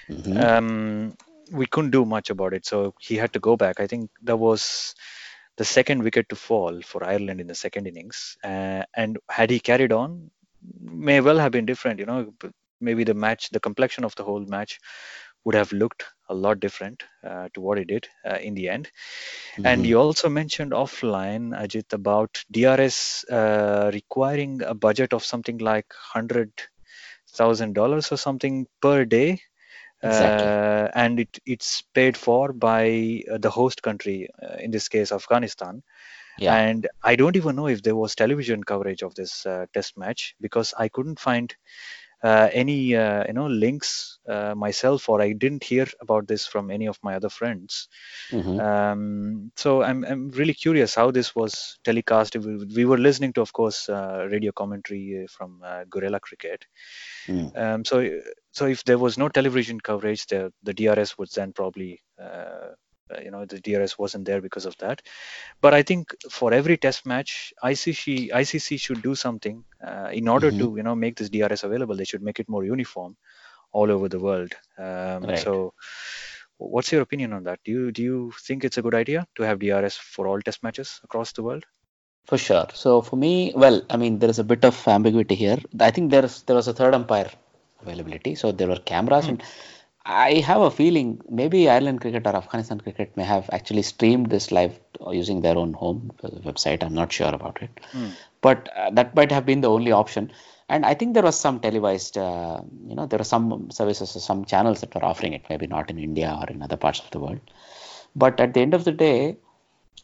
Mhm. 0.10 0.42
um, 0.42 1.18
we 1.52 1.66
couldn't 1.66 1.92
do 1.92 2.06
much 2.06 2.30
about 2.30 2.54
it. 2.54 2.66
So 2.66 2.94
he 3.00 3.18
had 3.18 3.34
to 3.34 3.40
go 3.40 3.58
back. 3.58 3.80
I 3.80 3.88
think 3.88 4.12
that 4.24 4.38
was 4.38 4.96
the 5.62 5.66
second 5.66 6.04
wicket 6.04 6.30
to 6.30 6.36
fall 6.36 6.82
for 6.82 7.04
Ireland 7.04 7.42
in 7.42 7.48
the 7.48 7.56
second 7.56 7.88
innings. 7.88 8.38
Uh, 8.44 8.84
and 8.96 9.18
had 9.30 9.50
he 9.52 9.60
carried 9.60 9.94
on, 9.94 10.32
may 10.80 11.22
well 11.22 11.38
have 11.40 11.52
been 11.52 11.66
different. 11.66 12.00
You 12.00 12.08
know, 12.08 12.34
maybe 12.80 13.04
the 13.04 13.14
match, 13.14 13.50
the 13.52 13.60
complexion 13.60 14.04
of 14.06 14.16
the 14.16 14.24
whole 14.24 14.46
match 14.46 14.80
would 15.46 15.56
have 15.56 15.72
looked 15.72 16.06
a 16.30 16.36
lot 16.36 16.60
different 16.60 17.04
uh, 17.28 17.50
to 17.54 17.62
what 17.62 17.80
it 17.80 17.88
did 17.88 18.08
uh, 18.30 18.38
in 18.38 18.56
the 18.56 18.70
end. 18.70 18.90
And 19.64 19.86
Mhm. 19.86 19.86
you 19.86 20.00
also 20.00 20.30
mentioned 20.30 20.72
offline, 20.72 21.52
Ajit, 21.58 21.94
about 21.94 22.44
DRS 22.52 23.26
uh, 23.30 23.92
requiring 23.94 24.62
a 24.64 24.74
budget 24.76 25.14
of 25.14 25.24
something 25.26 25.58
like 25.60 25.88
hundred 26.14 26.52
thousand 27.34 27.74
dollars 27.74 28.12
or 28.12 28.18
something 28.18 28.68
per 28.82 29.06
day, 29.06 29.42
Exactly. 30.04 30.48
uh, 30.48 30.90
and 30.94 31.20
it, 31.20 31.40
it's 31.46 31.84
paid 31.94 32.18
for 32.18 32.54
by 32.54 33.24
uh, 33.32 33.38
the 33.38 33.50
host 33.50 33.82
country, 33.84 34.30
uh, 34.42 34.56
in 34.56 34.72
this 34.72 34.88
case 34.88 35.12
Afghanistan. 35.12 35.84
Yeah. 36.38 36.56
And 36.56 36.88
I 37.04 37.16
don't 37.16 37.36
even 37.36 37.56
know 37.56 37.68
if 37.68 37.84
there 37.84 37.96
was 37.96 38.16
television 38.16 38.64
coverage 38.64 39.04
of 39.04 39.14
this 39.16 39.46
uh, 39.46 39.66
test 39.74 39.98
match 39.98 40.36
because 40.42 40.74
I 40.78 40.88
couldn't 40.88 41.20
find 41.20 41.54
uh, 42.24 42.50
any 42.54 42.96
uh, 42.96 43.24
you 43.28 43.34
know 43.34 43.48
links 43.48 44.20
uh, 44.28 44.54
myself, 44.56 45.10
or 45.10 45.22
I 45.22 45.34
didn't 45.34 45.64
hear 45.64 45.88
about 46.00 46.28
this 46.28 46.46
from 46.46 46.70
any 46.70 46.88
of 46.88 47.00
my 47.04 47.16
other 47.16 47.30
friends. 47.30 47.88
Mhm. 48.32 48.60
Um, 48.60 49.52
so 49.56 49.82
I'm 49.82 50.04
I'm 50.06 50.30
really 50.30 50.54
curious 50.54 50.96
how 50.96 51.12
this 51.12 51.36
was 51.36 51.80
telecast. 51.84 52.36
We, 52.36 52.66
we 52.76 52.86
were 52.86 52.98
listening 52.98 53.34
to, 53.34 53.42
of 53.42 53.54
course, 53.54 53.90
uh, 53.90 54.28
radio 54.30 54.52
commentary 54.52 55.24
uh, 55.24 55.28
from 55.28 55.62
uh, 55.64 55.84
Guerilla 55.90 56.20
Cricket. 56.20 56.66
Mm. 57.28 57.58
Um, 57.58 57.86
so 57.86 58.20
so 58.52 58.66
if 58.66 58.84
there 58.84 58.98
was 58.98 59.18
no 59.18 59.30
television 59.30 59.80
coverage, 59.80 60.28
the 60.28 60.54
the 60.64 60.74
DRS 60.74 61.18
would 61.18 61.30
then 61.32 61.54
probably 61.54 62.02
you 63.24 63.32
know 63.32 63.46
the 63.46 63.60
DRS 63.60 63.98
wasn't 63.98 64.26
there 64.26 64.42
because 64.42 64.66
of 64.66 64.78
that. 64.78 65.02
But 65.62 65.74
I 65.74 65.84
think 65.84 66.16
for 66.30 66.54
every 66.54 66.78
test 66.78 67.06
match, 67.06 67.54
ICC 67.64 68.30
ICC 68.32 68.80
should 68.80 69.02
do 69.02 69.16
something 69.16 69.64
uh, 69.86 70.10
in 70.12 70.28
order 70.28 70.52
Mhm. 70.52 70.60
to 70.60 70.76
you 70.78 70.84
know 70.84 70.96
make 70.96 71.16
this 71.18 71.30
DRS 71.30 71.64
available. 71.64 71.96
They 71.96 72.06
should 72.06 72.24
make 72.24 72.40
it 72.40 72.50
more 72.50 72.64
uniform 72.64 73.18
all 73.72 73.92
over 73.92 74.10
the 74.10 74.20
world. 74.20 74.54
Um, 74.78 75.24
Right. 75.24 75.40
So 75.40 75.74
what's 76.58 76.92
your 76.92 77.02
opinion 77.02 77.34
on 77.34 77.44
that? 77.46 77.60
Do 77.66 77.72
you 77.72 77.92
do 77.92 78.04
you 78.04 78.34
think 78.48 78.64
it's 78.64 78.78
a 78.78 78.82
good 78.82 78.96
idea 78.96 79.28
to 79.36 79.44
have 79.44 79.60
DRS 79.60 79.96
for 79.98 80.28
all 80.28 80.42
test 80.42 80.64
matches 80.64 81.00
across 81.04 81.32
the 81.34 81.44
world? 81.44 81.66
For 82.26 82.38
sure. 82.38 82.68
So 82.74 83.02
for 83.02 83.16
me, 83.16 83.52
well, 83.56 83.82
I 83.90 83.98
mean, 83.98 84.20
there 84.20 84.30
is 84.30 84.40
a 84.40 84.44
bit 84.44 84.64
of 84.64 84.88
ambiguity 84.88 85.36
here. 85.36 85.58
I 85.80 85.92
think 85.92 86.12
there's 86.12 86.44
there 86.44 86.56
was 86.56 86.68
a 86.68 86.74
third 86.74 86.94
umpire 86.94 87.32
availability, 87.82 88.36
so 88.36 88.52
there 88.52 88.68
were 88.68 88.78
cameras, 88.92 89.28
and 89.28 89.42
I 90.06 90.36
have 90.40 90.62
a 90.62 90.72
feeling 90.72 91.22
maybe 91.30 91.70
Ireland 91.70 92.02
cricket 92.02 92.26
or 92.26 92.36
Afghanistan 92.36 92.80
cricket 92.80 93.16
may 93.16 93.24
have 93.24 93.50
actually 93.54 93.84
streamed 93.84 94.30
this 94.30 94.52
live 94.52 94.80
using 95.12 95.42
their 95.42 95.58
own 95.58 95.74
home 95.74 96.12
website. 96.24 96.84
I'm 96.84 96.94
not 96.94 97.12
sure 97.12 97.34
about 97.34 97.62
it, 97.62 97.80
Hmm. 97.92 98.10
but 98.42 98.70
uh, 98.76 98.90
that 98.92 99.16
might 99.16 99.32
have 99.32 99.46
been 99.46 99.62
the 99.62 99.70
only 99.70 99.92
option. 99.92 100.32
And 100.70 100.86
I 100.86 100.94
think 100.94 101.14
there 101.14 101.24
was 101.24 101.38
some 101.40 101.60
televised, 101.60 102.18
uh, 102.18 102.62
you 102.88 102.96
know, 102.96 103.06
there 103.06 103.20
are 103.22 103.26
some 103.26 103.70
services, 103.72 104.16
or 104.16 104.20
some 104.20 104.46
channels 104.46 104.82
that 104.82 104.96
were 104.96 105.04
offering 105.06 105.34
it, 105.34 105.46
maybe 105.50 105.68
not 105.68 105.90
in 105.90 106.00
India 106.00 106.36
or 106.40 106.48
in 106.50 106.62
other 106.62 106.78
parts 106.78 107.00
of 107.00 107.12
the 107.12 107.20
world. 107.20 107.40
But 108.16 108.40
at 108.40 108.54
the 108.54 108.62
end 108.62 108.74
of 108.74 108.84
the 108.86 108.92
day, 108.92 109.38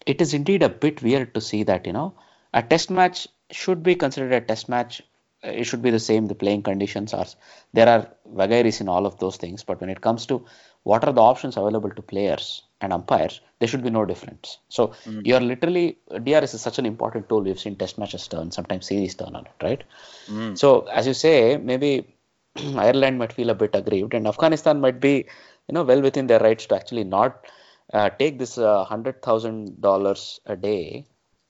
it 0.05 0.21
is 0.21 0.33
indeed 0.33 0.63
a 0.63 0.69
bit 0.69 1.01
weird 1.01 1.33
to 1.33 1.41
see 1.41 1.63
that 1.63 1.85
you 1.85 1.93
know 1.93 2.13
a 2.53 2.61
test 2.63 2.89
match 2.89 3.27
should 3.51 3.83
be 3.83 3.95
considered 3.95 4.33
a 4.33 4.41
test 4.41 4.69
match 4.69 5.01
Uh, 5.01 5.06
it 5.43 5.65
should 5.65 5.81
be 5.81 5.91
the 5.91 5.99
same 5.99 6.25
the 6.27 6.35
playing 6.35 6.63
conditions 6.63 7.13
are 7.13 7.27
there 7.73 7.87
are 7.87 8.07
vagaries 8.25 8.81
in 8.81 8.89
all 8.89 9.05
of 9.05 9.17
those 9.19 9.37
things 9.37 9.63
but 9.63 9.79
when 9.79 9.89
it 9.89 10.01
comes 10.01 10.25
to 10.25 10.45
what 10.83 11.03
are 11.03 11.13
the 11.13 11.21
options 11.21 11.57
available 11.57 11.89
to 11.91 12.01
players 12.01 12.63
and 12.81 12.93
umpires 12.93 13.41
there 13.59 13.67
should 13.67 13.83
be 13.83 13.89
no 13.89 14.05
difference. 14.05 14.59
So 14.69 14.93
you're 15.25 15.39
literally 15.39 15.97
drs 16.09 16.53
is 16.53 16.61
such 16.61 16.79
an 16.79 16.85
important 16.85 17.27
tool. 17.29 17.41
We've 17.41 17.59
seen 17.59 17.75
test 17.75 17.97
matches 17.97 18.27
turn 18.27 18.51
sometimes 18.51 18.87
series 18.87 19.15
turn 19.15 19.35
on 19.35 19.45
it 19.45 19.63
right? 19.63 19.83
Mm. 20.29 20.57
so 20.57 20.81
as 20.99 21.07
you 21.07 21.13
say 21.13 21.57
maybe 21.57 22.15
ireland 22.75 23.17
might 23.19 23.33
feel 23.33 23.49
a 23.49 23.55
bit 23.55 23.75
aggrieved 23.75 24.13
and 24.13 24.27
afghanistan 24.27 24.81
might 24.81 24.99
be 24.99 25.25
you 25.67 25.73
know 25.73 25.83
well 25.83 26.01
within 26.01 26.27
their 26.27 26.39
rights 26.39 26.65
to 26.65 26.75
actually 26.75 27.03
not 27.03 27.45
uh, 27.93 28.09
take 28.09 28.37
this 28.37 28.57
uh, 28.57 28.83
hundred 28.83 29.21
thousand 29.21 29.79
dollars 29.81 30.39
a 30.45 30.55
day 30.55 31.05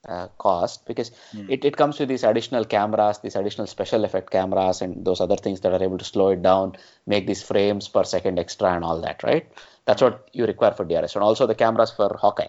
uh, 0.08 0.28
cost 0.38 0.86
because 0.86 1.10
it, 1.48 1.64
it 1.64 1.76
comes 1.76 1.98
with 1.98 2.08
these 2.08 2.24
additional 2.24 2.64
cameras, 2.64 3.18
these 3.18 3.36
additional 3.36 3.66
special 3.66 4.04
effect 4.04 4.30
cameras, 4.30 4.80
and 4.82 5.04
those 5.04 5.20
other 5.20 5.36
things 5.36 5.60
that 5.60 5.72
are 5.72 5.82
able 5.82 5.98
to 5.98 6.04
slow 6.04 6.28
it 6.30 6.42
down, 6.42 6.76
make 7.06 7.26
these 7.26 7.42
frames 7.42 7.88
per 7.88 8.04
second 8.04 8.38
extra, 8.38 8.74
and 8.74 8.84
all 8.84 9.00
that, 9.00 9.22
right? 9.22 9.46
That's 9.84 10.02
what 10.02 10.28
you 10.32 10.46
require 10.46 10.72
for 10.72 10.84
DRS, 10.84 11.14
and 11.14 11.22
also 11.22 11.46
the 11.46 11.54
cameras 11.54 11.90
for 11.90 12.16
Hawkeye. 12.20 12.48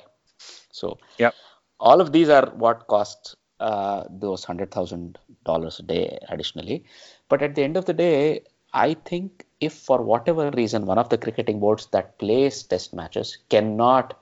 So 0.71 0.97
Yep. 1.17 1.35
all 1.79 2.01
of 2.01 2.11
these 2.11 2.29
are 2.29 2.47
what 2.55 2.87
cost 2.87 3.35
uh, 3.59 4.05
those 4.09 4.43
hundred 4.43 4.71
thousand 4.71 5.17
dollars 5.45 5.79
a 5.79 5.83
day 5.83 6.17
additionally. 6.29 6.85
But 7.27 7.41
at 7.41 7.55
the 7.55 7.63
end 7.63 7.77
of 7.77 7.85
the 7.85 7.93
day, 7.93 8.43
I 8.73 8.93
think 8.93 9.45
if 9.59 9.73
for 9.73 10.01
whatever 10.01 10.49
reason 10.51 10.85
one 10.85 10.97
of 10.97 11.09
the 11.09 11.17
cricketing 11.17 11.59
boards 11.59 11.87
that 11.87 12.17
plays 12.19 12.63
test 12.63 12.93
matches 12.93 13.37
cannot 13.49 14.17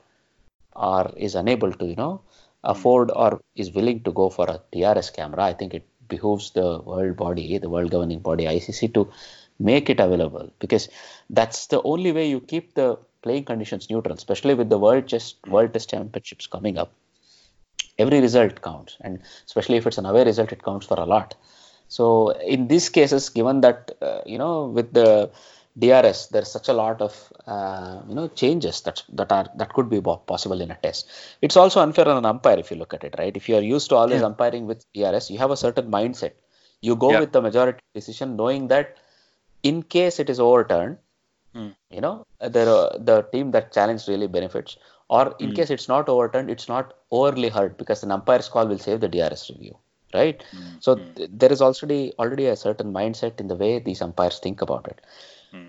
or 0.76 1.12
is 1.17 1.36
unable 1.36 1.71
to, 1.73 1.86
you 1.86 1.95
know, 1.95 2.21
afford 2.67 3.12
or 3.12 3.41
is 3.56 3.71
willing 3.71 4.01
to 4.03 4.12
go 4.12 4.30
for 4.30 4.45
a 4.49 4.62
DRS 4.71 5.10
camera, 5.10 5.43
I 5.43 5.53
think 5.53 5.73
it 5.73 5.88
behooves 6.08 6.51
the 6.51 6.80
world 6.80 7.15
body, 7.15 7.58
the 7.58 7.69
world 7.69 7.91
governing 7.91 8.19
body, 8.19 8.45
ICC, 8.45 8.93
to 8.93 9.10
make 9.60 9.89
it 9.89 9.99
available 9.99 10.51
because 10.60 10.88
that's 11.30 11.67
the 11.67 11.82
only 11.82 12.12
way 12.12 12.30
you 12.30 12.39
keep 12.39 12.73
the 12.75 12.97
playing 13.23 13.45
conditions 13.45 13.89
neutral, 13.89 14.15
especially 14.15 14.53
with 14.53 14.69
the 14.69 14.77
world 14.77 15.08
just 15.08 15.36
world 15.47 15.73
test 15.73 15.89
championships 15.89 16.47
coming 16.47 16.77
up. 16.77 16.91
Every 17.97 18.21
result 18.21 18.62
counts, 18.62 18.95
and 19.01 19.21
especially 19.45 19.77
if 19.77 19.88
it's 19.88 19.97
an 19.97 20.06
away 20.06 20.23
result, 20.23 20.51
it 20.51 20.63
counts 20.63 20.86
for 20.86 20.99
a 20.99 21.06
lot. 21.06 21.34
So 21.88 22.30
in 22.56 22.67
these 22.67 22.89
cases, 22.89 23.30
given 23.30 23.62
that 23.62 23.91
uh, 24.01 24.21
you 24.25 24.38
know 24.38 24.65
with 24.65 24.93
the 24.93 25.32
DRS, 25.78 26.28
there's 26.28 26.52
such 26.52 26.68
a 26.70 26.74
lot 26.74 27.02
of 27.02 27.32
uh, 27.46 28.02
you 28.08 28.16
know 28.16 28.28
changes 28.30 28.82
that 28.82 29.04
that 29.20 29.32
are 29.32 29.48
that 29.56 29.74
could 29.74 29.90
be 29.90 30.02
possible 30.02 30.62
in 30.62 30.72
a 30.72 30.76
test. 30.76 31.08
It's 31.42 31.58
also 31.58 31.82
unfair 31.82 32.08
on 32.08 32.18
an 32.18 32.26
umpire 32.26 32.60
if 32.60 32.72
you 32.72 32.78
look 32.78 32.94
at 32.94 33.04
it, 33.04 33.16
right? 33.18 33.36
If 33.36 33.48
you 33.50 33.56
are 33.58 33.62
used 33.62 33.90
to 33.90 33.96
always 33.96 34.22
Yeah. 34.22 34.28
umpiring 34.32 34.66
with 34.68 34.86
DRS, 34.94 35.30
you 35.30 35.38
have 35.40 35.52
a 35.52 35.58
certain 35.58 35.90
mindset. 35.92 36.34
You 36.82 36.96
go 36.96 37.12
Yeah. 37.12 37.20
with 37.20 37.32
the 37.32 37.42
majority 37.42 37.80
decision, 37.94 38.36
knowing 38.36 38.68
that 38.70 38.98
in 39.63 39.84
case 39.84 40.20
it 40.20 40.30
is 40.30 40.40
overturned, 40.40 40.98
Hmm. 41.54 41.70
you 41.90 42.02
know 42.02 42.26
the 42.40 42.63
the 43.10 43.22
team 43.34 43.52
that 43.52 43.72
challenged 43.74 44.08
really 44.08 44.28
benefits. 44.28 44.78
Or 45.10 45.36
in 45.40 45.50
Hmm. 45.50 45.54
case 45.54 45.70
it's 45.70 45.88
not 45.88 46.10
overturned, 46.10 46.50
it's 46.50 46.68
not 46.68 46.94
overly 47.12 47.50
hurt 47.50 47.78
because 47.78 48.04
an 48.04 48.12
umpire's 48.12 48.50
call 48.50 48.68
will 48.68 48.78
save 48.78 49.00
the 49.02 49.08
DRS 49.08 49.50
review, 49.50 49.78
right? 50.13 50.44
So 50.80 50.96
th- 51.16 51.30
there 51.32 51.52
is 51.52 51.62
already 51.62 52.13
already 52.20 52.48
a 52.48 52.56
certain 52.56 52.92
mindset 52.94 53.40
in 53.40 53.48
the 53.48 53.56
way 53.56 53.80
these 53.80 54.02
umpires 54.02 54.40
think 54.40 54.62
about 54.62 54.88
it. 54.88 55.00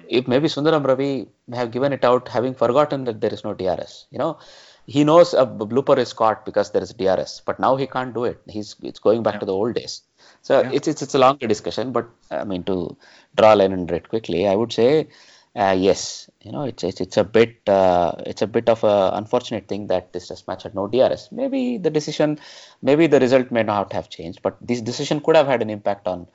If 0.08 0.26
maybe 0.28 0.48
Sundaram 0.48 0.86
Ravi 0.86 1.28
may 1.46 1.56
have 1.56 1.70
given 1.70 1.92
it 1.92 2.04
out 2.04 2.28
having 2.28 2.54
forgotten 2.54 3.04
that 3.04 3.20
there 3.20 3.32
is 3.32 3.44
no 3.44 3.54
DRS. 3.54 4.06
You 4.10 4.18
know, 4.18 4.38
he 4.86 5.04
knows 5.04 5.34
a 5.34 5.46
blooper 5.46 5.98
is 5.98 6.12
caught 6.12 6.44
because 6.44 6.70
there 6.72 6.82
is 6.82 6.92
DRS, 6.92 7.42
but 7.44 7.60
now 7.60 7.76
he 7.76 7.86
can't 7.86 8.14
do 8.14 8.24
it. 8.24 8.40
He's 8.48 8.74
it's 8.82 8.98
going 8.98 9.22
back 9.22 9.40
to 9.40 9.46
the 9.46 9.52
old 9.52 9.74
days. 9.74 10.02
So 10.42 10.60
Yeah. 10.60 10.70
it's, 10.72 10.88
it's 10.88 11.02
it's 11.02 11.14
a 11.14 11.18
longer 11.18 11.46
discussion, 11.46 11.92
but 11.92 12.08
I 12.30 12.44
mean 12.44 12.64
to 12.64 12.96
draw 13.36 13.54
a 13.54 13.56
line 13.56 13.72
under 13.72 13.94
it 13.94 14.08
quickly, 14.08 14.46
I 14.48 14.54
would 14.54 14.72
say 14.72 15.08
uh, 15.56 15.76
yes. 15.78 16.30
You 16.42 16.52
know, 16.52 16.62
it's 16.62 16.84
it's, 16.84 17.00
it's 17.00 17.16
a 17.16 17.24
bit 17.24 17.56
uh, 17.68 18.12
it's 18.26 18.42
a 18.42 18.46
bit 18.46 18.68
of 18.68 18.84
a 18.84 19.10
unfortunate 19.14 19.68
thing 19.68 19.88
that 19.88 20.12
this 20.12 20.28
test 20.28 20.46
match 20.46 20.62
had 20.62 20.74
no 20.74 20.86
DRS. 20.86 21.30
Maybe 21.32 21.78
the 21.78 21.90
decision, 21.90 22.38
maybe 22.80 23.06
the 23.06 23.20
result 23.20 23.50
may 23.50 23.62
not 23.62 23.92
have 23.92 24.08
changed, 24.08 24.40
but 24.42 24.56
this 24.60 24.80
decision 24.80 25.20
could 25.20 25.36
have 25.36 25.46
had 25.46 25.60
an 25.62 25.70
impact 25.70 26.06
on 26.06 26.26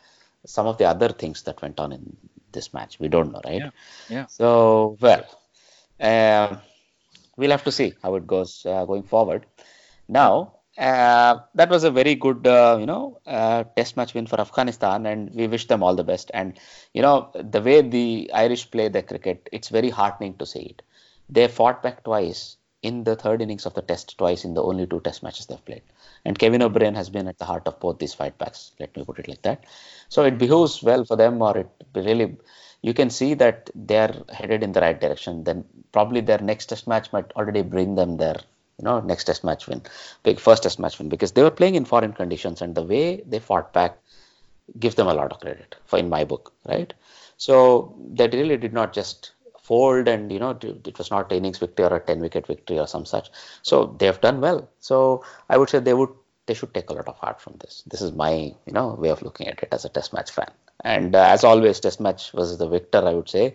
some 0.45 0.67
of 0.67 0.77
the 0.77 0.85
other 0.85 1.09
things 1.09 1.43
that 1.43 1.61
went 1.61 1.79
on 1.79 1.91
in 1.91 2.17
this 2.51 2.73
match. 2.73 2.99
We 2.99 3.07
don't 3.07 3.31
know, 3.31 3.41
right? 3.43 3.61
Yeah, 3.61 3.69
yeah. 4.09 4.25
So 4.27 4.97
well, 4.99 5.25
um, 5.99 6.59
we'll 7.37 7.51
have 7.51 7.63
to 7.63 7.71
see 7.71 7.93
how 8.01 8.15
it 8.15 8.27
goes 8.27 8.65
uh, 8.65 8.85
going 8.85 9.03
forward. 9.03 9.45
Now, 10.07 10.53
uh, 10.77 11.39
that 11.53 11.69
was 11.69 11.83
a 11.83 11.91
very 11.91 12.15
good, 12.15 12.45
uh, 12.47 12.77
you 12.79 12.85
know, 12.85 13.19
uh, 13.27 13.63
test 13.75 13.95
match 13.95 14.13
win 14.13 14.25
for 14.25 14.39
Afghanistan, 14.39 15.05
and 15.05 15.33
we 15.33 15.47
wish 15.47 15.67
them 15.67 15.83
all 15.83 15.95
the 15.95 16.03
best. 16.03 16.31
And 16.33 16.59
you 16.93 17.01
know, 17.01 17.29
the 17.33 17.61
way 17.61 17.81
the 17.81 18.31
Irish 18.33 18.69
play 18.71 18.87
their 18.89 19.03
cricket, 19.03 19.49
it's 19.51 19.69
very 19.69 19.89
heartening 19.89 20.35
to 20.37 20.45
see 20.45 20.61
it. 20.61 20.81
They 21.29 21.47
fought 21.47 21.83
back 21.83 22.03
twice 22.03 22.57
in 22.81 23.03
the 23.03 23.15
third 23.15 23.41
innings 23.41 23.65
of 23.65 23.73
the 23.75 23.81
test, 23.81 24.17
twice 24.17 24.43
in 24.43 24.55
the 24.55 24.63
only 24.63 24.85
two 24.85 24.99
test 24.99 25.23
matches 25.23 25.45
they've 25.45 25.65
played. 25.65 25.83
And 26.25 26.39
Kevin 26.39 26.61
O'Brien 26.61 26.95
has 26.95 27.09
been 27.09 27.27
at 27.27 27.37
the 27.37 27.45
heart 27.45 27.67
of 27.67 27.79
both 27.79 27.99
these 27.99 28.13
fight 28.13 28.37
backs. 28.37 28.71
Let 28.79 28.95
me 28.95 29.03
put 29.03 29.19
it 29.19 29.27
like 29.27 29.41
that. 29.41 29.65
So 30.09 30.23
it 30.23 30.37
behooves 30.37 30.81
well 30.81 31.03
for 31.03 31.17
them, 31.17 31.41
or 31.41 31.57
it 31.57 31.69
really, 31.93 32.37
you 32.81 32.93
can 32.93 33.09
see 33.09 33.33
that 33.35 33.69
they're 33.75 34.15
headed 34.31 34.63
in 34.63 34.71
the 34.71 34.81
right 34.81 34.99
direction. 34.99 35.43
Then 35.43 35.65
probably 35.91 36.21
their 36.21 36.39
next 36.39 36.67
test 36.67 36.87
match 36.87 37.11
might 37.11 37.31
already 37.33 37.61
bring 37.61 37.95
them 37.95 38.17
their 38.17 38.37
you 38.79 38.85
know 38.85 38.99
next 38.99 39.25
test 39.25 39.43
match 39.43 39.67
win 39.67 39.81
big 40.23 40.39
first 40.39 40.63
test 40.63 40.79
match 40.79 40.97
win 40.99 41.09
because 41.09 41.33
they 41.33 41.43
were 41.43 41.51
playing 41.51 41.75
in 41.75 41.85
foreign 41.85 42.13
conditions 42.13 42.61
and 42.61 42.75
the 42.75 42.81
way 42.81 43.21
they 43.27 43.39
fought 43.39 43.71
back 43.73 43.97
gives 44.79 44.95
them 44.95 45.07
a 45.07 45.13
lot 45.13 45.31
of 45.31 45.39
credit 45.39 45.75
for 45.85 45.99
in 45.99 46.09
my 46.09 46.23
book 46.23 46.53
right 46.65 46.93
so 47.37 47.95
they 48.13 48.27
really 48.29 48.57
did 48.57 48.73
not 48.73 48.93
just 48.93 49.31
fold 49.63 50.07
and 50.07 50.31
you 50.31 50.39
know 50.39 50.51
it 50.61 50.97
was 50.97 51.09
not 51.09 51.31
innings 51.31 51.57
victory 51.57 51.85
or 51.85 51.95
a 51.95 51.99
10 51.99 52.19
wicket 52.19 52.45
victory 52.47 52.79
or 52.79 52.87
some 52.87 53.05
such. 53.05 53.29
So 53.61 53.95
they 53.97 54.05
have 54.05 54.21
done 54.21 54.41
well. 54.41 54.69
So 54.79 55.23
i 55.49 55.57
would 55.57 55.69
say 55.69 55.79
they 55.79 55.93
would 55.93 56.09
they 56.45 56.53
should 56.53 56.73
take 56.73 56.89
a 56.89 56.93
lot 56.93 57.07
of 57.07 57.17
heart 57.17 57.39
from 57.39 57.55
this. 57.59 57.83
This 57.87 58.01
is 58.01 58.11
my 58.11 58.33
you 58.33 58.73
know 58.73 58.95
way 58.95 59.09
of 59.09 59.21
looking 59.21 59.47
at 59.47 59.63
it 59.63 59.69
as 59.71 59.85
a 59.85 59.89
test 59.89 60.13
match 60.13 60.31
fan. 60.31 60.51
And 60.83 61.15
uh, 61.15 61.25
as 61.35 61.43
always 61.43 61.79
test 61.79 61.99
match 62.01 62.33
was 62.33 62.57
the 62.57 62.67
victor 62.67 63.01
i 63.07 63.13
would 63.13 63.29
say. 63.29 63.45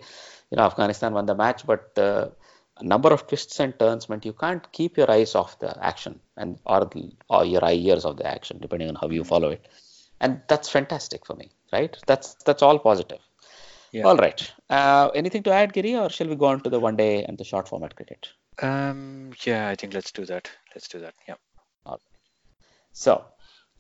You 0.51 0.57
know 0.57 0.65
afghanistan 0.65 1.13
won 1.13 1.27
the 1.27 1.35
match 1.35 1.67
but 1.67 1.99
uh, 1.99 2.29
a 2.79 2.85
number 2.85 3.13
of 3.13 3.27
twists 3.27 3.61
and 3.61 3.79
turns 3.79 4.09
meant 4.09 4.25
you 4.25 4.33
can't 4.33 4.71
keep 4.73 4.97
your 4.97 5.11
eyes 5.11 5.35
off 5.35 5.59
the 5.59 5.73
action 5.85 6.21
and 6.37 6.59
or, 6.65 6.85
the, 6.85 7.13
or 7.29 7.45
your 7.45 7.61
ears 7.69 8.05
of 8.05 8.17
the 8.17 8.27
action 8.27 8.59
depending 8.61 8.89
on 8.89 8.95
how 8.95 9.09
you 9.09 9.25
follow 9.25 9.51
it. 9.51 9.67
And 10.21 10.41
that's 10.49 10.69
fantastic 10.69 11.27
for 11.27 11.35
me 11.35 11.51
right? 11.73 11.97
That's 12.07 12.35
that's 12.47 12.63
all 12.63 12.79
positive 12.79 13.19
yeah. 13.93 14.05
all 14.05 14.17
right. 14.17 14.53
Uh, 14.71 15.09
anything 15.15 15.43
to 15.45 15.53
add 15.53 15.73
giri 15.73 15.97
or 15.97 16.11
shall 16.11 16.29
we 16.29 16.37
go 16.37 16.47
on 16.47 16.61
to 16.61 16.71
the 16.71 16.81
one 16.81 16.97
day 16.97 17.25
and 17.25 17.39
the 17.39 17.45
short 17.45 17.69
format 17.69 17.95
cricket? 17.97 18.29
Um 18.61 19.33
yeah 19.45 19.69
i 19.69 19.75
think 19.77 19.95
let's 19.95 20.11
do 20.11 20.25
that. 20.27 20.51
Let's 20.75 20.89
do 20.89 21.01
that. 21.01 21.15
Yeah. 21.29 21.35
All 21.87 21.93
right. 21.93 22.01
So 22.93 23.25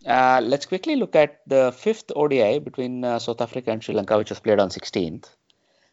uh, 0.07 0.41
let's 0.45 0.67
quickly 0.67 0.97
look 0.97 1.17
at 1.17 1.41
the 1.47 1.73
fifth 1.77 2.13
ODI 2.15 2.61
between 2.61 3.05
uh, 3.05 3.19
South 3.19 3.41
Africa 3.41 3.71
and 3.73 3.83
Sri 3.83 3.95
Lanka, 3.95 4.17
which 4.17 4.31
was 4.31 4.41
played 4.41 4.61
on 4.61 4.69
16th. 4.69 5.29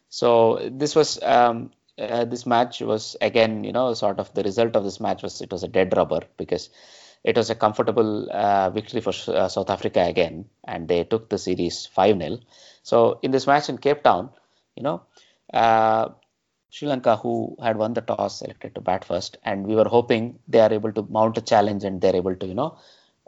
So 0.08 0.70
this 0.70 0.94
was 0.94 1.20
um, 1.22 1.72
uh, 1.98 2.24
this 2.24 2.46
match 2.46 2.80
was 2.80 3.16
again, 3.20 3.64
you 3.64 3.72
know, 3.72 3.92
sort 3.94 4.20
of 4.20 4.32
the 4.34 4.42
result 4.42 4.76
of 4.76 4.84
this 4.84 5.00
match 5.00 5.22
was 5.22 5.40
it 5.40 5.50
was 5.50 5.62
a 5.62 5.68
dead 5.68 5.96
rubber 5.96 6.20
because 6.36 6.70
it 7.26 7.36
was 7.36 7.50
a 7.50 7.56
comfortable 7.56 8.30
uh, 8.30 8.70
victory 8.70 9.00
for 9.00 9.12
uh, 9.32 9.48
South 9.48 9.68
Africa 9.68 10.02
again, 10.02 10.44
and 10.64 10.86
they 10.86 11.02
took 11.02 11.28
the 11.28 11.38
series 11.38 11.84
5 11.86 12.18
0. 12.18 12.38
So 12.84 13.18
in 13.20 13.32
this 13.32 13.48
match 13.48 13.68
in 13.68 13.78
Cape 13.78 14.04
Town, 14.04 14.30
you 14.76 14.84
know, 14.84 15.02
uh, 15.52 16.10
Sri 16.70 16.86
Lanka, 16.86 17.16
who 17.16 17.56
had 17.60 17.76
won 17.76 17.94
the 17.94 18.00
toss, 18.00 18.38
selected 18.38 18.76
to 18.76 18.80
bat 18.80 19.04
first, 19.04 19.38
and 19.42 19.66
we 19.66 19.74
were 19.74 19.88
hoping 19.88 20.38
they 20.46 20.60
are 20.60 20.72
able 20.72 20.92
to 20.92 21.02
mount 21.02 21.36
a 21.36 21.40
challenge 21.40 21.82
and 21.82 22.00
they're 22.00 22.14
able 22.14 22.36
to, 22.36 22.46
you 22.46 22.54
know, 22.54 22.78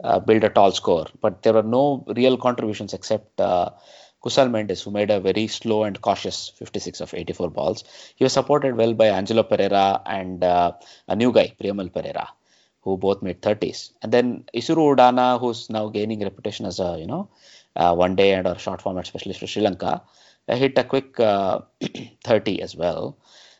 uh, 0.01 0.19
build 0.19 0.45
a 0.45 0.49
tall 0.49 0.71
score. 0.71 1.07
But 1.19 1.43
there 1.43 1.53
were 1.53 1.63
no 1.63 2.05
real 2.15 2.37
contributions 2.37 2.93
except 2.93 3.41
uh, 3.41 3.71
Kusal 4.23 4.49
Mendis, 4.49 4.83
who 4.83 4.91
made 4.91 5.11
a 5.11 5.19
very 5.19 5.47
slow 5.47 5.83
and 5.83 5.99
cautious 5.99 6.49
56 6.55 7.01
of 7.01 7.13
84 7.13 7.49
balls. 7.49 7.83
He 8.15 8.23
was 8.23 8.31
supported 8.31 8.77
well 8.77 8.93
by 8.93 9.07
Angelo 9.07 9.43
Perera 9.43 10.01
and 10.05 10.41
uh, 10.41 10.73
a 11.07 11.15
new 11.17 11.33
guy, 11.33 11.53
Priyamal 11.59 11.91
Perera, 11.91 12.27
who 12.81 12.97
both 12.97 13.21
made 13.21 13.41
30s. 13.41 13.91
And 14.01 14.11
then 14.11 14.45
Isuru 14.55 14.95
Udana, 14.95 15.39
who's 15.39 15.69
now 15.69 15.89
gaining 15.89 16.21
reputation 16.21 16.65
as 16.65 16.79
a, 16.79 16.97
you 16.99 17.07
know, 17.07 17.29
uh, 17.75 17.93
one 17.95 18.15
day 18.15 18.33
and 18.33 18.47
a 18.47 18.57
short 18.57 18.81
format 18.81 19.07
specialist 19.07 19.39
for 19.39 19.47
Sri 19.47 19.61
Lanka, 19.61 20.01
uh, 20.47 20.55
hit 20.55 20.77
a 20.77 20.83
quick 20.83 21.19
uh, 21.19 21.61
30 22.23 22.61
as 22.61 22.75
well, 22.75 23.17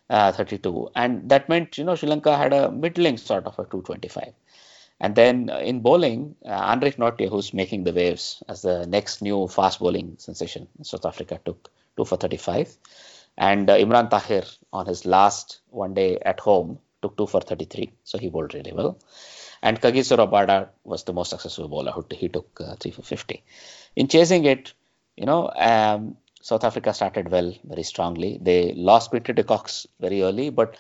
uh, 0.09 0.31
32. 0.31 0.89
And 0.95 1.29
that 1.29 1.49
meant, 1.49 1.77
you 1.77 1.83
know, 1.83 1.95
Sri 1.95 2.09
Lanka 2.09 2.37
had 2.37 2.53
a 2.53 2.71
middling 2.71 3.17
sort 3.17 3.45
of 3.45 3.53
a 3.59 3.63
225. 3.63 4.33
And 5.01 5.15
then 5.15 5.49
uh, 5.49 5.59
in 5.59 5.81
bowling, 5.81 6.35
uh, 6.45 6.75
Anrich 6.75 6.97
Nortje, 6.97 7.29
who's 7.29 7.53
making 7.53 7.83
the 7.83 7.93
waves 7.93 8.43
as 8.49 8.61
the 8.61 8.85
next 8.85 9.21
new 9.21 9.47
fast 9.47 9.79
bowling 9.79 10.15
sensation, 10.17 10.67
South 10.83 11.05
Africa 11.05 11.39
took 11.45 11.71
two 11.95 12.05
for 12.05 12.17
35. 12.17 12.75
And 13.37 13.69
uh, 13.69 13.77
Imran 13.77 14.09
Tahir 14.09 14.43
on 14.73 14.85
his 14.85 15.05
last 15.05 15.61
one 15.69 15.93
day 15.93 16.19
at 16.19 16.39
home 16.41 16.79
took 17.01 17.17
two 17.17 17.27
for 17.27 17.41
33. 17.41 17.91
So 18.03 18.17
he 18.17 18.29
bowled 18.29 18.53
really 18.53 18.71
well. 18.71 18.99
And 19.61 19.79
Kagiso 19.79 20.17
Rabada 20.17 20.69
was 20.83 21.03
the 21.03 21.13
most 21.13 21.29
successful 21.29 21.67
bowler. 21.67 21.91
Who 21.91 22.05
he 22.11 22.29
took 22.29 22.59
uh, 22.61 22.75
three 22.79 22.91
for 22.91 23.01
50. 23.01 23.43
In 23.95 24.07
chasing 24.07 24.45
it, 24.45 24.73
you 25.17 25.25
know, 25.25 25.51
um, 25.55 26.17
South 26.41 26.63
Africa 26.63 26.93
started 26.93 27.29
well, 27.29 27.53
very 27.63 27.83
strongly. 27.83 28.39
They 28.41 28.73
lost 28.73 29.09
Quinton 29.09 29.35
de 29.35 29.43
Kock 29.43 29.69
very 29.99 30.21
early, 30.23 30.49
but 30.49 30.77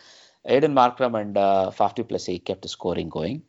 Aiden 0.47 0.73
Markram 0.73 1.19
and 1.19 1.37
uh, 1.37 1.71
Faf 1.71 1.95
du 1.95 2.39
kept 2.39 2.61
the 2.61 2.69
scoring 2.69 3.09
going 3.09 3.43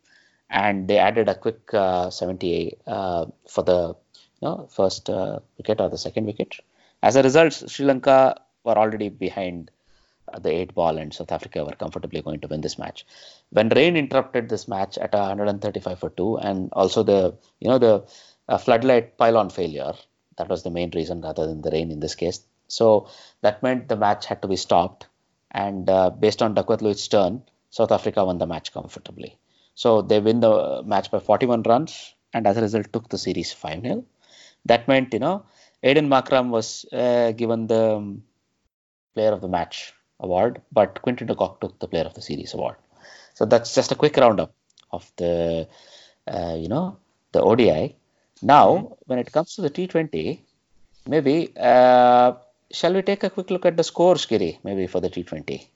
and 0.50 0.88
they 0.88 0.98
added 0.98 1.28
a 1.28 1.34
quick 1.34 1.72
uh, 1.72 2.10
78 2.10 2.80
uh, 2.86 3.26
for 3.48 3.62
the 3.62 3.94
you 4.40 4.48
know, 4.48 4.68
first 4.70 5.08
uh, 5.08 5.38
wicket 5.56 5.80
or 5.80 5.88
the 5.88 5.98
second 5.98 6.26
wicket. 6.26 6.56
As 7.02 7.16
a 7.16 7.22
result, 7.22 7.52
Sri 7.52 7.86
Lanka 7.86 8.36
were 8.64 8.76
already 8.76 9.08
behind 9.08 9.70
the 10.38 10.50
eight 10.50 10.74
ball, 10.74 10.98
and 10.98 11.12
South 11.12 11.32
Africa 11.32 11.64
were 11.64 11.76
comfortably 11.76 12.22
going 12.22 12.40
to 12.40 12.48
win 12.48 12.60
this 12.60 12.78
match. 12.78 13.06
When 13.50 13.68
rain 13.70 13.96
interrupted 13.96 14.48
this 14.48 14.68
match 14.68 14.98
at 14.98 15.12
135 15.12 15.98
for 15.98 16.10
two, 16.10 16.38
and 16.38 16.70
also 16.72 17.02
the 17.02 17.36
you 17.60 17.68
know 17.68 17.78
the 17.78 18.06
uh, 18.48 18.58
floodlight 18.58 19.18
pylon 19.18 19.50
failure, 19.50 19.92
that 20.36 20.48
was 20.48 20.62
the 20.62 20.70
main 20.70 20.90
reason 20.94 21.20
rather 21.20 21.46
than 21.46 21.62
the 21.62 21.70
rain 21.70 21.90
in 21.90 22.00
this 22.00 22.14
case. 22.14 22.40
So 22.68 23.08
that 23.42 23.62
meant 23.62 23.88
the 23.88 23.96
match 23.96 24.26
had 24.26 24.42
to 24.42 24.48
be 24.48 24.56
stopped, 24.56 25.06
and 25.50 25.88
uh, 25.88 26.10
based 26.10 26.42
on 26.42 26.54
Duckworth 26.54 26.82
Lewis 26.82 27.02
Stern, 27.02 27.42
South 27.70 27.92
Africa 27.92 28.24
won 28.24 28.38
the 28.38 28.46
match 28.46 28.72
comfortably. 28.72 29.36
So 29.74 30.02
they 30.02 30.20
win 30.20 30.40
the 30.40 30.82
match 30.84 31.10
by 31.10 31.20
41 31.20 31.62
runs 31.62 32.14
and 32.32 32.46
as 32.46 32.56
a 32.56 32.60
result 32.60 32.92
took 32.92 33.08
the 33.08 33.18
series 33.18 33.52
5 33.52 33.82
0. 33.82 34.04
That 34.66 34.86
meant, 34.88 35.12
you 35.12 35.20
know, 35.20 35.46
Aiden 35.82 36.08
Markram 36.08 36.50
was 36.50 36.84
uh, 36.92 37.32
given 37.32 37.66
the 37.66 37.96
um, 37.96 38.22
player 39.14 39.32
of 39.32 39.40
the 39.40 39.48
match 39.48 39.94
award, 40.20 40.60
but 40.72 41.00
Quinton 41.02 41.26
de 41.26 41.34
Kock 41.34 41.60
took 41.60 41.78
the 41.78 41.88
player 41.88 42.04
of 42.04 42.14
the 42.14 42.22
series 42.22 42.54
award. 42.54 42.76
So 43.34 43.44
that's 43.44 43.74
just 43.74 43.92
a 43.92 43.94
quick 43.94 44.16
roundup 44.16 44.52
of 44.92 45.10
the, 45.16 45.68
uh, 46.26 46.56
you 46.58 46.68
know, 46.68 46.98
the 47.32 47.42
ODI. 47.42 47.96
Now, 48.42 48.68
mm-hmm. 48.68 48.94
when 49.06 49.18
it 49.18 49.32
comes 49.32 49.54
to 49.54 49.62
the 49.62 49.70
T20, 49.70 50.40
maybe 51.06 51.52
uh, 51.58 52.32
shall 52.72 52.94
we 52.94 53.02
take 53.02 53.24
a 53.24 53.30
quick 53.30 53.50
look 53.50 53.66
at 53.66 53.76
the 53.76 53.84
scores, 53.84 54.26
Giri, 54.26 54.58
maybe 54.62 54.86
for 54.86 55.00
the 55.00 55.10
T20? 55.10 55.66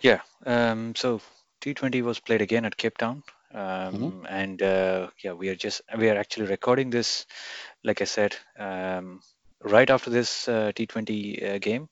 Yeah. 0.00 0.20
Um, 0.46 0.94
so 0.94 1.20
T20 1.60 2.02
was 2.02 2.20
played 2.20 2.40
again 2.40 2.64
at 2.64 2.76
Cape 2.76 2.98
Town. 2.98 3.22
Um, 3.52 3.60
mm-hmm. 3.60 4.26
And 4.28 4.62
uh, 4.62 5.08
yeah, 5.22 5.32
we 5.32 5.48
are 5.48 5.54
just 5.54 5.80
we 5.96 6.10
are 6.10 6.16
actually 6.16 6.46
recording 6.46 6.90
this, 6.90 7.26
like 7.82 8.02
I 8.02 8.04
said, 8.04 8.36
um, 8.58 9.20
right 9.64 9.90
after 9.90 10.10
this 10.10 10.48
uh, 10.48 10.72
T20 10.74 11.54
uh, 11.54 11.58
game. 11.58 11.88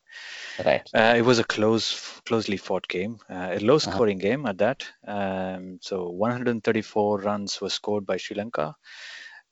Right. 0.65 0.89
Uh, 0.95 1.15
it 1.17 1.23
was 1.23 1.39
a 1.39 1.45
close, 1.45 2.21
closely 2.25 2.57
fought 2.57 2.87
game, 2.89 3.19
uh, 3.29 3.51
a 3.53 3.59
low-scoring 3.59 4.19
uh-huh. 4.19 4.29
game 4.29 4.47
at 4.47 4.59
that. 4.59 4.87
Um, 5.07 5.79
so 5.83 6.11
134 6.11 7.21
runs 7.21 7.61
were 7.61 7.71
scored 7.71 8.07
by 8.07 8.17
Sri 8.17 8.37
Lanka, 8.37 8.75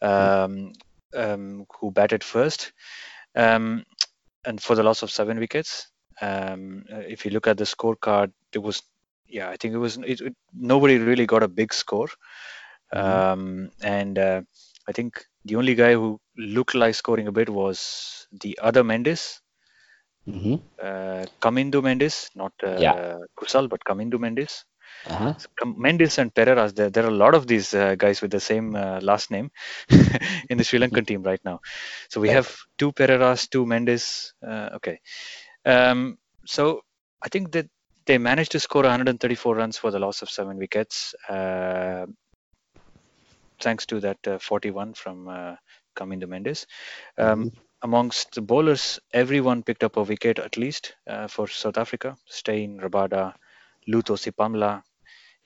mm-hmm. 0.03 0.72
um, 1.18 1.66
who 1.81 1.90
batted 1.90 2.24
first, 2.24 2.72
um, 3.35 3.85
and 4.44 4.62
for 4.62 4.77
the 4.77 4.83
loss 4.83 5.03
of 5.03 5.11
seven 5.11 5.38
wickets. 5.38 5.88
Um, 6.20 6.85
if 6.88 7.24
you 7.24 7.33
look 7.33 7.48
at 7.48 7.59
the 7.59 7.64
scorecard, 7.64 8.33
it 8.53 8.59
was 8.59 8.83
yeah, 9.27 9.48
I 9.48 9.57
think 9.57 9.74
it 9.74 9.79
was 9.79 9.96
it, 9.96 10.20
it, 10.20 10.37
nobody 10.55 10.98
really 10.98 11.27
got 11.27 11.42
a 11.42 11.48
big 11.48 11.74
score, 11.74 12.09
mm-hmm. 12.94 12.98
um, 12.98 13.70
and 13.83 14.18
uh, 14.18 14.42
I 14.88 14.92
think 14.92 15.24
the 15.44 15.57
only 15.57 15.74
guy 15.74 15.92
who 15.92 16.20
looked 16.37 16.74
like 16.74 16.94
scoring 16.94 17.28
a 17.28 17.33
bit 17.33 17.48
was 17.48 18.26
the 18.33 18.59
other 18.62 18.83
Mendis, 18.83 19.40
mm-hmm. 20.28 20.54
uh, 20.83 21.26
Kamindu 21.40 21.83
Mendis, 21.83 22.30
not 22.35 22.52
uh, 22.62 22.76
yeah. 22.78 23.18
Kusal, 23.38 23.68
but 23.68 23.85
Kamindu 23.85 24.14
Mendis. 24.14 24.64
Uh-huh. 25.07 25.35
So, 25.37 25.48
Mendis 25.64 26.18
and 26.18 26.33
Pereras, 26.33 26.74
there, 26.74 26.88
there 26.88 27.04
are 27.04 27.09
a 27.11 27.20
lot 27.24 27.35
of 27.35 27.46
these 27.46 27.74
uh, 27.74 27.94
guys 27.94 28.22
with 28.22 28.30
the 28.30 28.40
same 28.40 28.74
uh, 28.74 29.00
last 29.00 29.30
name 29.30 29.50
in 30.48 30.57
the 30.57 30.64
Sri 30.64 30.78
Lankan 30.78 30.90
mm-hmm. 30.90 31.04
team 31.04 31.22
right 31.22 31.40
now. 31.44 31.61
So 32.09 32.20
we 32.20 32.30
have 32.30 32.54
two 32.78 32.92
Pereras, 32.92 33.48
two 33.50 33.66
Mendis. 33.66 34.33
Uh, 34.46 34.70
okay. 34.76 35.00
Um, 35.66 36.18
so 36.46 36.83
I 37.22 37.28
think 37.28 37.52
that 37.52 37.68
they 38.07 38.18
managed 38.18 38.52
to 38.52 38.61
score 38.61 38.83
134 38.83 39.57
runs 39.57 39.78
for 39.78 39.90
the 39.90 39.98
loss 39.98 40.22
of 40.22 40.30
seven 40.30 40.59
wickets, 40.59 41.14
uh, 41.28 42.07
thanks 43.64 43.87
to 43.87 44.00
that 44.00 44.29
uh, 44.29 44.38
41 44.38 44.94
from 44.94 45.29
uh, 45.29 45.57
Kamindu 45.96 46.27
Mendis. 46.35 46.66
Um, 47.18 47.46
mm-hmm. 47.46 47.59
Amongst 47.83 48.35
the 48.35 48.40
bowlers, 48.40 48.98
everyone 49.12 49.62
picked 49.62 49.85
up 49.85 49.96
a 49.98 50.03
wicket 50.03 50.38
at 50.38 50.57
least 50.57 50.94
uh, 51.07 51.27
for 51.29 51.46
South 51.48 51.77
Africa. 51.77 52.16
Steyn, 52.27 52.79
Rabada, 52.81 53.35
Lutho 53.87 54.16
Sipamla, 54.16 54.83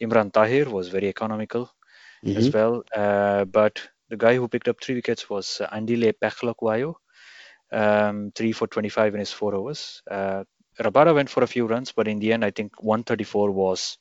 Imran 0.01 0.33
Tahir 0.33 0.71
was 0.71 0.89
very 0.89 1.09
economical. 1.09 1.69
as 2.37 2.49
Mhm. 2.49 2.55
well. 2.55 2.75
Uh, 3.03 3.45
but 3.45 3.81
the 4.09 4.17
guy 4.17 4.35
who 4.35 4.49
picked 4.49 4.69
up 4.69 4.81
three 4.83 4.97
wickets 4.97 5.29
was 5.31 5.61
Andile 5.73 6.13
Phehlukwayo, 6.23 6.95
um, 7.71 8.33
three 8.35 8.53
for 8.53 8.67
25 8.67 9.15
in 9.15 9.21
his 9.21 9.33
four 9.33 9.55
overs. 9.55 10.03
Uh, 10.11 10.43
Rabada 10.81 11.15
went 11.15 11.31
for 11.31 11.43
a 11.45 11.47
few 11.47 11.67
runs, 11.67 11.93
but 11.93 12.09
in 12.09 12.19
the 12.19 12.33
end, 12.33 12.45
I 12.45 12.51
think 12.51 12.83
134 12.83 13.51
was, 13.53 13.99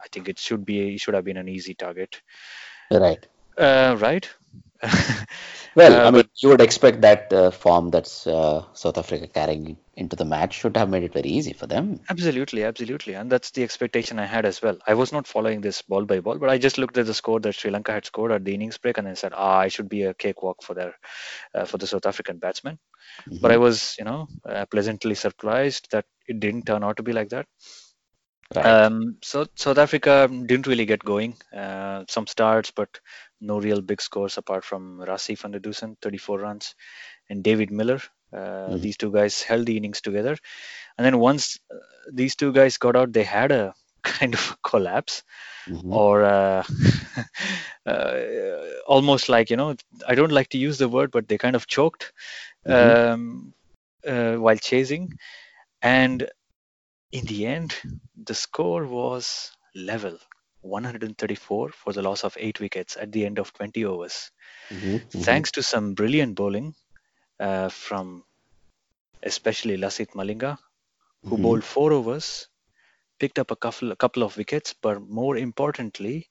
I 0.00 0.08
think 0.08 0.28
it 0.28 0.38
should 0.38 0.64
be, 0.64 0.94
it 0.94 1.00
should 1.00 1.14
have 1.14 1.24
been 1.24 1.36
an 1.36 1.48
easy 1.48 1.74
target. 1.74 2.20
Right. 2.90 3.26
Uh, 3.56 3.96
right? 4.00 4.28
Well, 5.74 5.92
Uh, 5.92 6.08
I 6.08 6.10
mean, 6.10 6.22
but- 6.22 6.30
you 6.42 6.48
would 6.48 6.62
expect 6.62 7.02
that 7.02 7.30
uh, 7.32 7.50
form 7.50 7.90
that's 7.90 8.26
uh, 8.26 8.64
South 8.72 8.96
Africa 8.96 9.26
carrying 9.26 9.76
into 9.94 10.16
the 10.16 10.24
match 10.24 10.54
should 10.54 10.74
have 10.76 10.88
made 10.88 11.02
it 11.02 11.12
very 11.12 11.28
easy 11.28 11.52
for 11.52 11.66
them. 11.66 12.00
Absolutely, 12.08 12.64
absolutely. 12.64 13.12
And 13.12 13.30
that's 13.30 13.50
the 13.50 13.62
expectation 13.62 14.18
I 14.18 14.24
had 14.24 14.46
as 14.46 14.62
well. 14.62 14.78
I 14.86 14.94
was 14.94 15.12
not 15.12 15.26
following 15.26 15.60
this 15.60 15.82
ball 15.82 16.06
by 16.06 16.20
ball, 16.20 16.38
but 16.38 16.48
I 16.48 16.56
just 16.56 16.78
looked 16.78 16.96
at 16.96 17.04
the 17.04 17.12
score 17.12 17.40
that 17.40 17.54
Sri 17.54 17.70
Lanka 17.70 17.92
had 17.92 18.06
scored 18.06 18.32
at 18.32 18.42
the 18.44 18.54
innings 18.54 18.78
break 18.78 18.96
and 18.96 19.06
then 19.06 19.16
said, 19.16 19.32
ah, 19.34 19.58
I 19.58 19.68
should 19.68 19.88
be 19.90 20.04
a 20.04 20.14
cakewalk 20.14 20.62
for 20.62 20.72
their, 20.72 20.94
uh, 21.54 21.66
for 21.66 21.76
the 21.76 21.86
South 21.86 22.06
African 22.06 22.38
batsmen. 22.38 22.78
But 23.42 23.50
I 23.52 23.58
was, 23.58 23.96
you 23.98 24.04
know, 24.06 24.28
uh, 24.48 24.64
pleasantly 24.66 25.14
surprised 25.14 25.88
that 25.90 26.06
it 26.26 26.40
didn't 26.40 26.64
turn 26.66 26.84
out 26.84 26.96
to 26.96 27.02
be 27.02 27.12
like 27.12 27.28
that. 27.30 27.46
Right. 28.54 28.64
Um, 28.64 29.16
so 29.22 29.46
South 29.56 29.78
Africa 29.78 30.28
didn't 30.30 30.68
really 30.68 30.86
get 30.86 31.04
going. 31.04 31.36
Uh, 31.54 32.04
some 32.08 32.26
starts, 32.28 32.70
but 32.70 32.88
no 33.40 33.58
real 33.60 33.80
big 33.80 34.00
scores 34.00 34.38
apart 34.38 34.64
from 34.64 35.00
Rassie 35.00 35.36
van 35.36 35.52
der 35.52 35.60
Dussen, 35.60 35.96
34 36.02 36.38
runs, 36.40 36.74
and 37.28 37.42
David 37.44 37.70
Miller. 37.70 38.00
Uh, 38.32 38.76
Mhm. 38.76 38.78
These 38.78 38.96
two 38.96 39.12
guys 39.12 39.42
held 39.42 39.66
the 39.66 39.76
innings 39.76 40.00
together. 40.00 40.36
And 40.98 41.04
then 41.04 41.18
once 41.18 41.58
uh, 41.72 41.76
these 42.12 42.36
two 42.36 42.52
guys 42.52 42.76
got 42.78 42.96
out, 42.96 43.12
they 43.12 43.24
had 43.24 43.52
a 43.52 43.74
kind 44.04 44.34
of 44.34 44.56
collapse 44.62 45.22
Mhm. 45.66 46.00
or 46.00 46.24
uh, 46.24 46.64
uh, 47.86 48.20
almost 48.86 49.28
like, 49.28 49.50
you 49.50 49.56
know, 49.56 49.74
I 50.06 50.14
don't 50.14 50.32
like 50.32 50.48
to 50.50 50.58
use 50.58 50.78
the 50.78 50.88
word, 50.88 51.10
but 51.10 51.28
they 51.28 51.38
kind 51.38 51.56
of 51.56 51.66
choked 51.66 52.12
Mhm. 52.66 52.96
um, 53.04 53.54
uh, 54.06 54.34
while 54.36 54.56
chasing. 54.56 55.12
And 55.82 56.28
in 57.12 57.24
the 57.26 57.46
end, 57.46 57.74
the 58.16 58.34
score 58.34 58.86
was 58.86 59.50
level 59.74 60.18
134 60.66 61.70
for 61.72 61.92
the 61.92 62.02
loss 62.02 62.24
of 62.24 62.36
eight 62.40 62.60
wickets 62.60 62.96
at 62.96 63.12
the 63.12 63.24
end 63.26 63.38
of 63.38 63.52
20 63.54 63.84
overs. 63.84 64.30
Mhm. 64.70 65.00
Mhm. 65.14 65.26
Thanks 65.26 65.52
to 65.52 65.62
some 65.62 65.94
brilliant 65.94 66.34
bowling 66.36 66.74
uh, 67.40 67.68
from 67.70 68.24
especially 69.22 69.76
Lasith 69.76 70.12
Malinga, 70.14 70.58
who 71.26 71.36
Mhm. 71.36 71.42
bowled 71.42 71.64
four 71.64 71.92
overs, 71.92 72.48
picked 73.20 73.38
up 73.38 73.50
a 73.50 73.56
couple, 73.56 73.92
a 73.92 73.96
couple 73.96 74.22
of 74.22 74.36
wickets, 74.36 74.74
but 74.74 75.00
more 75.02 75.36
importantly, 75.36 76.30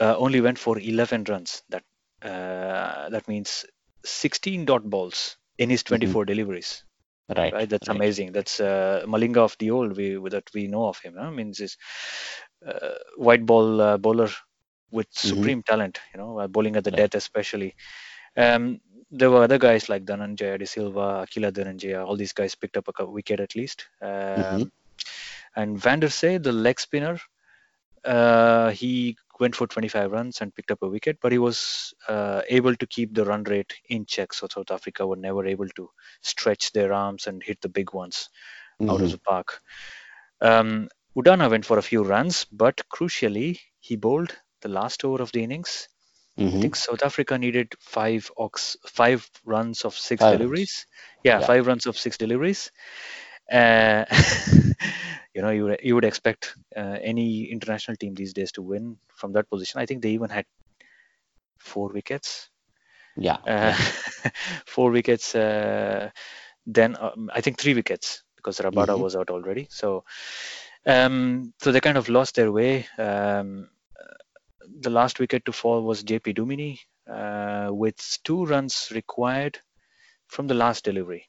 uh, 0.00 0.16
only 0.16 0.40
went 0.40 0.58
for 0.58 0.78
11 0.78 1.24
runs. 1.24 1.62
That 1.68 1.84
uh, 2.22 3.08
that 3.10 3.28
means 3.28 3.64
16 4.04 4.64
dot 4.64 4.88
balls 4.88 5.36
in 5.58 5.70
his 5.70 5.82
24 5.82 6.24
deliveries 6.24 6.82
Right. 7.28 7.54
right? 7.54 7.68
That's 7.68 7.88
right. 7.88 8.02
amazing. 8.02 8.32
That's 8.32 8.60
uh, 8.60 9.04
Malinga 9.06 9.38
of 9.38 9.56
the 9.58 9.70
old 9.70 9.96
we 9.96 10.16
that 10.30 10.48
we 10.54 10.68
know 10.68 10.88
of 10.88 10.98
him. 11.00 11.16
Huh? 11.18 11.30
Means 11.30 11.60
is 11.60 11.76
uh, 11.76 12.47
white 13.16 13.44
ball 13.46 13.80
uh, 13.80 13.96
bowler 13.98 14.28
with 14.90 15.06
Mhm. 15.22 15.28
supreme 15.28 15.62
talent. 15.62 15.98
You 16.14 16.18
know, 16.20 16.38
uh, 16.38 16.46
bowling 16.48 16.76
at 16.76 16.84
the 16.84 16.90
Right. 16.90 16.98
death 16.98 17.14
especially. 17.14 17.74
Um, 18.36 18.80
there 19.10 19.30
were 19.30 19.42
other 19.44 19.58
guys 19.58 19.88
like 19.88 20.04
Dhananjaya 20.04 20.58
De 20.58 20.66
Silva, 20.66 21.26
Akila 21.26 21.50
Dhananjaya. 21.52 22.04
All 22.06 22.16
these 22.16 22.32
guys 22.32 22.54
picked 22.54 22.76
up 22.76 22.88
a 22.98 23.04
wicket 23.06 23.40
at 23.40 23.54
least. 23.56 23.86
Um, 24.02 24.36
Mhm. 24.36 24.70
And 25.56 25.76
Vandersay, 25.78 26.42
the 26.42 26.52
leg 26.52 26.78
spinner, 26.78 27.18
uh, 28.04 28.70
he 28.70 29.16
went 29.40 29.54
for 29.56 29.66
25 29.66 30.12
runs 30.12 30.40
and 30.40 30.54
picked 30.54 30.70
up 30.70 30.82
a 30.82 30.88
wicket, 30.88 31.18
but 31.20 31.32
he 31.32 31.38
was 31.38 31.92
uh, 32.08 32.42
able 32.48 32.74
to 32.76 32.86
keep 32.86 33.14
the 33.14 33.24
run 33.24 33.44
rate 33.44 33.74
in 33.88 34.04
check. 34.06 34.32
So 34.32 34.46
South 34.52 34.70
Africa 34.70 35.06
were 35.06 35.16
never 35.16 35.46
able 35.46 35.68
to 35.76 35.90
stretch 36.22 36.72
their 36.72 36.92
arms 36.92 37.26
and 37.26 37.42
hit 37.42 37.60
the 37.60 37.68
big 37.68 37.92
ones 37.92 38.28
out 38.88 39.02
of 39.02 39.10
Mhm. 39.10 39.10
the 39.10 39.18
park. 39.18 39.60
Um, 40.40 40.88
Udana 41.18 41.50
went 41.50 41.66
for 41.66 41.78
a 41.78 41.82
few 41.82 42.04
runs, 42.04 42.46
but 42.52 42.80
crucially, 42.94 43.58
he 43.80 43.96
bowled 43.96 44.36
the 44.62 44.68
last 44.68 45.04
over 45.04 45.22
of 45.22 45.32
the 45.32 45.42
innings. 45.42 45.88
I 46.54 46.58
Mhm. 46.58 46.60
think 46.60 46.76
South 46.76 47.02
Africa 47.02 47.38
needed 47.38 47.74
five 47.80 48.30
ox, 48.38 48.76
five 48.86 49.28
runs 49.44 49.84
of 49.84 49.94
six 49.94 50.26
Five 50.26 50.28
deliveries. 50.28 50.86
Yeah, 51.24 51.38
Yeah. 51.38 51.40
five 51.40 51.66
runs 51.66 51.86
of 51.86 51.98
six 51.98 52.16
deliveries. 52.18 52.70
Uh, 53.50 54.04
you 55.34 55.42
know, 55.42 55.50
you 55.50 55.64
would, 55.64 55.80
you 55.82 55.94
would 55.94 56.04
expect 56.04 56.54
uh, 56.76 56.98
any 57.02 57.44
international 57.50 57.96
team 57.96 58.14
these 58.14 58.34
days 58.34 58.52
to 58.52 58.62
win 58.62 58.98
from 59.14 59.32
that 59.32 59.48
position. 59.50 59.80
I 59.80 59.86
think 59.86 60.02
they 60.02 60.10
even 60.10 60.30
had 60.30 60.46
four 61.58 61.88
wickets. 61.92 62.50
Yeah. 63.16 63.38
Uh, 63.46 63.74
four 64.66 64.90
wickets. 64.90 65.34
Uh, 65.34 66.10
then 66.66 66.96
um, 67.00 67.30
I 67.32 67.40
think 67.40 67.58
three 67.58 67.74
wickets 67.74 68.22
because 68.36 68.58
Rabada 68.60 68.98
Mhm. 68.98 68.98
was 68.98 69.16
out 69.16 69.30
already. 69.30 69.68
So, 69.70 70.04
um, 70.86 71.52
so 71.60 71.72
they 71.72 71.80
kind 71.80 71.98
of 71.98 72.08
lost 72.08 72.34
their 72.34 72.52
way. 72.52 72.86
Um, 72.98 73.68
the 74.80 74.90
last 74.90 75.18
wicket 75.18 75.44
to 75.46 75.52
fall 75.52 75.82
was 75.82 76.04
JP 76.04 76.36
Duminy 76.36 76.78
uh, 77.10 77.72
with 77.72 77.96
two 78.24 78.44
runs 78.44 78.88
required 78.94 79.58
from 80.28 80.46
the 80.46 80.54
last 80.54 80.84
delivery. 80.84 81.28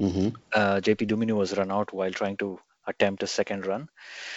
Mhm. 0.00 0.34
Uh, 0.52 0.80
JP 0.80 1.08
Duminy 1.08 1.32
was 1.32 1.56
run 1.56 1.70
out 1.70 1.92
while 1.92 2.12
trying 2.12 2.36
to 2.38 2.58
attempt 2.86 3.22
a 3.22 3.26
second 3.26 3.66
run. 3.66 3.88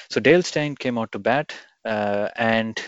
So 0.09 0.19
Dale 0.19 0.41
Steyn 0.41 0.75
came 0.75 0.97
out 0.97 1.11
to 1.11 1.19
bat, 1.19 1.53
uh, 1.85 2.29
and 2.35 2.79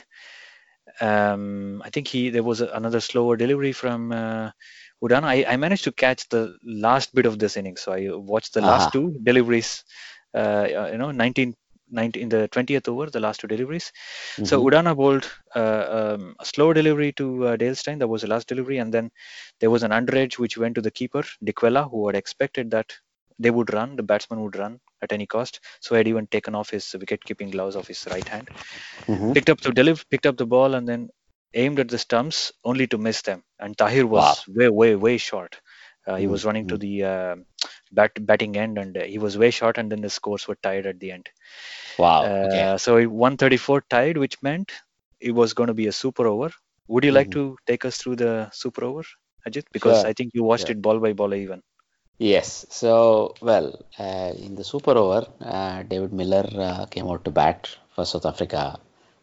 um, 0.99 1.81
I 1.85 1.89
think 1.89 2.07
he 2.07 2.29
there 2.29 2.43
was 2.43 2.61
a, 2.61 2.67
another 2.67 2.99
slower 2.99 3.35
delivery 3.37 3.71
from 3.73 4.11
uh, 4.11 4.51
Udana. 5.03 5.23
I, 5.25 5.45
I 5.47 5.57
managed 5.57 5.83
to 5.85 5.91
catch 5.91 6.29
the 6.29 6.57
last 6.63 7.13
bit 7.13 7.25
of 7.25 7.39
this 7.39 7.57
inning, 7.57 7.77
so 7.77 7.91
I 7.91 8.09
watched 8.11 8.53
the 8.53 8.61
Aha. 8.61 8.69
last 8.71 8.93
two 8.93 9.17
deliveries. 9.23 9.83
Uh, 10.33 10.87
you 10.91 10.97
know, 10.97 11.11
19, 11.11 11.55
19 11.89 12.23
in 12.23 12.29
the 12.29 12.47
20th 12.49 12.87
over, 12.87 13.09
the 13.09 13.19
last 13.19 13.39
two 13.41 13.47
deliveries. 13.47 13.91
So 14.43 14.63
Mhm. 14.63 14.65
Udana 14.65 14.95
bowled 14.95 15.29
uh, 15.55 16.15
um, 16.17 16.35
a 16.39 16.45
slow 16.45 16.73
delivery 16.73 17.11
to 17.13 17.47
uh, 17.47 17.55
Dale 17.57 17.75
Steyn. 17.75 17.99
That 17.99 18.07
was 18.07 18.21
the 18.21 18.27
last 18.27 18.47
delivery, 18.47 18.77
and 18.77 18.93
then 18.93 19.11
there 19.59 19.69
was 19.69 19.83
an 19.83 19.91
underedge 19.91 20.37
which 20.39 20.57
went 20.57 20.75
to 20.75 20.81
the 20.81 20.91
keeper, 20.91 21.23
Dickwella, 21.43 21.89
who 21.89 22.07
had 22.07 22.15
expected 22.15 22.71
that 22.71 22.93
they 23.39 23.51
would 23.51 23.73
run, 23.73 23.95
the 23.95 24.03
batsman 24.03 24.41
would 24.43 24.55
run 24.57 24.79
at 25.01 25.11
any 25.11 25.25
cost. 25.25 25.59
So 25.81 25.95
he 25.95 25.99
had 25.99 26.07
even 26.07 26.27
taken 26.27 26.55
off 26.55 26.69
his 26.69 26.93
wicket-keeping 26.99 27.49
gloves 27.51 27.75
off 27.75 27.87
his 27.87 28.07
right 28.09 28.27
hand, 28.27 28.49
Mhm. 29.07 29.33
picked 29.33 29.49
up 29.49 29.61
the 29.61 29.71
deliver, 29.71 30.03
picked 30.09 30.25
up 30.25 30.37
the 30.37 30.45
ball, 30.45 30.73
and 30.75 30.87
then 30.87 31.09
aimed 31.53 31.79
at 31.79 31.89
the 31.89 31.97
stumps 31.97 32.51
only 32.63 32.87
to 32.87 32.97
miss 32.97 33.21
them. 33.21 33.43
And 33.59 33.77
Tahir 33.77 34.05
was 34.07 34.43
way, 34.47 34.69
way, 34.69 34.95
way 34.95 35.17
short. 35.17 35.59
Uh, 36.07 36.15
he 36.15 36.27
was 36.27 36.43
Mm, 36.43 36.45
running 36.45 36.65
to 36.67 36.77
the 36.77 37.03
uh, 37.03 37.35
bat, 37.91 38.11
batting 38.25 38.57
end, 38.57 38.77
and 38.77 38.97
uh, 38.97 39.03
he 39.03 39.17
was 39.19 39.37
way 39.37 39.51
short. 39.51 39.77
And 39.77 39.91
then 39.91 40.01
the 40.01 40.09
scores 40.09 40.47
were 40.47 40.55
tied 40.55 40.85
at 40.87 40.99
the 40.99 41.11
end. 41.11 41.29
Wow. 41.97 42.35
Uh, 42.43 42.43
Okay. 42.43 42.77
So 42.77 43.01
134 43.07 43.81
tied, 43.89 44.17
which 44.17 44.41
meant 44.41 44.71
it 45.19 45.31
was 45.31 45.53
going 45.53 45.67
to 45.67 45.73
be 45.73 45.87
a 45.87 45.91
super 45.91 46.27
over. 46.27 46.51
Would 46.87 47.03
you 47.05 47.11
like 47.11 47.29
Mhm. 47.29 47.31
to 47.31 47.57
take 47.67 47.85
us 47.85 47.97
through 47.97 48.17
the 48.17 48.49
super 48.53 48.83
over, 48.85 49.03
Ajit? 49.47 49.65
Because 49.71 50.03
Sure, 50.03 50.05
I 50.05 50.13
think 50.13 50.31
you 50.33 50.43
watched 50.43 50.69
sure. 50.69 50.71
it 50.71 50.81
ball 50.81 50.99
by 50.99 51.13
ball 51.13 51.33
even. 51.33 51.61
Yes. 52.19 52.65
So, 52.69 53.35
well, 53.41 53.67
uh, 53.99 54.33
in 54.37 54.55
the 54.55 54.63
super 54.63 54.91
over, 54.97 55.25
uh, 55.41 55.83
David 55.83 56.13
Miller 56.13 56.45
uh, 56.53 56.85
came 56.85 57.07
out 57.07 57.23
to 57.25 57.31
bat 57.31 57.69
for 57.95 58.05
South 58.05 58.25
Africa. 58.25 58.79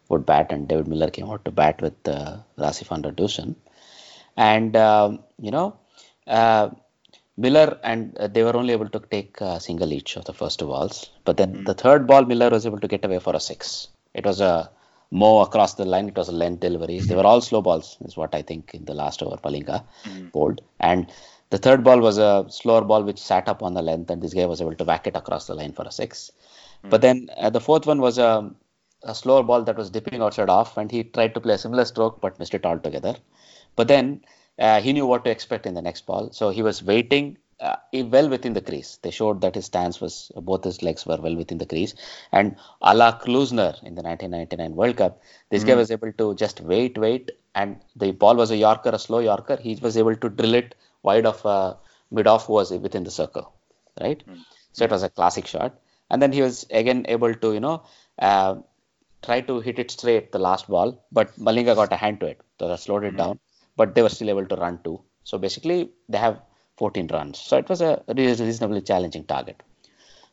Would 0.09 0.25
bat, 0.27 0.53
and 0.53 0.67
David 0.69 0.89
Miller 0.89 1.11
came 1.11 1.29
out 1.31 1.45
to 1.45 1.51
bat 1.51 1.81
with 1.83 2.09
uh, 2.09 2.39
Rassie 2.59 2.87
van 2.87 3.03
der 3.03 3.11
Dussen. 3.13 3.57
And 4.37 4.77
um, 4.77 5.25
you 5.41 5.51
know, 5.51 5.77
uh, 6.27 6.71
Miller 7.45 7.79
and 7.85 8.17
uh, 8.19 8.27
they 8.27 8.43
were 8.43 8.57
only 8.57 8.73
able 8.73 8.89
to 8.89 9.01
take 9.17 9.41
a 9.41 9.61
single 9.61 9.93
each 9.93 10.17
of 10.17 10.25
the 10.25 10.33
first 10.33 10.59
two 10.59 10.67
balls. 10.67 11.11
But 11.25 11.37
then 11.37 11.65
the 11.65 11.75
third 11.75 12.07
ball, 12.07 12.25
Miller 12.25 12.51
was 12.51 12.67
able 12.67 12.81
to 12.81 12.89
get 12.89 13.05
away 13.05 13.21
for 13.21 13.35
a 13.35 13.41
six. 13.41 13.89
It 14.13 14.27
was 14.27 14.41
a 14.41 14.69
mo 15.13 15.41
across 15.41 15.75
the 15.75 15.85
line. 15.85 16.09
It 16.09 16.17
was 16.17 16.29
a 16.29 16.33
length 16.33 16.61
delivery. 16.61 16.99
They 16.99 17.15
were 17.15 17.27
all 17.27 17.41
slow 17.41 17.63
balls, 17.63 17.97
is 18.05 18.17
what 18.17 18.35
I 18.35 18.43
think 18.43 18.75
in 18.75 18.85
the 18.87 18.95
last 18.95 19.23
over 19.23 19.37
Malinga 19.37 19.85
bowled. 20.33 20.61
And 20.81 21.07
the 21.51 21.59
third 21.59 21.85
ball 21.85 22.01
was 22.01 22.19
a 22.19 22.45
slower 22.51 22.83
ball 22.83 23.05
which 23.05 23.21
sat 23.21 23.49
up 23.49 23.63
on 23.63 23.75
the 23.75 23.83
length, 23.83 24.11
and 24.11 24.21
this 24.21 24.35
guy 24.35 24.47
was 24.47 24.61
able 24.61 24.75
to 24.75 24.85
whack 24.85 25.07
it 25.07 25.17
across 25.17 25.47
the 25.47 25.55
line 25.55 25.73
for 25.73 25.85
a 25.85 25.93
six. 25.93 26.33
But 26.91 27.03
then 27.03 27.31
uh, 27.37 27.51
the 27.51 27.61
fourth 27.61 27.87
one 27.87 28.01
was 28.01 28.19
a, 28.19 28.51
a 29.05 29.15
slower 29.15 29.43
ball 29.43 29.63
that 29.63 29.77
was 29.77 29.91
dipping 29.91 30.23
outside 30.23 30.51
off, 30.51 30.77
and 30.77 30.91
he 30.91 31.05
tried 31.05 31.35
to 31.35 31.41
play 31.41 31.55
a 31.55 31.59
similar 31.59 31.85
stroke 31.85 32.21
but 32.21 32.39
missed 32.39 32.55
it 32.55 32.67
altogether. 32.67 33.15
But 33.77 33.89
then 33.89 34.23
uh, 34.59 34.81
he 34.81 34.93
knew 34.93 35.07
what 35.07 35.25
to 35.25 35.31
expect 35.31 35.67
in 35.67 35.75
the 35.75 35.83
next 35.83 36.07
ball, 36.07 36.31
so 36.33 36.51
he 36.51 36.63
was 36.63 36.83
waiting 36.83 37.39
uh, 37.61 37.77
well 37.93 38.29
within 38.29 38.53
the 38.53 38.61
crease. 38.61 38.99
They 39.03 39.11
showed 39.11 39.41
that 39.41 39.55
his 39.55 39.67
stance 39.67 40.01
was 40.01 40.31
both 40.37 40.65
his 40.65 40.83
legs 40.83 41.07
were 41.07 41.17
well 41.17 41.37
within 41.37 41.59
the 41.59 41.67
crease, 41.67 41.95
and 42.33 42.57
a 42.83 42.95
la 42.95 43.19
Klusener 43.19 43.83
in 43.83 43.95
the 43.95 44.03
1999 44.03 44.75
World 44.77 44.97
Cup, 44.97 45.23
this 45.51 45.65
guy 45.65 45.75
was 45.75 45.91
able 45.91 46.13
to 46.13 46.35
just 46.35 46.61
wait, 46.61 46.99
wait, 46.99 47.31
and 47.55 47.81
the 47.97 48.13
ball 48.13 48.37
was 48.37 48.51
a 48.51 48.57
Yorker, 48.57 48.91
a 48.91 48.99
slow 48.99 49.19
Yorker. 49.19 49.57
He 49.57 49.75
was 49.77 49.97
able 49.97 50.17
to 50.17 50.29
drill 50.29 50.55
it 50.55 50.75
wide 51.03 51.27
of 51.27 51.45
uh, 51.47 51.75
mid 52.11 52.27
off 52.27 52.49
was 52.49 52.71
within 52.71 53.05
the 53.05 53.11
circle, 53.11 53.53
right? 54.01 54.23
So 54.73 54.85
it 54.85 54.91
was 54.91 55.03
a 55.03 55.11
classic 55.11 55.47
shot, 55.47 55.79
and 56.11 56.23
then 56.23 56.33
he 56.33 56.43
was 56.43 56.67
again 56.71 57.05
able 57.09 57.35
to 57.35 57.53
you 57.53 57.61
know. 57.61 57.83
Uh, 58.19 58.57
tried 59.23 59.47
to 59.49 59.61
hit 59.61 59.79
it 59.81 59.91
straight 59.91 60.31
the 60.33 60.39
last 60.39 60.69
ball, 60.69 61.05
but 61.11 61.37
Malinga 61.39 61.75
got 61.75 61.93
a 61.93 61.97
hand 61.97 62.21
to 62.21 62.27
it, 62.27 62.41
so 62.59 62.69
that 62.69 62.79
slowed 62.79 63.05
it 63.05 63.17
down. 63.17 63.41
But 63.79 63.95
they 63.95 64.03
were 64.07 64.15
still 64.19 64.31
able 64.35 64.47
to 64.53 64.57
run 64.65 64.77
two. 64.85 64.97
So 65.31 65.35
basically, 65.47 65.79
they 66.13 66.21
have 66.27 66.37
14 66.79 67.09
runs. 67.17 67.39
So 67.49 67.57
it 67.63 67.69
was 67.73 67.81
a 67.81 68.03
reasonably 68.17 68.83
challenging 68.91 69.25
target. 69.33 69.59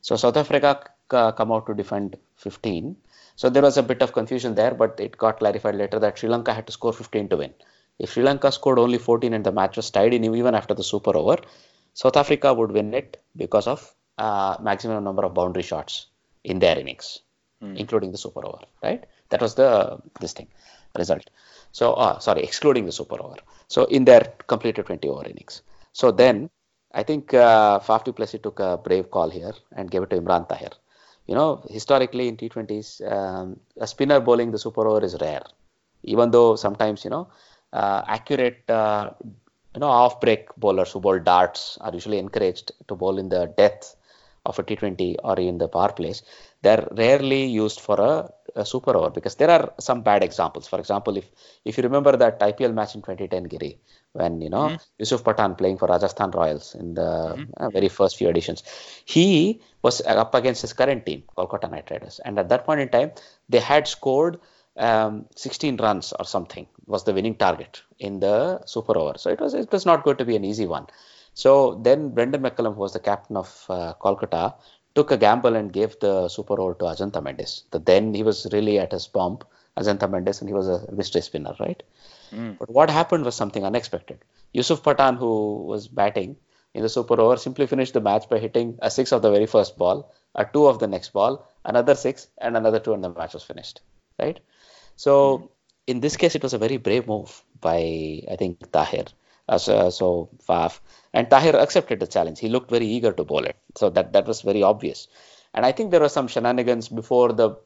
So 0.07 0.15
South 0.23 0.37
Africa 0.43 0.71
uh, 1.19 1.31
come 1.39 1.51
out 1.55 1.65
to 1.67 1.73
defend 1.81 2.17
15. 2.37 2.95
So 3.35 3.49
there 3.49 3.63
was 3.67 3.77
a 3.77 3.83
bit 3.91 4.01
of 4.05 4.13
confusion 4.19 4.51
there, 4.59 4.73
but 4.81 4.99
it 5.05 5.17
got 5.23 5.39
clarified 5.39 5.75
later 5.75 5.99
that 6.03 6.17
Sri 6.17 6.29
Lanka 6.33 6.53
had 6.57 6.65
to 6.67 6.73
score 6.77 6.93
15 6.93 7.29
to 7.29 7.37
win. 7.37 7.53
If 8.03 8.11
Sri 8.13 8.23
Lanka 8.23 8.51
scored 8.51 8.79
only 8.79 8.97
14 8.97 9.33
and 9.33 9.45
the 9.45 9.51
match 9.59 9.75
was 9.77 9.89
tied 9.89 10.13
in 10.13 10.23
even 10.23 10.55
after 10.55 10.73
the 10.73 10.83
super 10.83 11.15
over, 11.21 11.37
South 11.93 12.17
Africa 12.23 12.53
would 12.53 12.71
win 12.71 12.93
it 12.93 13.21
because 13.35 13.67
of 13.67 13.93
uh, 14.17 14.57
maximum 14.61 15.03
number 15.03 15.23
of 15.27 15.33
boundary 15.33 15.63
shots 15.63 16.07
in 16.43 16.59
their 16.59 16.77
innings, 16.83 17.07
Hmm. 17.61 17.75
including 17.81 18.11
the 18.15 18.17
super 18.17 18.45
over. 18.45 18.63
Right? 18.83 19.03
That 19.29 19.41
was 19.45 19.55
the 19.55 19.69
this 20.21 20.33
thing 20.37 20.49
result. 21.03 21.29
So 21.79 21.93
uh, 22.05 22.19
sorry, 22.19 22.41
excluding 22.43 22.85
the 22.85 22.93
super 22.93 23.19
over. 23.21 23.35
So 23.67 23.83
in 23.97 24.05
their 24.05 24.23
completed 24.47 24.85
20 24.85 25.09
over 25.09 25.25
innings. 25.31 25.61
So 25.91 26.11
then 26.11 26.49
I 26.93 27.03
think 27.03 27.33
uh, 27.33 27.79
Faf 27.79 28.05
du 28.05 28.13
took 28.37 28.59
a 28.61 28.77
brave 28.77 29.11
call 29.11 29.29
here 29.29 29.55
and 29.75 29.91
gave 29.91 30.03
it 30.03 30.09
to 30.11 30.21
Imran 30.21 30.47
Tahir. 30.47 30.69
You 31.27 31.35
know, 31.35 31.49
historically 31.69 32.29
in 32.29 32.37
T20s, 32.37 33.01
um, 33.11 33.59
a 33.77 33.87
spinner 33.87 34.21
bowling 34.21 34.51
the 34.51 34.59
super 34.59 34.87
over 34.87 35.03
is 35.03 35.17
rare. 35.19 35.43
Even 36.03 36.31
though 36.31 36.55
sometimes, 36.55 37.03
you 37.03 37.09
know, 37.09 37.27
uh, 37.73 38.03
accurate, 38.07 38.63
uh, 38.69 39.09
you 39.73 39.81
know, 39.81 39.87
off-break 39.87 40.55
bowlers 40.55 40.93
who 40.93 41.01
bowl 41.01 41.19
darts 41.19 41.77
are 41.81 41.93
usually 41.93 42.19
encouraged 42.19 42.71
to 42.87 42.95
bowl 42.95 43.17
in 43.17 43.27
the 43.27 43.47
depth 43.57 43.97
of 44.45 44.57
a 44.59 44.63
T20 44.63 45.17
or 45.23 45.37
in 45.37 45.57
the 45.57 45.67
power 45.67 45.91
plays. 45.91 46.23
They're 46.65 46.87
rarely 47.03 47.43
used 47.45 47.79
for 47.87 47.97
a, 48.11 48.13
a 48.61 48.65
super 48.65 48.93
over 48.97 49.09
because 49.17 49.35
there 49.41 49.51
are 49.55 49.65
some 49.87 50.01
bad 50.09 50.23
examples. 50.29 50.67
For 50.67 50.79
example, 50.83 51.17
if 51.21 51.27
if 51.63 51.77
you 51.77 51.83
remember 51.89 52.13
that 52.23 52.39
IPL 52.49 52.73
match 52.79 52.95
in 52.95 53.01
2010, 53.01 53.43
Giri, 53.53 53.73
when 54.13 54.41
you 54.45 54.49
know 54.55 54.65
Yusuf 54.99 55.23
Pathan 55.27 55.57
playing 55.61 55.77
for 55.77 55.87
Rajasthan 55.93 56.31
Royals 56.31 56.73
in 56.81 56.95
the 56.99 57.11
uh, 57.57 57.69
very 57.77 57.89
first 57.99 58.17
few 58.17 58.29
editions, 58.33 58.63
he 59.05 59.61
was 59.83 60.01
up 60.25 60.33
against 60.41 60.61
his 60.65 60.73
current 60.73 61.05
team, 61.05 61.23
Kolkata 61.37 61.69
Knight 61.69 61.89
Riders, 61.91 62.19
and 62.25 62.39
at 62.43 62.49
that 62.49 62.65
point 62.65 62.81
in 62.85 62.89
time, 62.89 63.11
they 63.49 63.59
had 63.71 63.87
scored 63.87 64.39
um, 64.77 65.25
16 65.35 65.77
runs 65.77 66.13
or 66.19 66.25
something 66.25 66.67
was 66.85 67.03
the 67.03 67.13
winning 67.13 67.35
target 67.35 67.81
in 67.99 68.19
the 68.19 68.61
super 68.65 68.97
over. 68.97 69.17
So 69.17 69.29
it 69.29 69.39
was 69.39 69.53
it 69.53 69.71
was 69.71 69.85
not 69.85 70.03
going 70.03 70.17
to 70.17 70.25
be 70.25 70.35
an 70.35 70.45
easy 70.45 70.65
one. 70.65 70.87
So 71.33 71.79
then 71.83 72.09
Brendan 72.09 72.41
McCullum, 72.41 72.75
who 72.75 72.81
was 72.81 72.93
the 72.93 72.99
captain 72.99 73.35
of 73.35 73.65
uh, 73.69 73.93
Kolkata, 74.01 74.55
took 74.95 75.11
a 75.11 75.17
gamble 75.17 75.55
and 75.55 75.73
gave 75.73 75.99
the 75.99 76.29
super 76.29 76.59
over 76.59 76.73
to 76.73 76.85
Ajantha 76.85 77.21
Mendis. 77.21 77.63
The, 77.71 77.79
then 77.79 78.13
he 78.13 78.23
was 78.23 78.47
really 78.51 78.79
at 78.79 78.93
his 78.93 79.07
pomp, 79.07 79.43
Ajantha 79.77 80.09
Mendis, 80.09 80.39
and 80.39 80.49
he 80.49 80.53
was 80.53 80.67
a 80.67 80.89
mystery 80.91 81.21
spinner, 81.21 81.53
right? 81.59 81.83
Hmm. 82.29 82.53
But 82.53 82.69
what 82.69 82.89
happened 82.89 83.25
was 83.25 83.35
something 83.35 83.65
unexpected. 83.65 84.19
Yusuf 84.53 84.81
Pathan, 84.83 85.17
who 85.17 85.65
was 85.65 85.87
batting 85.87 86.37
in 86.73 86.81
the 86.81 86.89
super 86.89 87.19
over, 87.19 87.37
simply 87.37 87.67
finished 87.67 87.93
the 87.93 88.01
match 88.01 88.29
by 88.29 88.39
hitting 88.39 88.79
a 88.81 88.89
six 88.89 89.11
of 89.11 89.21
the 89.21 89.31
very 89.31 89.45
first 89.45 89.77
ball, 89.77 90.13
a 90.33 90.45
two 90.45 90.65
of 90.67 90.79
the 90.79 90.87
next 90.87 91.11
ball, 91.11 91.45
another 91.65 91.95
six, 91.95 92.27
and 92.37 92.55
another 92.55 92.79
two, 92.79 92.93
and 92.93 93.03
the 93.03 93.09
match 93.09 93.33
was 93.33 93.43
finished, 93.43 93.81
right? 94.17 94.39
So 94.95 95.37
hmm. 95.37 95.45
in 95.87 95.99
this 95.99 96.15
case, 96.15 96.35
it 96.35 96.43
was 96.43 96.53
a 96.53 96.57
very 96.57 96.77
brave 96.77 97.07
move 97.07 97.43
by 97.59 98.23
I 98.31 98.37
think 98.37 98.71
Tahir. 98.71 99.05
Uh, 99.47 99.57
so, 99.57 99.89
so 99.89 100.29
Faf 100.47 100.79
and 101.13 101.29
Tahir 101.29 101.55
accepted 101.55 101.99
the 101.99 102.07
challenge. 102.07 102.39
He 102.39 102.49
looked 102.49 102.69
very 102.71 102.87
eager 102.87 103.11
to 103.13 103.23
bowl 103.23 103.43
it, 103.45 103.55
so 103.75 103.89
that 103.91 104.13
that 104.13 104.25
was 104.27 104.41
very 104.41 104.63
obvious. 104.63 105.07
And 105.53 105.65
I 105.65 105.71
think 105.71 105.91
there 105.91 105.99
were 106.01 106.09
some 106.09 106.27
shenanigans 106.27 106.89
before 106.89 107.31
the 107.33 107.57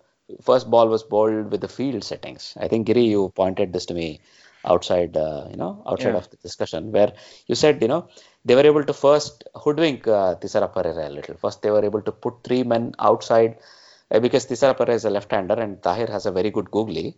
first 0.42 0.70
ball 0.70 0.88
was 0.88 1.04
bowled 1.04 1.52
with 1.52 1.62
the 1.62 1.68
field 1.68 2.04
settings. 2.04 2.54
I 2.60 2.68
think 2.68 2.86
Giri, 2.88 3.06
you 3.06 3.30
pointed 3.36 3.74
this 3.74 3.86
to 3.88 3.94
me 3.94 4.20
outside, 4.66 5.16
uh, 5.18 5.48
you 5.50 5.58
know, 5.58 5.84
outside 5.88 6.14
Yeah. 6.14 6.18
of 6.18 6.30
the 6.30 6.38
discussion 6.38 6.92
where 6.92 7.14
you 7.48 7.56
said, 7.56 7.82
you 7.82 7.88
know, 7.88 8.08
they 8.46 8.56
were 8.56 8.66
able 8.66 8.84
to 8.84 8.94
first 8.94 9.44
hoodwink 9.56 10.08
uh, 10.08 10.36
Thisara 10.36 10.72
Perera 10.74 11.08
a 11.08 11.10
little. 11.10 11.36
First, 11.36 11.62
they 11.62 11.72
were 11.72 11.84
able 11.84 12.02
to 12.02 12.12
put 12.12 12.44
three 12.44 12.64
men 12.64 12.94
outside 13.00 13.58
uh, 14.12 14.20
because 14.20 14.46
Thisara 14.48 14.78
Perera 14.78 14.96
is 14.96 15.06
a 15.06 15.10
left-hander 15.10 15.56
and 15.56 15.82
Tahir 15.82 16.08
has 16.08 16.26
a 16.26 16.32
very 16.32 16.52
good 16.52 16.70
googly. 16.70 17.18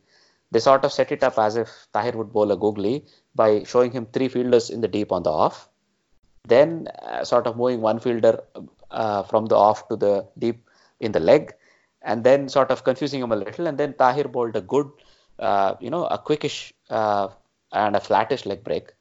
They 0.51 0.59
sort 0.59 0.83
of 0.83 0.91
set 0.91 1.11
it 1.11 1.23
up 1.23 1.37
as 1.37 1.55
if 1.55 1.69
Tahir 1.93 2.11
would 2.13 2.33
bowl 2.33 2.51
a 2.51 2.57
googly 2.57 3.05
by 3.35 3.63
showing 3.63 3.91
him 3.91 4.05
three 4.05 4.27
fielders 4.27 4.69
in 4.69 4.81
the 4.81 4.87
deep 4.87 5.11
on 5.11 5.23
the 5.23 5.31
off, 5.31 5.69
then 6.47 6.87
uh, 7.03 7.23
sort 7.23 7.47
of 7.47 7.55
moving 7.55 7.81
one 7.81 7.99
fielder 7.99 8.41
uh, 8.91 9.23
from 9.23 9.45
the 9.45 9.55
off 9.55 9.87
to 9.87 9.95
the 9.95 10.27
deep 10.37 10.67
in 10.99 11.13
the 11.13 11.19
leg, 11.19 11.53
and 12.01 12.23
then 12.23 12.49
sort 12.49 12.69
of 12.71 12.83
confusing 12.83 13.21
him 13.21 13.31
a 13.31 13.35
little. 13.35 13.67
And 13.67 13.77
then 13.77 13.93
Tahir 13.93 14.25
bowled 14.25 14.55
a 14.55 14.61
good, 14.61 14.89
uh, 15.39 15.75
you 15.79 15.89
know, 15.89 16.05
a 16.05 16.17
quickish 16.17 16.73
uh, 16.89 17.29
and 17.71 17.95
a 17.95 18.01
flattish 18.01 18.45
leg 18.45 18.63
break, 18.63 18.91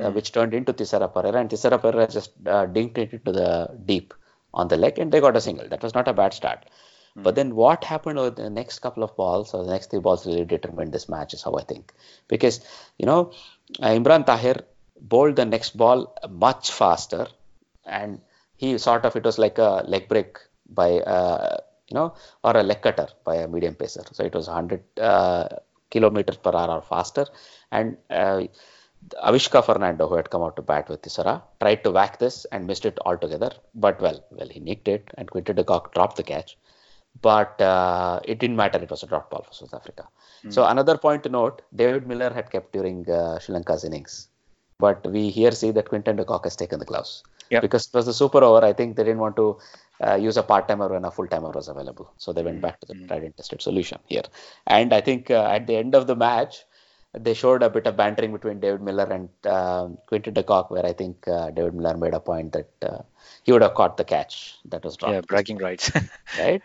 uh, 0.00 0.10
which 0.10 0.32
turned 0.32 0.54
into 0.54 0.72
Thisara 0.72 1.12
Perera, 1.12 1.36
and 1.36 1.48
Thisara 1.48 1.80
Perera 1.80 2.12
just 2.12 2.32
uh, 2.46 2.66
dinked 2.66 2.98
it 2.98 3.12
into 3.12 3.30
the 3.30 3.70
deep 3.84 4.12
on 4.54 4.68
the 4.68 4.76
leg, 4.76 4.98
and 4.98 5.12
they 5.12 5.20
got 5.20 5.36
a 5.36 5.40
single. 5.40 5.68
That 5.68 5.82
was 5.82 5.94
not 5.94 6.08
a 6.08 6.12
bad 6.12 6.34
start. 6.34 6.66
But 7.16 7.34
then 7.34 7.54
what 7.54 7.82
happened 7.84 8.18
over 8.18 8.30
the 8.30 8.50
next 8.50 8.80
couple 8.80 9.02
of 9.02 9.16
balls 9.16 9.54
or 9.54 9.64
the 9.64 9.70
next 9.70 9.90
three 9.90 10.00
balls 10.00 10.26
really 10.26 10.44
determined 10.44 10.92
this 10.92 11.08
match 11.08 11.32
is 11.32 11.42
how 11.42 11.54
I 11.54 11.62
think. 11.62 11.92
Because, 12.28 12.60
you 12.98 13.06
know, 13.06 13.32
uh, 13.80 13.88
Imran 13.88 14.26
Tahir 14.26 14.56
bowled 15.00 15.36
the 15.36 15.46
next 15.46 15.76
ball 15.76 16.14
much 16.28 16.70
faster 16.70 17.26
and 17.86 18.20
he 18.56 18.76
sort 18.76 19.04
of, 19.06 19.16
it 19.16 19.24
was 19.24 19.38
like 19.38 19.56
a 19.56 19.82
leg 19.86 20.08
break 20.08 20.38
by, 20.68 20.98
uh, 21.00 21.56
you 21.88 21.94
know, 21.94 22.14
or 22.44 22.56
a 22.56 22.62
leg 22.62 22.82
cutter 22.82 23.08
by 23.24 23.36
a 23.36 23.48
medium 23.48 23.74
pacer. 23.74 24.04
So 24.12 24.22
it 24.24 24.34
was 24.34 24.48
100 24.48 24.82
uh, 25.00 25.48
kilometers 25.90 26.36
per 26.36 26.50
hour 26.50 26.76
or 26.76 26.82
faster. 26.82 27.26
And 27.72 27.96
uh, 28.10 28.42
Avishka 29.24 29.64
Fernando, 29.64 30.08
who 30.08 30.16
had 30.16 30.28
come 30.28 30.42
out 30.42 30.56
to 30.56 30.62
bat 30.62 30.88
with 30.88 31.02
Thisara, 31.02 31.42
tried 31.60 31.82
to 31.84 31.92
whack 31.92 32.18
this 32.18 32.44
and 32.46 32.66
missed 32.66 32.84
it 32.84 32.98
altogether. 33.06 33.52
But 33.74 34.00
well, 34.00 34.24
well, 34.30 34.48
he 34.48 34.60
nicked 34.60 34.88
it, 34.88 35.10
and 35.16 35.30
Quinton 35.30 35.56
de 35.56 35.64
Kock 35.64 35.94
dropped 35.94 36.16
the 36.16 36.22
catch. 36.22 36.56
But 37.22 37.60
uh, 37.60 38.20
it 38.24 38.38
didn't 38.38 38.56
matter; 38.56 38.78
it 38.78 38.90
was 38.90 39.02
a 39.02 39.06
drop 39.06 39.30
ball 39.30 39.42
for 39.48 39.52
South 39.54 39.74
Africa. 39.74 40.08
So 40.48 40.64
another 40.64 40.96
point 40.98 41.22
to 41.24 41.28
note: 41.28 41.62
David 41.74 42.06
Miller 42.06 42.30
had 42.32 42.50
kept 42.50 42.72
during 42.72 43.08
uh, 43.10 43.38
Sri 43.38 43.54
Lanka's 43.54 43.84
innings, 43.84 44.28
but 44.78 45.06
we 45.10 45.30
here 45.30 45.50
see 45.52 45.70
that 45.72 45.88
Quinton 45.88 46.16
de 46.16 46.24
Kock 46.24 46.44
has 46.44 46.56
taken 46.56 46.78
the 46.78 46.84
gloves 46.84 47.22
Yep. 47.50 47.62
because 47.62 47.86
it 47.86 47.94
was 47.94 48.06
the 48.06 48.12
super 48.12 48.42
over. 48.42 48.64
I 48.64 48.72
think 48.72 48.96
they 48.96 49.04
didn't 49.04 49.20
want 49.20 49.36
to 49.36 49.58
uh, 50.06 50.14
use 50.16 50.36
a 50.36 50.42
part 50.42 50.68
timer 50.68 50.88
when 50.88 51.04
a 51.04 51.10
full 51.10 51.28
timer 51.28 51.50
was 51.50 51.68
available, 51.68 52.12
so 52.16 52.32
they 52.32 52.42
went 52.42 52.60
back 52.60 52.80
to 52.80 52.86
the 52.86 52.94
tried 53.06 53.22
and 53.22 53.36
tested 53.36 53.62
solution 53.62 53.98
here. 54.06 54.24
And 54.66 54.92
I 54.92 55.00
think 55.00 55.30
uh, 55.30 55.44
at 55.44 55.66
the 55.66 55.76
end 55.76 55.94
of 55.94 56.06
the 56.08 56.16
match, 56.16 56.64
they 57.18 57.34
showed 57.34 57.62
a 57.62 57.70
bit 57.70 57.86
of 57.86 57.96
bantering 57.96 58.32
between 58.32 58.60
David 58.60 58.82
Miller 58.82 59.04
and 59.04 59.28
um 59.46 59.98
Quinton 60.06 60.34
de 60.34 60.42
Kock, 60.42 60.70
where 60.70 60.86
I 60.86 60.92
think 60.92 61.26
uh, 61.28 61.50
David 61.50 61.74
Miller 61.74 61.96
made 61.96 62.14
a 62.14 62.20
point 62.20 62.52
that 62.52 62.70
uh, 62.82 63.02
he 63.42 63.52
would 63.52 63.62
have 63.62 63.74
caught 63.74 63.96
the 63.96 64.04
catch 64.04 64.56
that 64.66 64.84
was 64.84 64.96
dropped 64.96 65.14
yeah, 65.14 65.20
bragging 65.22 65.58
rights. 65.58 65.90
right? 66.38 66.62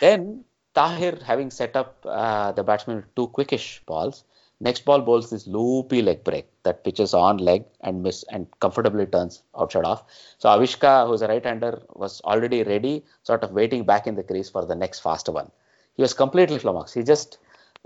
then 0.00 0.44
Tahir, 0.74 1.18
having 1.24 1.50
set 1.50 1.76
up 1.76 2.04
uh, 2.04 2.52
the 2.52 2.62
batsman 2.62 2.96
with 2.96 3.14
two 3.16 3.28
quickish 3.28 3.84
balls, 3.86 4.24
next 4.60 4.84
ball 4.84 5.00
bowls 5.00 5.30
this 5.30 5.46
loopy 5.46 6.02
leg 6.02 6.22
break 6.22 6.46
that 6.62 6.84
pitches 6.84 7.12
on 7.12 7.38
leg 7.38 7.64
and 7.80 8.02
miss 8.02 8.22
and 8.30 8.46
comfortably 8.60 9.06
turns 9.06 9.42
outside 9.58 9.84
off. 9.84 10.04
So 10.38 10.48
Avishka, 10.48 11.06
who's 11.08 11.22
a 11.22 11.28
right-hander, 11.28 11.82
was 11.94 12.20
already 12.20 12.62
ready, 12.62 13.04
sort 13.24 13.42
of 13.42 13.50
waiting 13.50 13.84
back 13.84 14.06
in 14.06 14.14
the 14.14 14.22
crease 14.22 14.48
for 14.48 14.64
the 14.64 14.74
next 14.76 15.00
faster 15.00 15.32
one. 15.32 15.50
He 15.96 16.02
was 16.02 16.14
completely 16.14 16.58
flummoxed. 16.58 16.94
He 16.94 17.02
just 17.02 17.38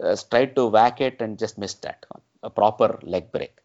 uh, 0.03 0.17
tried 0.31 0.55
to 0.57 0.67
whack 0.67 1.01
it 1.01 1.21
and 1.21 1.39
just 1.39 1.59
missed 1.59 1.83
that 1.83 2.05
a 2.43 2.51
proper 2.51 2.99
leg 3.03 3.33
break. 3.33 3.59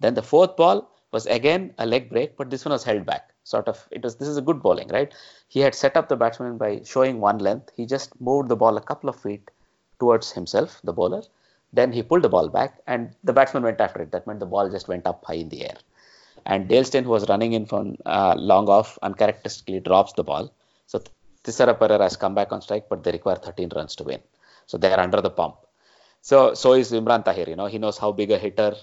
Then 0.00 0.14
the 0.14 0.22
fourth 0.22 0.56
ball 0.56 0.90
was 1.12 1.26
again 1.26 1.72
a 1.78 1.86
leg 1.86 2.10
break, 2.10 2.36
but 2.36 2.50
this 2.50 2.64
one 2.64 2.72
was 2.72 2.84
held 2.84 3.06
back. 3.06 3.30
Sort 3.44 3.68
of, 3.68 3.86
it 3.90 4.02
was 4.02 4.16
this 4.16 4.28
is 4.28 4.36
a 4.36 4.42
good 4.42 4.62
bowling, 4.62 4.88
right? 4.88 5.14
He 5.48 5.60
had 5.60 5.74
set 5.74 5.96
up 5.96 6.08
the 6.08 6.16
batsman 6.16 6.56
by 6.58 6.80
showing 6.84 7.20
one 7.20 7.38
length. 7.38 7.70
He 7.76 7.86
just 7.86 8.18
moved 8.20 8.48
the 8.48 8.56
ball 8.56 8.76
a 8.76 8.80
couple 8.80 9.08
of 9.10 9.20
feet 9.20 9.50
towards 10.00 10.32
himself, 10.32 10.80
the 10.82 10.92
bowler. 10.92 11.22
Then 11.72 11.92
he 11.92 12.02
pulled 12.02 12.22
the 12.22 12.28
ball 12.28 12.48
back, 12.48 12.80
and 12.86 13.14
the 13.22 13.32
batsman 13.32 13.62
went 13.62 13.80
after 13.80 14.00
it. 14.02 14.12
That 14.12 14.26
meant 14.26 14.40
the 14.40 14.46
ball 14.46 14.70
just 14.70 14.88
went 14.88 15.06
up 15.06 15.24
high 15.24 15.34
in 15.34 15.48
the 15.48 15.64
air. 15.64 15.76
And 16.46 16.68
Dale 16.68 16.84
Steyn, 16.84 17.04
who 17.04 17.10
was 17.10 17.28
running 17.28 17.52
in 17.52 17.66
from 17.66 17.96
uh, 18.06 18.34
long 18.36 18.68
off, 18.68 18.98
uncharacteristically 19.02 19.80
drops 19.80 20.12
the 20.12 20.24
ball. 20.24 20.52
So 20.86 21.02
Thisara 21.42 21.78
Perera 21.78 22.00
has 22.00 22.16
come 22.16 22.34
back 22.34 22.52
on 22.52 22.62
strike, 22.62 22.88
but 22.88 23.02
they 23.02 23.12
require 23.12 23.36
13 23.36 23.70
runs 23.74 23.94
to 23.96 24.04
win. 24.04 24.20
So 24.66 24.78
they 24.78 24.92
are 24.92 25.00
under 25.00 25.20
the 25.20 25.30
pump. 25.30 25.56
So 26.28 26.54
so 26.54 26.72
is 26.72 26.90
Imran 26.90 27.22
Tahir. 27.24 27.46
You 27.48 27.56
know, 27.56 27.66
he 27.66 27.78
knows 27.78 27.98
how 27.98 28.10
big 28.10 28.30
a 28.30 28.38
hitter 28.38 28.74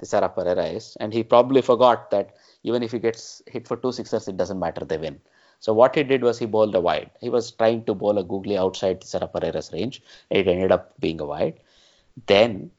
Thisara 0.00 0.32
Perera 0.34 0.72
is, 0.72 0.96
and 1.00 1.12
he 1.12 1.22
probably 1.24 1.60
forgot 1.60 2.10
that 2.12 2.36
even 2.62 2.84
if 2.84 2.92
he 2.92 3.00
gets 3.00 3.42
hit 3.46 3.66
for 3.66 3.76
two 3.76 3.90
sixers, 3.90 4.28
it 4.28 4.36
doesn't 4.36 4.60
matter. 4.60 4.84
They 4.84 4.98
win. 4.98 5.20
So 5.58 5.72
what 5.72 5.96
he 5.96 6.04
did 6.04 6.22
was 6.22 6.38
he 6.38 6.46
bowled 6.46 6.76
a 6.76 6.80
wide. 6.80 7.10
He 7.20 7.28
was 7.28 7.50
trying 7.50 7.84
to 7.86 7.94
bowl 7.94 8.18
a 8.18 8.22
googly 8.22 8.56
outside 8.56 9.00
Thisara 9.00 9.28
Perera's 9.32 9.72
range. 9.72 10.00
It 10.30 10.46
ended 10.46 10.70
up 10.70 10.92
being 11.00 11.20
a 11.20 11.24
wide. 11.24 11.58
Then 12.26 12.70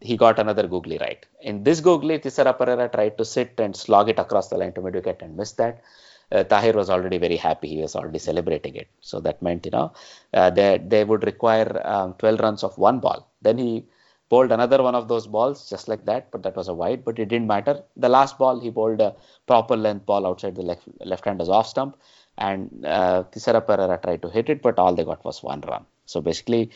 he 0.00 0.16
got 0.16 0.40
another 0.40 0.66
googly 0.66 0.98
right. 0.98 1.24
In 1.40 1.62
this 1.62 1.80
googly, 1.80 2.18
Thisara 2.18 2.58
Perera 2.58 2.90
tried 2.90 3.16
to 3.18 3.24
sit 3.24 3.54
and 3.58 3.76
slog 3.76 4.08
it 4.08 4.18
across 4.18 4.48
the 4.48 4.58
line 4.58 4.72
to 4.72 4.82
mid 4.82 4.94
wicket 4.94 5.22
and 5.22 5.36
missed 5.36 5.58
that. 5.58 5.84
Uh, 6.32 6.44
Tahir 6.44 6.72
was 6.72 6.90
already 6.90 7.18
very 7.18 7.36
happy. 7.36 7.68
He 7.68 7.82
was 7.82 7.96
already 7.96 8.18
celebrating 8.18 8.74
it. 8.76 8.88
So 9.00 9.20
that 9.20 9.42
meant, 9.42 9.64
you 9.64 9.72
know, 9.72 9.92
uh, 10.32 10.50
they, 10.50 10.80
they 10.84 11.04
would 11.04 11.24
require 11.24 11.80
um, 11.84 12.14
12 12.14 12.40
runs 12.40 12.64
of 12.64 12.76
one 12.78 13.00
ball. 13.00 13.28
Then 13.42 13.58
he 13.58 13.86
bowled 14.28 14.52
another 14.52 14.82
one 14.82 14.94
of 14.94 15.08
those 15.08 15.26
balls 15.26 15.68
just 15.68 15.86
like 15.88 16.04
that, 16.06 16.30
but 16.30 16.42
that 16.42 16.56
was 16.56 16.68
a 16.68 16.74
wide, 16.74 17.04
but 17.04 17.18
it 17.18 17.26
didn't 17.26 17.46
matter. 17.46 17.82
The 17.96 18.08
last 18.08 18.38
ball, 18.38 18.60
he 18.60 18.70
bowled 18.70 19.00
a 19.00 19.14
proper 19.46 19.76
length 19.76 20.06
ball 20.06 20.26
outside 20.26 20.56
the 20.56 20.62
left, 20.62 20.82
left-hander's 21.00 21.48
off 21.48 21.66
stump, 21.68 21.96
and 22.38 22.84
uh, 22.84 23.24
Thisara 23.30 23.64
Perera 23.64 24.02
tried 24.02 24.22
to 24.22 24.30
hit 24.30 24.48
it, 24.48 24.62
but 24.62 24.78
all 24.78 24.94
they 24.94 25.04
got 25.04 25.24
was 25.24 25.42
one 25.42 25.60
run. 25.60 25.84
So 26.06 26.20
basically, 26.20 26.70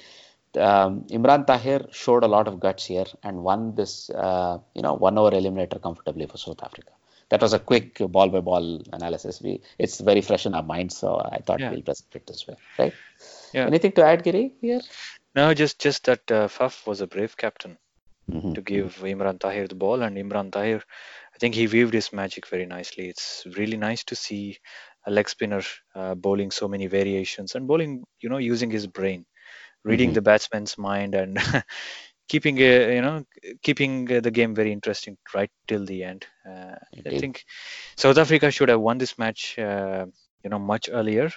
um, 0.56 1.02
Imran 1.10 1.46
Tahir 1.46 1.86
showed 1.90 2.24
a 2.24 2.28
lot 2.28 2.48
of 2.48 2.60
guts 2.60 2.84
here 2.86 3.06
and 3.22 3.42
won 3.42 3.74
this, 3.74 4.10
uh, 4.10 4.58
you 4.74 4.82
know, 4.82 4.94
one 4.94 5.18
over 5.18 5.30
eliminator 5.30 5.80
comfortably 5.82 6.26
for 6.26 6.38
South 6.38 6.62
Africa. 6.62 6.92
That 7.30 7.42
was 7.42 7.52
a 7.52 7.58
quick 7.58 7.98
ball 7.98 8.28
by 8.30 8.40
ball 8.40 8.82
analysis. 8.92 9.40
We 9.42 9.60
it's 9.78 10.00
very 10.00 10.22
fresh 10.22 10.46
in 10.46 10.54
our 10.54 10.62
minds, 10.62 10.96
so 10.96 11.20
I 11.20 11.38
thought 11.38 11.60
Yeah. 11.60 11.70
we'll 11.70 11.82
present 11.82 12.14
it 12.14 12.26
this 12.26 12.46
way, 12.46 12.56
right? 12.78 12.94
Yeah. 13.52 13.66
Anything 13.66 13.92
to 13.92 14.04
add, 14.04 14.24
Giri? 14.24 14.52
Here? 14.60 14.80
No, 15.34 15.52
just 15.54 15.78
just 15.78 16.04
that 16.04 16.30
uh, 16.30 16.48
Faf 16.48 16.86
was 16.86 17.00
a 17.00 17.06
brave 17.06 17.36
captain 17.36 17.76
Mhm. 18.30 18.54
to 18.54 18.60
give 18.62 18.96
Imran 19.02 19.38
Tahir 19.38 19.68
the 19.68 19.74
ball, 19.74 20.02
and 20.02 20.16
Imran 20.16 20.50
Tahir, 20.52 20.82
I 21.34 21.38
think 21.38 21.54
he 21.54 21.66
weaved 21.66 21.94
his 21.94 22.12
magic 22.12 22.46
very 22.46 22.66
nicely. 22.66 23.08
It's 23.08 23.44
really 23.56 23.76
nice 23.76 24.04
to 24.04 24.14
see 24.16 24.58
a 25.06 25.10
leg 25.10 25.28
spinner 25.28 25.62
uh, 25.94 26.14
bowling 26.14 26.50
so 26.50 26.68
many 26.68 26.86
variations 26.86 27.54
and 27.54 27.66
bowling, 27.66 28.04
you 28.20 28.28
know, 28.28 28.38
using 28.38 28.70
his 28.70 28.86
brain, 28.86 29.24
reading 29.84 30.10
Mhm. 30.10 30.14
the 30.14 30.22
batsman's 30.22 30.76
mind 30.78 31.14
and 31.14 31.36
keeping, 32.28 32.58
uh, 32.58 32.86
you 32.96 33.02
know, 33.02 33.24
keeping 33.62 34.10
uh, 34.12 34.20
the 34.20 34.30
game 34.30 34.54
very 34.54 34.72
interesting 34.72 35.16
right 35.34 35.50
till 35.66 35.84
the 35.84 36.04
end. 36.04 36.26
Uh, 36.46 36.76
I 37.06 37.18
think 37.18 37.44
South 37.96 38.18
Africa 38.18 38.50
should 38.50 38.68
have 38.68 38.80
won 38.80 38.98
this 38.98 39.18
match, 39.18 39.58
uh, 39.58 40.06
you 40.44 40.50
know, 40.50 40.58
much 40.58 40.88
earlier, 40.92 41.30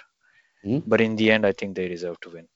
Mhm. 0.64 0.82
but 0.86 1.00
in 1.00 1.16
the 1.16 1.30
end, 1.32 1.46
I 1.46 1.52
think 1.52 1.76
they 1.76 1.88
deserve 1.88 2.20
to 2.20 2.30
win. 2.30 2.46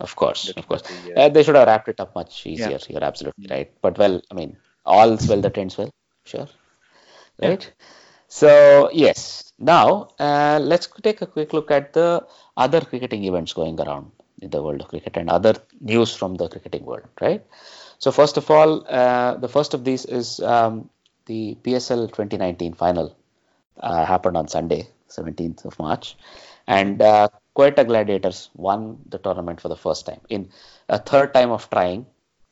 Of 0.00 0.16
course, 0.16 0.46
That 0.46 0.58
of 0.58 0.68
course. 0.68 0.82
the, 0.82 1.12
uh, 1.14 1.20
Uh, 1.20 1.28
they 1.28 1.42
should 1.42 1.54
have 1.54 1.68
wrapped 1.68 1.88
it 1.88 2.00
up 2.00 2.14
much 2.14 2.46
easier. 2.46 2.78
You're 2.88 3.04
absolutely 3.04 3.46
right. 3.54 3.70
But 3.80 3.98
well, 3.98 4.20
I 4.30 4.34
mean, 4.34 4.56
all's 4.84 5.28
well 5.28 5.40
that 5.46 5.56
ends 5.56 5.78
well. 5.78 5.90
Sure. 6.24 6.48
Yeah. 7.40 7.48
Right. 7.50 7.72
So 8.28 8.90
yes. 8.92 9.52
Now 9.58 10.08
uh, 10.18 10.58
let's 10.60 10.88
take 11.02 11.22
a 11.22 11.26
quick 11.26 11.52
look 11.52 11.70
at 11.70 11.92
the 11.92 12.26
other 12.56 12.80
cricketing 12.80 13.24
events 13.24 13.52
going 13.52 13.80
around 13.80 14.10
in 14.42 14.50
the 14.50 14.62
world 14.62 14.80
of 14.82 14.88
cricket 14.88 15.16
and 15.16 15.30
other 15.30 15.54
news 15.80 16.14
from 16.14 16.34
the 16.34 16.48
cricketing 16.48 16.84
world. 16.84 17.04
Right. 17.20 17.44
So 18.04 18.12
first 18.12 18.36
of 18.36 18.50
all, 18.50 18.84
uh, 18.86 19.36
the 19.36 19.48
first 19.48 19.72
of 19.72 19.82
these 19.82 20.04
is 20.04 20.38
um, 20.40 20.90
the 21.24 21.56
PSL 21.62 22.08
2019 22.08 22.74
final 22.74 23.16
uh, 23.80 24.04
happened 24.04 24.36
on 24.36 24.46
Sunday, 24.46 24.88
17th 25.08 25.64
of 25.64 25.78
March, 25.78 26.14
and 26.66 27.00
uh, 27.00 27.28
Quetta 27.56 27.82
Gladiators 27.86 28.50
won 28.56 28.98
the 29.08 29.16
tournament 29.16 29.58
for 29.58 29.70
the 29.70 29.76
first 29.84 30.04
time. 30.04 30.20
In 30.28 30.50
a 30.90 30.98
third 30.98 31.32
time 31.32 31.50
of 31.50 31.70
trying, 31.70 32.04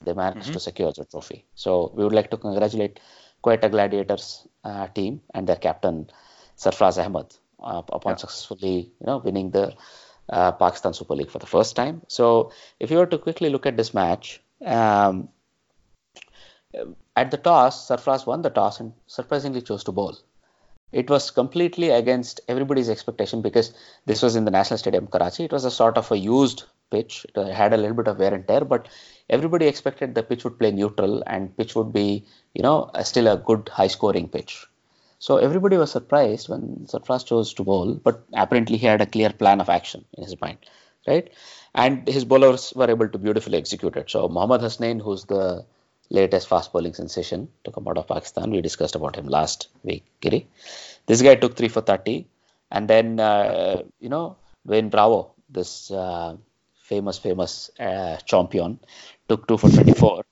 they 0.03 0.15
managed 0.15 0.55
to 0.55 0.59
secure 0.59 0.91
the 0.91 1.05
trophy. 1.05 1.45
So 1.55 1.93
we 1.95 2.03
would 2.03 2.15
like 2.15 2.31
to 2.31 2.39
congratulate 2.39 2.99
Quetta 3.45 3.69
Gladiators 3.69 4.49
uh, 4.65 4.87
team 4.87 5.21
and 5.35 5.47
their 5.47 5.57
captain 5.57 6.09
Sarfraz 6.57 6.97
Ahmed 6.97 7.27
uh, 7.63 7.83
upon 7.93 8.17
successfully, 8.17 8.91
you 8.99 9.07
know, 9.07 9.19
winning 9.19 9.51
the 9.51 9.75
uh, 10.31 10.53
Pakistan 10.53 10.95
Super 10.95 11.15
League 11.15 11.31
for 11.31 11.41
the 11.41 11.53
first 11.55 11.77
time. 11.77 12.01
So 12.09 12.53
if 12.81 12.91
you 12.91 12.97
were 12.97 13.07
to 13.15 13.19
quickly 13.19 13.51
look 13.51 13.67
at 13.67 13.77
this 13.77 13.93
match. 13.93 14.41
Um, 14.65 15.29
at 17.17 17.31
the 17.31 17.37
toss, 17.37 17.89
Sarfraz 17.89 18.27
won 18.27 18.43
the 18.43 18.51
toss 18.51 18.81
and 18.81 18.93
surprisingly 19.07 19.63
chose 19.63 19.85
to 19.85 19.93
bowl. 19.93 20.17
It 20.93 21.09
was 21.09 21.31
completely 21.31 21.89
against 21.89 22.41
everybody's 22.49 22.91
expectation 22.91 23.41
because 23.41 23.73
this 24.05 24.21
was 24.21 24.37
in 24.37 24.45
the 24.45 24.51
National 24.51 24.79
Stadium, 24.79 25.07
Karachi. 25.07 25.45
It 25.45 25.53
was 25.53 25.65
a 25.65 25.71
sort 25.71 25.97
of 25.97 26.11
a 26.13 26.19
used 26.19 26.65
pitch. 26.91 27.25
It 27.35 27.53
had 27.55 27.73
a 27.73 27.79
little 27.79 27.97
bit 27.97 28.09
of 28.09 28.19
wear 28.19 28.35
and 28.35 28.47
tear, 28.47 28.65
but 28.65 28.89
everybody 29.31 29.67
expected 29.67 30.15
the 30.15 30.23
pitch 30.23 30.45
would 30.45 30.59
play 30.59 30.71
neutral 30.71 31.23
and 31.27 31.57
pitch 31.57 31.75
would 31.75 31.93
be, 31.95 32.27
you 32.55 32.63
know, 32.63 32.91
still 33.05 33.29
a 33.29 33.39
good 33.39 33.71
high-scoring 33.71 34.29
pitch. 34.29 34.67
So 35.19 35.39
everybody 35.39 35.79
was 35.79 35.93
surprised 35.93 36.51
when 36.51 36.87
Sarfraz 36.91 37.25
chose 37.25 37.55
to 37.55 37.65
bowl, 37.65 37.95
but 37.95 38.25
apparently 38.35 38.77
he 38.77 38.87
had 38.87 39.01
a 39.01 39.07
clear 39.07 39.31
plan 39.31 39.61
of 39.61 39.71
action 39.71 40.05
in 40.19 40.25
his 40.25 40.39
mind, 40.41 40.59
right? 41.07 41.33
And 41.75 42.07
his 42.07 42.27
bowlers 42.27 42.75
were 42.77 42.91
able 42.91 43.09
to 43.09 43.19
beautifully 43.19 43.57
execute 43.57 43.97
it. 43.97 44.11
So 44.11 44.29
Mohammad 44.29 44.61
Hasnain, 44.61 45.01
who's 45.01 45.25
the 45.25 45.65
latest 46.19 46.49
fast 46.49 46.73
bowling 46.73 46.95
sensation 46.95 47.49
to 47.65 47.71
come 47.71 47.89
out 47.89 47.99
of 47.99 48.07
Pakistan, 48.07 48.51
we 48.51 48.61
discussed 48.61 48.95
about 48.95 49.17
him 49.17 49.27
last 49.27 49.69
week, 49.83 50.05
Giri. 50.21 50.47
This 51.07 51.23
guy 51.23 51.35
took 51.37 51.57
three 51.57 51.69
for 51.69 51.81
30. 51.81 52.27
And 52.71 52.89
then, 52.89 53.21
uh, 53.21 53.83
you 54.01 54.09
know, 54.09 54.37
Dwayne 54.67 54.91
Bravo, 54.91 55.33
this 55.49 55.91
uh, 55.91 56.37
famous, 56.83 57.19
famous 57.19 57.71
uh, 57.79 58.17
champion, 58.25 58.79
took 59.29 59.47
two 59.47 59.59
for 59.59 59.69
24. 59.71 60.23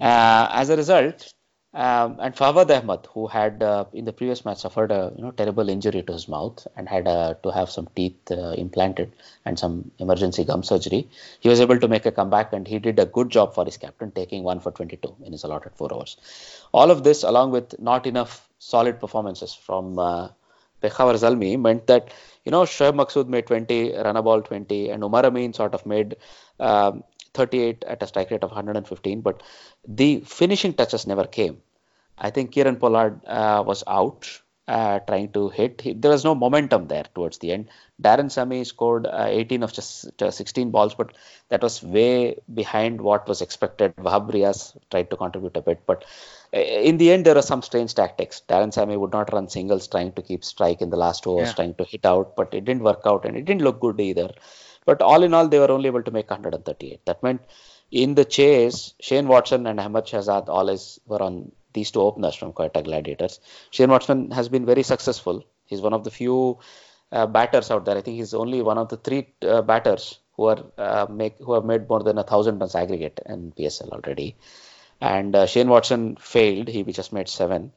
Uh, 0.00 0.48
as 0.52 0.70
a 0.70 0.76
result, 0.76 1.32
um, 1.76 2.16
and 2.20 2.34
Fawad 2.34 2.70
Ahmad, 2.70 3.06
who 3.12 3.26
had 3.26 3.62
uh, 3.62 3.84
in 3.92 4.06
the 4.06 4.12
previous 4.12 4.46
match 4.46 4.60
suffered 4.60 4.90
a 4.90 5.12
you 5.14 5.22
know 5.22 5.30
terrible 5.30 5.68
injury 5.68 6.02
to 6.02 6.12
his 6.14 6.26
mouth 6.26 6.66
and 6.74 6.88
had 6.88 7.06
uh, 7.06 7.34
to 7.42 7.50
have 7.50 7.68
some 7.68 7.86
teeth 7.94 8.30
uh, 8.30 8.54
implanted 8.56 9.12
and 9.44 9.58
some 9.58 9.90
emergency 9.98 10.42
gum 10.42 10.62
surgery, 10.62 11.06
he 11.40 11.50
was 11.50 11.60
able 11.60 11.78
to 11.78 11.86
make 11.86 12.06
a 12.06 12.12
comeback 12.12 12.54
and 12.54 12.66
he 12.66 12.78
did 12.78 12.98
a 12.98 13.04
good 13.04 13.28
job 13.28 13.54
for 13.54 13.66
his 13.66 13.76
captain, 13.76 14.10
taking 14.10 14.42
one 14.42 14.58
for 14.58 14.72
22 14.72 15.16
in 15.22 15.32
his 15.32 15.44
allotted 15.44 15.74
four 15.74 15.92
overs. 15.92 16.16
All 16.72 16.90
of 16.90 17.04
this, 17.04 17.22
along 17.22 17.50
with 17.50 17.78
not 17.78 18.06
enough 18.06 18.48
solid 18.58 18.98
performances 18.98 19.52
from 19.52 19.98
uh, 19.98 20.28
Peshawar 20.80 21.12
Zalmi, 21.14 21.60
meant 21.60 21.86
that 21.88 22.10
you 22.46 22.52
know 22.52 22.62
Shoaib 22.62 22.94
Maqsood 22.94 23.28
made 23.28 23.46
20, 23.48 23.90
Ranabal 23.92 24.46
20, 24.46 24.88
and 24.88 25.04
Umar 25.04 25.26
Amin 25.26 25.52
sort 25.52 25.74
of 25.74 25.84
made 25.84 26.16
um, 26.58 27.04
38 27.36 27.84
at 27.86 28.02
a 28.02 28.06
strike 28.06 28.30
rate 28.30 28.42
of 28.42 28.50
115, 28.50 29.20
but 29.20 29.42
the 29.86 30.10
finishing 30.38 30.74
touches 30.74 31.06
never 31.06 31.26
came. 31.26 31.58
I 32.18 32.30
think 32.30 32.52
Kieron 32.52 32.80
Pollard 32.80 33.20
uh, 33.26 33.62
was 33.66 33.84
out 33.86 34.40
uh, 34.68 34.98
trying 35.00 35.30
to 35.32 35.48
hit. 35.50 35.80
He, 35.80 35.92
there 35.92 36.10
was 36.10 36.24
no 36.24 36.34
momentum 36.34 36.88
there 36.88 37.04
towards 37.14 37.38
the 37.38 37.52
end. 37.52 37.68
Darren 38.02 38.30
Sammy 38.30 38.64
scored 38.64 39.06
uh, 39.06 39.26
18 39.28 39.62
of 39.62 39.72
just 39.72 40.20
uh, 40.22 40.30
16 40.30 40.70
balls, 40.70 40.94
but 40.94 41.12
that 41.50 41.62
was 41.62 41.82
way 41.82 42.36
behind 42.52 43.00
what 43.00 43.28
was 43.28 43.42
expected. 43.42 43.94
Wahab 43.96 44.32
Riaz 44.32 44.76
tried 44.90 45.10
to 45.10 45.16
contribute 45.16 45.56
a 45.56 45.62
bit, 45.68 45.82
but 45.86 46.04
uh, 46.52 46.58
in 46.58 46.96
the 46.96 47.12
end, 47.12 47.26
there 47.26 47.34
were 47.36 47.42
some 47.42 47.62
strange 47.62 47.94
tactics. 47.94 48.42
Darren 48.48 48.72
Sammy 48.72 48.96
would 48.96 49.12
not 49.12 49.32
run 49.32 49.48
singles, 49.48 49.86
trying 49.86 50.12
to 50.14 50.22
keep 50.22 50.44
strike 50.44 50.80
in 50.80 50.90
the 50.90 50.96
last 51.06 51.26
overs, 51.26 51.48
Yeah. 51.50 51.54
trying 51.54 51.74
to 51.74 51.84
hit 51.84 52.04
out, 52.04 52.34
but 52.34 52.52
it 52.52 52.64
didn't 52.64 52.82
work 52.82 53.02
out 53.04 53.24
and 53.24 53.36
it 53.36 53.44
didn't 53.44 53.62
look 53.62 53.78
good 53.80 54.00
either. 54.00 54.30
But 54.86 55.02
all 55.02 55.22
in 55.22 55.34
all, 55.34 55.48
they 55.48 55.58
were 55.58 55.70
only 55.70 55.88
able 55.88 56.02
to 56.04 56.10
make 56.10 56.30
138. 56.30 57.04
That 57.04 57.22
meant 57.22 57.42
in 57.90 58.14
the 58.14 58.24
chase, 58.24 58.94
Shane 59.00 59.28
Watson 59.28 59.66
and 59.66 59.78
Ahmad 59.78 60.06
Shahzad 60.06 60.48
always 60.48 60.98
were 61.06 61.22
on 61.22 61.52
these 61.72 61.90
two 61.90 62.00
openers 62.00 62.34
from 62.34 62.52
Quetta 62.52 62.82
Gladiators. 62.82 63.40
Shane 63.70 63.90
Watson 63.90 64.30
has 64.30 64.48
been 64.48 64.64
very 64.64 64.82
successful. 64.82 65.44
He's 65.66 65.80
one 65.80 65.92
of 65.92 66.04
the 66.04 66.10
few 66.10 66.58
uh, 67.12 67.26
batters 67.26 67.70
out 67.70 67.84
there. 67.84 67.96
I 67.96 68.00
think 68.00 68.16
he's 68.16 68.34
only 68.34 68.62
one 68.62 68.78
of 68.78 68.88
the 68.88 68.96
three 68.96 69.34
uh, 69.42 69.62
batters 69.62 70.18
who 70.36 70.46
are 70.46 70.64
uh, 70.78 71.06
make 71.10 71.38
who 71.38 71.54
have 71.54 71.64
made 71.64 71.88
more 71.88 72.02
than 72.02 72.18
a 72.18 72.22
thousand 72.22 72.58
runs 72.58 72.74
aggregate 72.74 73.20
in 73.26 73.52
PSL 73.52 73.90
already. 73.90 74.36
And 75.00 75.34
uh, 75.36 75.46
Shane 75.46 75.68
Watson 75.68 76.16
failed. 76.16 76.68
He 76.68 76.82
just 76.84 77.12
made 77.12 77.28
seven. 77.28 77.72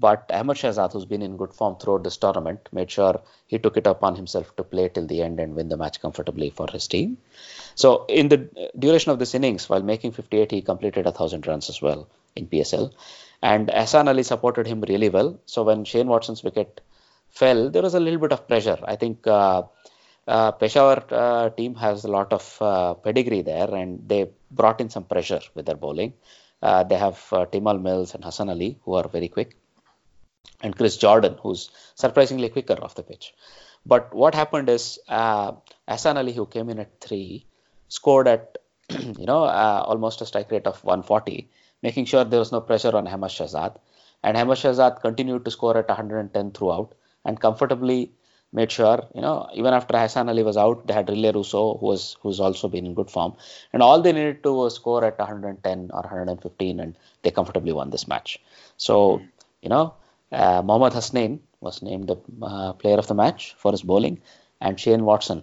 But 0.00 0.30
Ahmad 0.32 0.56
Shahzad, 0.56 0.92
who's 0.92 1.04
been 1.04 1.22
in 1.22 1.36
good 1.36 1.52
form 1.52 1.76
throughout 1.76 2.04
this 2.04 2.16
tournament, 2.16 2.68
made 2.72 2.90
sure 2.90 3.20
he 3.46 3.58
took 3.58 3.76
it 3.76 3.86
upon 3.86 4.14
himself 4.14 4.54
to 4.56 4.62
play 4.62 4.88
till 4.88 5.06
the 5.06 5.22
end 5.22 5.40
and 5.40 5.56
win 5.56 5.68
the 5.68 5.76
match 5.76 6.00
comfortably 6.00 6.50
for 6.50 6.68
his 6.70 6.86
team. 6.86 7.18
So, 7.74 8.04
in 8.06 8.28
the 8.28 8.70
duration 8.78 9.10
of 9.10 9.18
this 9.18 9.34
innings, 9.34 9.68
while 9.68 9.82
making 9.82 10.12
58, 10.12 10.50
he 10.52 10.62
completed 10.62 11.06
a 11.06 11.12
thousand 11.12 11.46
runs 11.46 11.68
as 11.68 11.82
well 11.82 12.08
in 12.36 12.46
PSL. 12.46 12.92
And 13.42 13.70
Hassan 13.70 14.08
Ali 14.08 14.22
supported 14.22 14.66
him 14.66 14.80
really 14.82 15.08
well. 15.08 15.40
So, 15.46 15.64
when 15.64 15.84
Shane 15.84 16.06
Watson's 16.06 16.44
wicket 16.44 16.80
fell, 17.30 17.70
there 17.70 17.82
was 17.82 17.94
a 17.94 18.00
little 18.00 18.20
bit 18.20 18.32
of 18.32 18.46
pressure. 18.46 18.78
I 18.84 18.96
think 18.96 19.26
uh, 19.26 19.62
uh, 20.28 20.52
Peshawar 20.52 21.04
uh, 21.10 21.50
team 21.50 21.74
has 21.74 22.04
a 22.04 22.08
lot 22.08 22.32
of 22.32 22.58
uh, 22.60 22.94
pedigree 22.94 23.42
there, 23.42 23.74
and 23.74 24.08
they 24.08 24.30
brought 24.50 24.80
in 24.80 24.90
some 24.90 25.04
pressure 25.04 25.40
with 25.54 25.66
their 25.66 25.76
bowling. 25.76 26.12
Uh, 26.62 26.84
they 26.84 26.96
have 26.96 27.18
uh, 27.32 27.46
Tymal 27.46 27.80
Mills 27.80 28.14
and 28.14 28.24
Hassan 28.24 28.50
Ali, 28.50 28.78
who 28.84 28.94
are 28.94 29.08
very 29.08 29.28
quick, 29.28 29.56
and 30.62 30.76
Chris 30.76 30.96
Jordan, 30.96 31.36
who's 31.42 31.70
surprisingly 31.94 32.48
quicker 32.48 32.76
off 32.82 32.94
the 32.94 33.02
pitch. 33.02 33.32
But 33.86 34.12
what 34.14 34.34
happened 34.34 34.68
is 34.68 34.98
uh, 35.08 35.52
Hassan 35.86 36.18
Ali, 36.18 36.32
who 36.32 36.46
came 36.46 36.68
in 36.68 36.78
at 36.78 37.00
three, 37.00 37.46
scored 37.88 38.28
at 38.28 38.58
you 38.90 39.26
know 39.26 39.44
uh, 39.44 39.84
almost 39.86 40.20
a 40.20 40.26
strike 40.26 40.50
rate 40.50 40.66
of 40.66 40.82
140, 40.84 41.48
making 41.82 42.04
sure 42.04 42.24
there 42.24 42.38
was 42.38 42.52
no 42.52 42.60
pressure 42.60 42.96
on 42.96 43.06
Ahmad 43.06 43.30
Shahzad. 43.30 43.76
And 44.22 44.36
Ahmad 44.36 44.58
Shahzad 44.58 45.00
continued 45.00 45.44
to 45.44 45.50
score 45.50 45.76
at 45.76 45.88
110 45.88 46.50
throughout 46.52 46.94
and 47.24 47.40
comfortably 47.40 48.12
made 48.52 48.72
sure, 48.72 49.06
you 49.14 49.20
know, 49.20 49.48
even 49.54 49.74
after 49.74 49.96
Hassan 49.98 50.28
Ali 50.28 50.42
was 50.42 50.56
out, 50.56 50.86
they 50.86 50.94
had 50.94 51.06
Rilee 51.06 51.32
Rossouw, 51.32 51.78
who 51.78 51.86
was 51.86 52.16
who's 52.22 52.40
also 52.40 52.68
been 52.68 52.86
in 52.86 52.94
good 52.94 53.10
form. 53.10 53.36
And 53.72 53.82
all 53.82 54.00
they 54.00 54.12
needed 54.12 54.42
to 54.42 54.52
was 54.52 54.74
score 54.74 55.04
at 55.04 55.18
110 55.18 55.90
or 55.92 56.00
115, 56.00 56.80
and 56.80 56.96
they 57.22 57.30
comfortably 57.30 57.72
won 57.72 57.90
this 57.90 58.08
match. 58.08 58.38
So, 58.76 59.20
you 59.62 59.68
know, 59.68 59.94
uh, 60.32 60.62
Mohammad 60.62 60.92
Hasnain 60.92 61.40
was 61.60 61.82
named 61.82 62.08
the 62.08 62.16
uh, 62.42 62.72
player 62.74 62.98
of 62.98 63.06
the 63.06 63.14
match 63.14 63.54
for 63.58 63.72
his 63.72 63.82
bowling, 63.82 64.20
and 64.60 64.78
Shane 64.78 65.04
Watson 65.04 65.42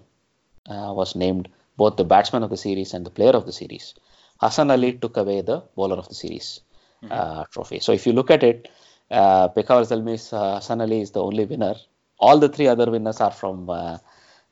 uh, 0.67 0.93
was 0.95 1.15
named 1.15 1.49
both 1.77 1.97
the 1.97 2.05
batsman 2.05 2.43
of 2.43 2.49
the 2.49 2.57
series 2.57 2.93
and 2.93 3.05
the 3.05 3.09
player 3.09 3.31
of 3.31 3.45
the 3.45 3.51
series. 3.51 3.95
Hassan 4.39 4.71
Ali 4.71 4.93
took 4.93 5.17
away 5.17 5.41
the 5.41 5.63
bowler 5.75 5.95
of 5.97 6.07
the 6.09 6.15
series 6.15 6.61
uh, 7.09 7.43
trophy. 7.51 7.79
So 7.79 7.91
if 7.91 8.05
you 8.05 8.13
look 8.13 8.31
at 8.31 8.43
it, 8.43 8.69
uh, 9.11 9.47
Peshawar 9.49 9.83
Zalmi's 9.83 10.33
uh, 10.33 10.55
Hassan 10.55 10.81
Ali 10.81 11.01
is 11.01 11.11
the 11.11 11.23
only 11.23 11.45
winner. 11.45 11.75
All 12.19 12.39
the 12.39 12.49
three 12.49 12.67
other 12.67 12.89
winners 12.89 13.21
are 13.21 13.31
from, 13.31 13.69
uh, 13.69 13.97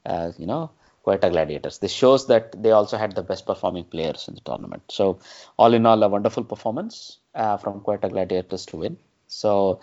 uh, 0.05 0.31
you 0.37 0.45
know, 0.45 0.71
Quetta 1.05 1.29
Gladiators. 1.29 1.79
This 1.79 1.91
shows 1.91 2.27
that 2.27 2.61
they 2.61 2.71
also 2.71 2.97
had 2.97 3.15
the 3.15 3.23
best 3.23 3.45
performing 3.45 3.83
players 3.85 4.27
in 4.27 4.35
the 4.35 4.41
tournament. 4.41 4.83
So 4.89 5.19
all 5.57 5.73
in 5.73 5.85
all, 5.85 6.01
a 6.01 6.07
wonderful 6.07 6.43
performance 6.43 7.17
uh, 7.35 7.57
from 7.57 7.81
Quetta 7.81 8.09
Gladiators 8.09 8.65
to 8.67 8.77
win. 8.77 8.97
So 9.27 9.81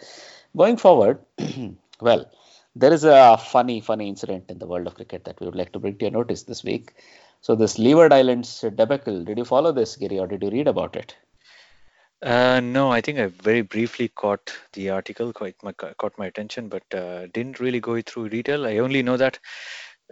going 0.57 0.77
forward, 0.77 1.21
well, 2.01 2.31
there 2.77 2.93
is 2.93 3.05
a 3.05 3.37
funny, 3.39 3.81
funny 3.81 4.09
incident 4.09 4.45
in 4.49 4.59
the 4.59 4.67
world 4.67 4.87
of 4.87 4.95
cricket 4.95 5.25
that 5.25 5.41
we 5.41 5.47
would 5.47 5.57
like 5.57 5.73
to 5.73 5.79
bring 5.79 5.97
to 5.99 6.05
your 6.05 6.13
notice 6.13 6.45
this 6.45 6.63
week. 6.63 6.95
So 7.41 7.55
this 7.55 7.79
Leeward 7.79 8.13
Islands 8.13 8.61
debacle, 8.61 9.25
did 9.25 9.39
you 9.39 9.45
follow 9.45 9.73
this, 9.73 9.97
Giri, 9.97 10.19
or 10.19 10.27
did 10.27 10.43
you 10.43 10.51
read 10.51 10.69
about 10.69 10.97
it? 10.97 11.17
Uh, 12.23 12.61
no, 12.61 12.93
I 12.93 13.01
think 13.01 13.19
I 13.19 13.27
very 13.27 13.63
briefly 13.63 14.09
caught 14.09 14.53
the 14.75 14.91
article, 14.91 15.33
quite 15.33 15.57
my, 15.63 15.73
caught 15.73 16.19
my 16.19 16.27
attention, 16.27 16.69
but 16.69 16.83
uh, 16.95 17.27
didn't 17.29 17.61
really 17.61 17.81
go 17.81 18.01
through 18.03 18.29
detail. 18.29 18.67
I 18.67 18.79
only 18.79 19.03
know 19.03 19.17
that 19.17 19.39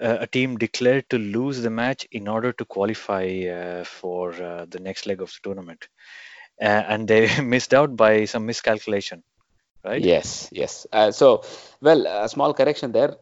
uh, 0.01 0.17
a 0.21 0.27
team 0.27 0.57
declared 0.57 1.09
to 1.11 1.19
lose 1.19 1.61
the 1.61 1.71
match 1.71 2.07
in 2.11 2.27
order 2.27 2.53
to 2.53 2.65
qualify 2.65 3.27
uh, 3.47 3.85
for 3.85 4.33
uh, 4.35 4.65
the 4.71 4.81
next 4.81 5.07
leg 5.07 5.21
of 5.21 5.29
the 5.29 5.39
tournament, 5.43 5.89
uh, 6.63 6.65
and 6.89 7.07
they 7.07 7.41
missed 7.43 7.75
out 7.75 7.95
by 7.95 8.25
some 8.25 8.47
miscalculation, 8.47 9.23
right? 9.85 10.03
Yes, 10.03 10.49
yes. 10.53 10.87
Uh, 10.93 11.11
so, 11.11 11.43
well, 11.81 12.07
a 12.07 12.29
small 12.29 12.55
correction 12.55 12.93
there. 12.93 13.17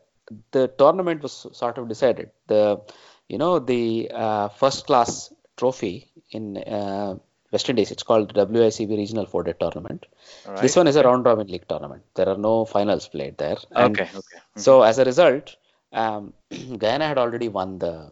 The 0.52 0.68
tournament 0.68 1.22
was 1.22 1.46
sort 1.52 1.78
of 1.78 1.88
decided. 1.88 2.30
The, 2.48 2.80
you 3.28 3.38
know, 3.38 3.59
the 3.59 4.11
uh, 4.12 4.48
first 4.48 4.86
class 4.86 5.32
trophy 5.57 6.11
in 6.30 6.57
uh, 6.59 7.16
West 7.52 7.68
Indies, 7.68 7.90
it's 7.90 8.02
called 8.02 8.34
the 8.34 8.46
WICB 8.46 8.96
Regional 8.96 9.26
Four 9.26 9.44
Day 9.44 9.54
Tournament. 9.59 10.04
All 10.46 10.57
This 10.57 10.74
one 10.76 10.88
is 10.88 10.96
a 10.96 11.02
round 11.02 11.24
robin 11.24 11.46
league 11.46 11.68
tournament. 11.68 12.02
There 12.14 12.28
are 12.28 12.36
no 12.36 12.64
finals 12.64 13.09
played 13.09 13.38
there. 13.38 13.59
And 13.70 13.98
Okay, 13.98 14.09
okay. 14.14 14.38
Mhm. 14.57 14.61
So 14.61 14.82
as 14.82 14.98
a 14.98 15.04
result, 15.04 15.57
um, 15.92 16.32
Guyana 16.78 17.07
had 17.07 17.18
already 17.18 17.48
won 17.48 17.78
the 17.78 18.11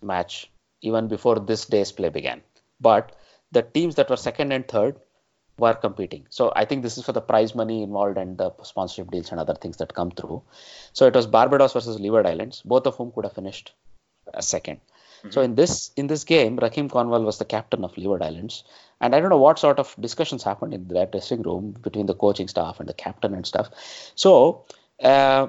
match 0.00 0.50
even 0.80 1.08
before 1.08 1.38
this 1.38 1.66
day's 1.66 1.92
play 1.92 2.08
began. 2.08 2.40
But 2.80 3.14
the 3.52 3.62
teams 3.62 3.96
that 3.96 4.08
were 4.08 4.16
second 4.16 4.52
and 4.52 4.66
third 4.66 4.96
were 5.60 5.74
competing. 5.74 6.26
So 6.30 6.52
I 6.54 6.64
think 6.64 6.82
this 6.82 6.98
is 6.98 7.04
for 7.04 7.12
the 7.12 7.20
prize 7.20 7.54
money 7.54 7.82
involved 7.82 8.18
and 8.18 8.36
the 8.36 8.50
sponsorship 8.62 9.10
deals 9.10 9.30
and 9.30 9.40
other 9.40 9.54
things 9.54 9.76
that 9.76 9.94
come 9.94 10.10
through. 10.10 10.42
So 10.92 11.06
it 11.06 11.14
was 11.14 11.26
Barbados 11.26 11.74
versus 11.74 12.00
Leeward 12.00 12.26
Islands, 12.26 12.62
both 12.62 12.86
of 12.86 12.96
whom 12.96 13.12
could 13.12 13.24
have 13.24 13.34
finished 13.34 13.72
a 14.32 14.38
2nd 14.38 14.78
So 15.30 15.42
in 15.42 15.54
this 15.54 15.90
in 15.96 16.06
this 16.06 16.24
game, 16.24 16.56
Rahkeem 16.56 16.90
Cornwall 16.90 17.22
was 17.22 17.38
the 17.38 17.44
captain 17.44 17.84
of 17.84 17.96
Leeward 17.98 18.22
Islands, 18.22 18.64
and 19.00 19.14
I 19.14 19.20
don't 19.20 19.28
know 19.28 19.44
what 19.46 19.58
sort 19.58 19.78
of 19.78 19.94
discussions 20.00 20.42
happened 20.42 20.72
in 20.72 20.88
that 20.88 21.12
dressing 21.12 21.42
room 21.42 21.72
between 21.88 22.06
the 22.06 22.14
coaching 22.14 22.48
staff 22.48 22.80
and 22.80 22.88
the 22.88 22.94
captain 23.06 23.34
and 23.34 23.46
stuff. 23.46 23.70
So. 24.14 24.64
Uh, 25.02 25.48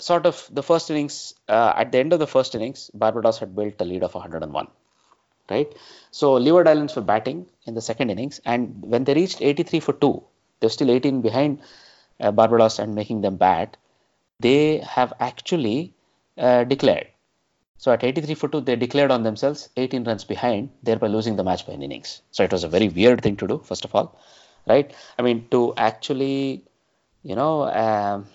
sort 0.00 0.26
of 0.26 0.48
the 0.50 0.62
first 0.62 0.90
innings, 0.90 1.34
uh, 1.48 1.72
at 1.76 1.92
the 1.92 1.98
end 1.98 2.12
of 2.14 2.18
the 2.18 2.26
first 2.26 2.54
innings, 2.54 2.90
Barbados 2.94 3.38
had 3.38 3.54
built 3.54 3.74
a 3.80 3.84
lead 3.84 4.02
of 4.02 4.14
101, 4.14 4.68
right? 5.50 5.72
So 6.10 6.34
Leeward 6.34 6.68
Islands 6.68 6.96
were 6.96 7.02
batting 7.02 7.46
in 7.66 7.74
the 7.74 7.80
second 7.80 8.10
innings, 8.10 8.40
and 8.44 8.82
when 8.82 9.04
they 9.04 9.14
reached 9.14 9.42
83 9.42 9.80
for 9.80 9.92
two, 9.92 10.22
they're 10.60 10.70
still 10.70 10.90
18 10.90 11.20
behind 11.22 11.60
uh, 12.20 12.30
Barbados 12.30 12.78
and 12.78 12.94
making 12.94 13.20
them 13.22 13.36
bat. 13.36 13.76
They 14.38 14.78
have 14.78 15.12
actually 15.20 15.94
uh, 16.38 16.64
declared. 16.64 17.08
So 17.78 17.90
at 17.92 18.04
83 18.04 18.34
for 18.34 18.48
2, 18.48 18.60
they 18.60 18.76
declared 18.76 19.10
on 19.10 19.22
themselves 19.22 19.70
18 19.76 20.04
runs 20.04 20.24
behind, 20.24 20.68
thereby 20.82 21.06
losing 21.06 21.36
the 21.36 21.44
match 21.44 21.66
by 21.66 21.72
an 21.72 21.82
innings. 21.82 22.20
So 22.30 22.44
it 22.44 22.52
was 22.52 22.62
a 22.62 22.68
very 22.68 22.88
weird 22.88 23.22
thing 23.22 23.36
to 23.36 23.46
do, 23.46 23.58
first 23.64 23.86
of 23.86 23.94
all, 23.94 24.20
right? 24.68 24.92
I 25.18 25.22
mean, 25.22 25.48
to 25.50 25.72
actually, 25.78 26.62
you 27.22 27.34
know, 27.34 27.62
um, 27.64 28.26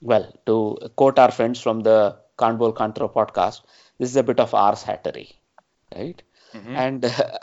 well, 0.00 0.32
to 0.46 0.78
quote 0.96 1.18
our 1.18 1.30
friends 1.30 1.60
from 1.60 1.80
the 1.80 2.16
Can't 2.38 2.58
Throw 2.58 3.08
podcast, 3.10 3.60
this 3.98 4.08
is 4.08 4.16
a 4.16 4.22
bit 4.22 4.40
of 4.40 4.54
arse 4.54 4.82
hattery, 4.82 5.32
right? 5.94 6.22
And 6.74 7.04
uh, 7.04 7.38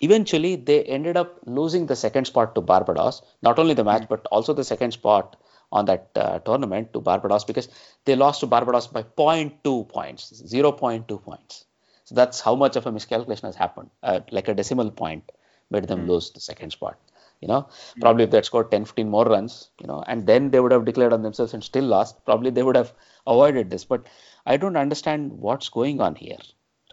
eventually 0.00 0.56
they 0.56 0.82
ended 0.84 1.16
up 1.16 1.40
losing 1.46 1.86
the 1.86 1.96
second 1.96 2.26
spot 2.26 2.54
to 2.54 2.60
Barbados, 2.60 3.22
not 3.42 3.58
only 3.58 3.74
the 3.74 3.84
match, 3.84 4.08
but 4.08 4.26
also 4.30 4.52
the 4.52 4.64
second 4.64 4.92
spot 4.92 5.36
on 5.72 5.84
that 5.86 6.10
uh, 6.14 6.38
tournament 6.40 6.92
to 6.92 7.00
Barbados 7.00 7.44
because 7.44 7.68
they 8.04 8.14
lost 8.14 8.40
to 8.40 8.46
Barbados 8.46 8.86
by 8.86 9.02
0.2 9.02 9.88
points, 9.88 10.42
0.2 10.42 11.22
points. 11.22 11.64
So 12.04 12.14
that's 12.14 12.40
how 12.40 12.54
much 12.54 12.76
of 12.76 12.86
a 12.86 12.92
miscalculation 12.92 13.46
has 13.46 13.56
happened. 13.56 13.90
Uh, 14.02 14.20
like 14.30 14.48
a 14.48 14.54
decimal 14.54 14.90
point 14.90 15.32
made 15.70 15.88
them 15.88 16.06
lose 16.06 16.30
the 16.30 16.40
second 16.40 16.70
spot. 16.70 16.96
You 17.40 17.48
know, 17.48 17.68
probably 18.00 18.24
if 18.24 18.30
they 18.30 18.38
had 18.38 18.46
scored 18.46 18.70
10, 18.70 18.84
15 18.86 19.10
more 19.10 19.24
runs, 19.26 19.68
you 19.80 19.86
know, 19.86 20.02
and 20.06 20.26
then 20.26 20.50
they 20.50 20.60
would 20.60 20.72
have 20.72 20.86
declared 20.86 21.12
on 21.12 21.22
themselves 21.22 21.52
and 21.52 21.62
still 21.62 21.84
lost, 21.84 22.24
probably 22.24 22.50
they 22.50 22.62
would 22.62 22.76
have 22.76 22.94
avoided 23.26 23.68
this. 23.68 23.84
But 23.84 24.06
I 24.46 24.56
don't 24.56 24.76
understand 24.76 25.32
what's 25.32 25.68
going 25.68 26.00
on 26.00 26.14
here, 26.14 26.38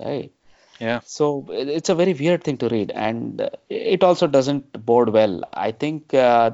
right? 0.03 0.33
Yeah. 0.79 0.99
So 1.05 1.45
it's 1.49 1.89
a 1.89 1.95
very 1.95 2.13
weird 2.13 2.43
thing 2.43 2.57
to 2.57 2.67
read, 2.67 2.91
and 2.91 3.41
uh, 3.41 3.49
it 3.69 4.03
also 4.03 4.27
doesn't 4.27 4.85
bode 4.85 5.09
well. 5.09 5.43
I 5.53 5.71
think 5.71 6.13
uh, 6.13 6.51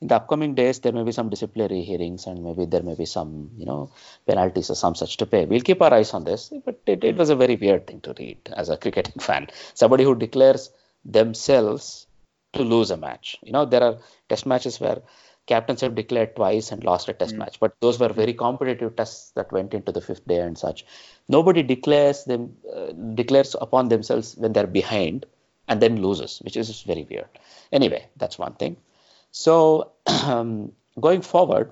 in 0.00 0.08
the 0.08 0.16
upcoming 0.16 0.54
days 0.54 0.80
there 0.80 0.92
may 0.92 1.02
be 1.02 1.12
some 1.12 1.30
disciplinary 1.30 1.82
hearings, 1.82 2.26
and 2.26 2.44
maybe 2.44 2.66
there 2.66 2.82
may 2.82 2.94
be 2.94 3.06
some, 3.06 3.50
you 3.56 3.64
know, 3.64 3.90
penalties 4.26 4.70
or 4.70 4.74
some 4.74 4.94
such 4.94 5.16
to 5.18 5.26
pay. 5.26 5.46
We'll 5.46 5.60
keep 5.60 5.80
our 5.82 5.94
eyes 5.94 6.12
on 6.14 6.24
this, 6.24 6.52
but 6.64 6.80
it, 6.86 7.04
it 7.04 7.16
was 7.16 7.30
a 7.30 7.36
very 7.36 7.56
weird 7.56 7.86
thing 7.86 8.00
to 8.02 8.14
read 8.18 8.38
as 8.54 8.68
a 8.68 8.76
cricketing 8.76 9.20
fan. 9.20 9.48
Somebody 9.74 10.04
who 10.04 10.14
declares 10.14 10.70
themselves 11.04 12.06
to 12.52 12.62
lose 12.62 12.90
a 12.90 12.96
match. 12.96 13.36
You 13.42 13.52
know, 13.52 13.64
there 13.64 13.82
are 13.82 13.98
test 14.28 14.46
matches 14.46 14.78
where 14.80 15.02
captains 15.46 15.80
have 15.80 15.94
declared 15.94 16.34
twice 16.36 16.72
and 16.72 16.82
lost 16.84 17.08
a 17.08 17.12
test 17.12 17.34
match, 17.36 17.60
but 17.60 17.76
those 17.80 17.98
were 17.98 18.08
very 18.08 18.32
competitive 18.32 18.96
tests 18.96 19.30
that 19.32 19.52
went 19.52 19.74
into 19.74 19.92
the 19.92 20.00
fifth 20.00 20.26
day 20.26 20.40
and 20.40 20.56
such. 20.56 20.84
Nobody 21.28 21.62
declares 21.62 22.24
them 22.24 22.56
uh, 22.74 22.92
declares 23.14 23.54
upon 23.60 23.88
themselves 23.88 24.34
when 24.36 24.52
they're 24.52 24.66
behind 24.66 25.26
and 25.68 25.80
then 25.80 26.00
loses, 26.00 26.38
which 26.38 26.56
is 26.56 26.82
very 26.82 27.06
weird. 27.10 27.28
Anyway, 27.72 28.06
that's 28.16 28.38
one 28.38 28.54
thing. 28.54 28.76
So 29.32 29.92
um, 30.06 30.72
going 31.00 31.22
forward, 31.22 31.70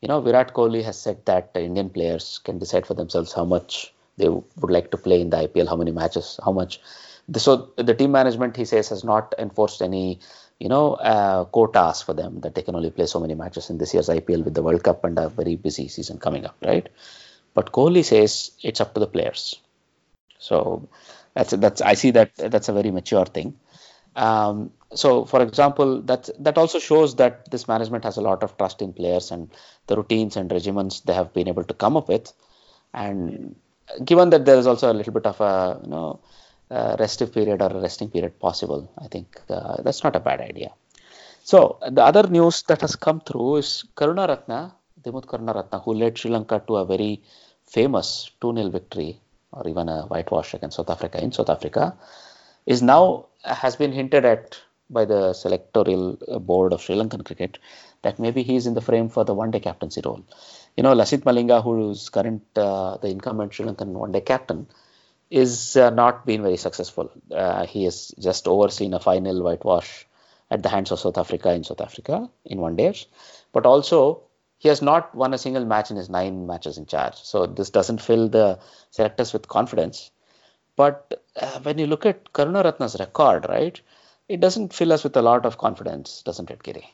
you 0.00 0.08
know, 0.08 0.20
Virat 0.20 0.54
Kohli 0.54 0.82
has 0.84 0.98
said 0.98 1.24
that 1.26 1.50
Indian 1.54 1.90
players 1.90 2.40
can 2.44 2.58
decide 2.58 2.86
for 2.86 2.94
themselves 2.94 3.32
how 3.32 3.44
much 3.44 3.92
they 4.16 4.28
would 4.28 4.70
like 4.70 4.90
to 4.90 4.96
play 4.96 5.20
in 5.20 5.30
the 5.30 5.48
IPL, 5.48 5.68
how 5.68 5.76
many 5.76 5.90
matches, 5.90 6.38
how 6.44 6.52
much. 6.52 6.80
So 7.36 7.70
the 7.76 7.94
team 7.94 8.12
management, 8.12 8.56
he 8.56 8.64
says, 8.64 8.88
has 8.88 9.04
not 9.04 9.34
enforced 9.38 9.82
any, 9.82 10.20
you 10.60 10.68
know, 10.68 10.92
uh, 10.94 11.44
quotas 11.46 12.02
for 12.02 12.14
them 12.14 12.40
that 12.42 12.54
they 12.54 12.62
can 12.62 12.76
only 12.76 12.90
play 12.90 13.06
so 13.06 13.18
many 13.18 13.34
matches 13.34 13.70
in 13.70 13.78
this 13.78 13.94
year's 13.94 14.08
IPL 14.08 14.44
with 14.44 14.54
the 14.54 14.62
World 14.62 14.84
Cup 14.84 15.04
and 15.04 15.18
a 15.18 15.28
very 15.30 15.56
busy 15.56 15.88
season 15.88 16.18
coming 16.18 16.44
up, 16.44 16.56
right? 16.62 16.88
But 17.54 17.72
Kohli 17.72 18.04
says 18.04 18.52
it's 18.62 18.80
up 18.80 18.94
to 18.94 19.00
the 19.00 19.06
players. 19.06 19.58
So 20.38 20.88
that's 21.34 21.52
that's 21.52 21.80
I 21.80 21.94
see 21.94 22.10
that 22.12 22.34
that's 22.36 22.68
a 22.68 22.72
very 22.72 22.90
mature 22.90 23.24
thing. 23.24 23.58
Um, 24.16 24.72
so, 24.92 25.24
for 25.24 25.42
example, 25.42 26.02
that 26.02 26.28
that 26.40 26.58
also 26.58 26.78
shows 26.78 27.16
that 27.16 27.50
this 27.50 27.66
management 27.66 28.04
has 28.04 28.18
a 28.18 28.22
lot 28.22 28.42
of 28.42 28.56
trust 28.58 28.82
in 28.82 28.92
players 28.92 29.30
and 29.30 29.50
the 29.86 29.96
routines 29.96 30.36
and 30.36 30.50
regimens 30.50 31.02
they 31.04 31.14
have 31.14 31.32
been 31.32 31.48
able 31.48 31.64
to 31.64 31.74
come 31.74 31.96
up 31.96 32.08
with. 32.08 32.32
And 32.92 33.56
given 34.04 34.30
that 34.30 34.44
there 34.44 34.58
is 34.58 34.66
also 34.66 34.92
a 34.92 34.94
little 34.94 35.12
bit 35.12 35.26
of 35.26 35.40
a 35.40 35.80
you 35.82 35.90
know 35.90 36.20
uh, 36.70 36.96
restive 36.98 37.32
period 37.32 37.60
or 37.62 37.70
a 37.70 37.80
resting 37.80 38.10
period 38.10 38.38
possible, 38.38 38.90
I 38.98 39.08
think 39.08 39.40
uh, 39.48 39.82
that's 39.82 40.04
not 40.04 40.16
a 40.16 40.20
bad 40.20 40.40
idea. 40.40 40.70
So 41.42 41.78
the 41.90 42.02
other 42.02 42.28
news 42.28 42.62
that 42.68 42.80
has 42.82 42.96
come 42.96 43.20
through 43.20 43.56
is 43.56 43.84
Karunaratne, 43.96 44.72
Dimut 45.02 45.26
Karuna 45.26 45.54
Ratna, 45.54 45.78
who 45.80 45.94
led 45.94 46.18
Sri 46.18 46.30
Lanka 46.30 46.62
to 46.66 46.76
a 46.76 46.84
very 46.84 47.22
famous 47.66 48.30
2-0 48.42 48.70
victory 48.72 49.20
or 49.52 49.66
even 49.66 49.88
a 49.88 50.02
whitewash 50.02 50.54
against 50.54 50.76
South 50.76 50.90
Africa 50.90 51.22
in 51.22 51.32
South 51.32 51.50
Africa, 51.50 51.96
is 52.66 52.82
now 52.82 53.26
has 53.44 53.76
been 53.76 53.92
hinted 53.92 54.24
at 54.24 54.60
by 54.90 55.04
the 55.04 55.32
selectorial 55.32 56.20
uh, 56.28 56.38
board 56.38 56.72
of 56.72 56.82
Sri 56.82 56.96
Lankan 56.96 57.24
cricket 57.24 57.58
that 58.02 58.18
maybe 58.18 58.42
he 58.42 58.56
is 58.56 58.66
in 58.66 58.74
the 58.74 58.80
frame 58.80 59.08
for 59.08 59.24
the 59.24 59.34
one-day 59.34 59.60
captaincy 59.60 60.00
role. 60.04 60.22
You 60.76 60.82
know, 60.82 60.94
Lasith 60.94 61.22
Malinga, 61.22 61.62
who 61.62 61.90
is 61.90 62.08
current 62.08 62.42
uh, 62.56 62.96
the 62.98 63.08
incumbent 63.08 63.54
Sri 63.54 63.66
Lankan 63.66 63.88
one-day 63.88 64.20
captain, 64.20 64.66
is 65.30 65.76
uh, 65.76 65.90
not 65.90 66.26
been 66.26 66.42
very 66.42 66.56
successful. 66.56 67.10
Uh, 67.30 67.64
he 67.66 67.84
has 67.84 68.12
just 68.18 68.48
overseen 68.48 68.94
a 68.94 69.00
final 69.00 69.42
whitewash 69.42 70.06
at 70.50 70.62
the 70.62 70.68
hands 70.68 70.90
of 70.90 70.98
South 70.98 71.18
Africa 71.18 71.52
in 71.52 71.62
South 71.64 71.80
Africa 71.80 72.28
in 72.44 72.60
one 72.60 72.76
days, 72.76 73.06
but 73.52 73.64
also 73.64 74.22
he 74.58 74.68
has 74.68 74.82
not 74.82 75.14
won 75.14 75.32
a 75.32 75.38
single 75.38 75.64
match 75.64 75.90
in 75.90 75.96
his 75.96 76.10
nine 76.10 76.46
matches 76.46 76.76
in 76.76 76.86
charge. 76.86 77.14
So 77.14 77.46
this 77.46 77.70
doesn't 77.70 78.02
fill 78.02 78.28
the 78.28 78.58
selectors 78.90 79.32
with 79.32 79.48
confidence. 79.48 80.10
But 80.76 81.22
uh, 81.36 81.60
when 81.60 81.78
you 81.78 81.86
look 81.86 82.04
at 82.06 82.32
Karunaratne's 82.32 82.98
record, 82.98 83.46
right, 83.48 83.80
it 84.28 84.40
doesn't 84.40 84.74
fill 84.74 84.92
us 84.92 85.04
with 85.04 85.16
a 85.16 85.22
lot 85.22 85.46
of 85.46 85.58
confidence, 85.58 86.22
doesn't 86.22 86.50
it, 86.50 86.62
Giri? 86.62 86.92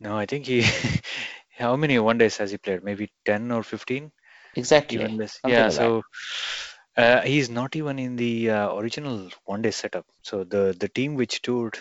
No, 0.00 0.16
I 0.16 0.26
think 0.26 0.46
he. 0.46 0.64
how 1.58 1.76
many 1.76 1.98
one 1.98 2.18
days 2.18 2.36
has 2.36 2.50
he 2.50 2.58
played? 2.58 2.84
Maybe 2.84 3.10
10 3.24 3.50
or 3.50 3.62
15? 3.62 4.12
Exactly. 4.54 4.98
Yeah, 4.98 5.66
like 5.66 5.76
that. 5.76 6.02
Uh, 6.98 7.22
he's 7.22 7.50
not 7.50 7.76
even 7.76 7.98
in 7.98 8.16
the 8.16 8.50
uh, 8.50 8.74
original 8.76 9.30
one 9.46 9.62
day 9.62 9.70
setup. 9.72 10.06
So 10.22 10.44
the, 10.44 10.76
the 10.78 10.88
team 10.88 11.14
which 11.16 11.42
toured 11.42 11.78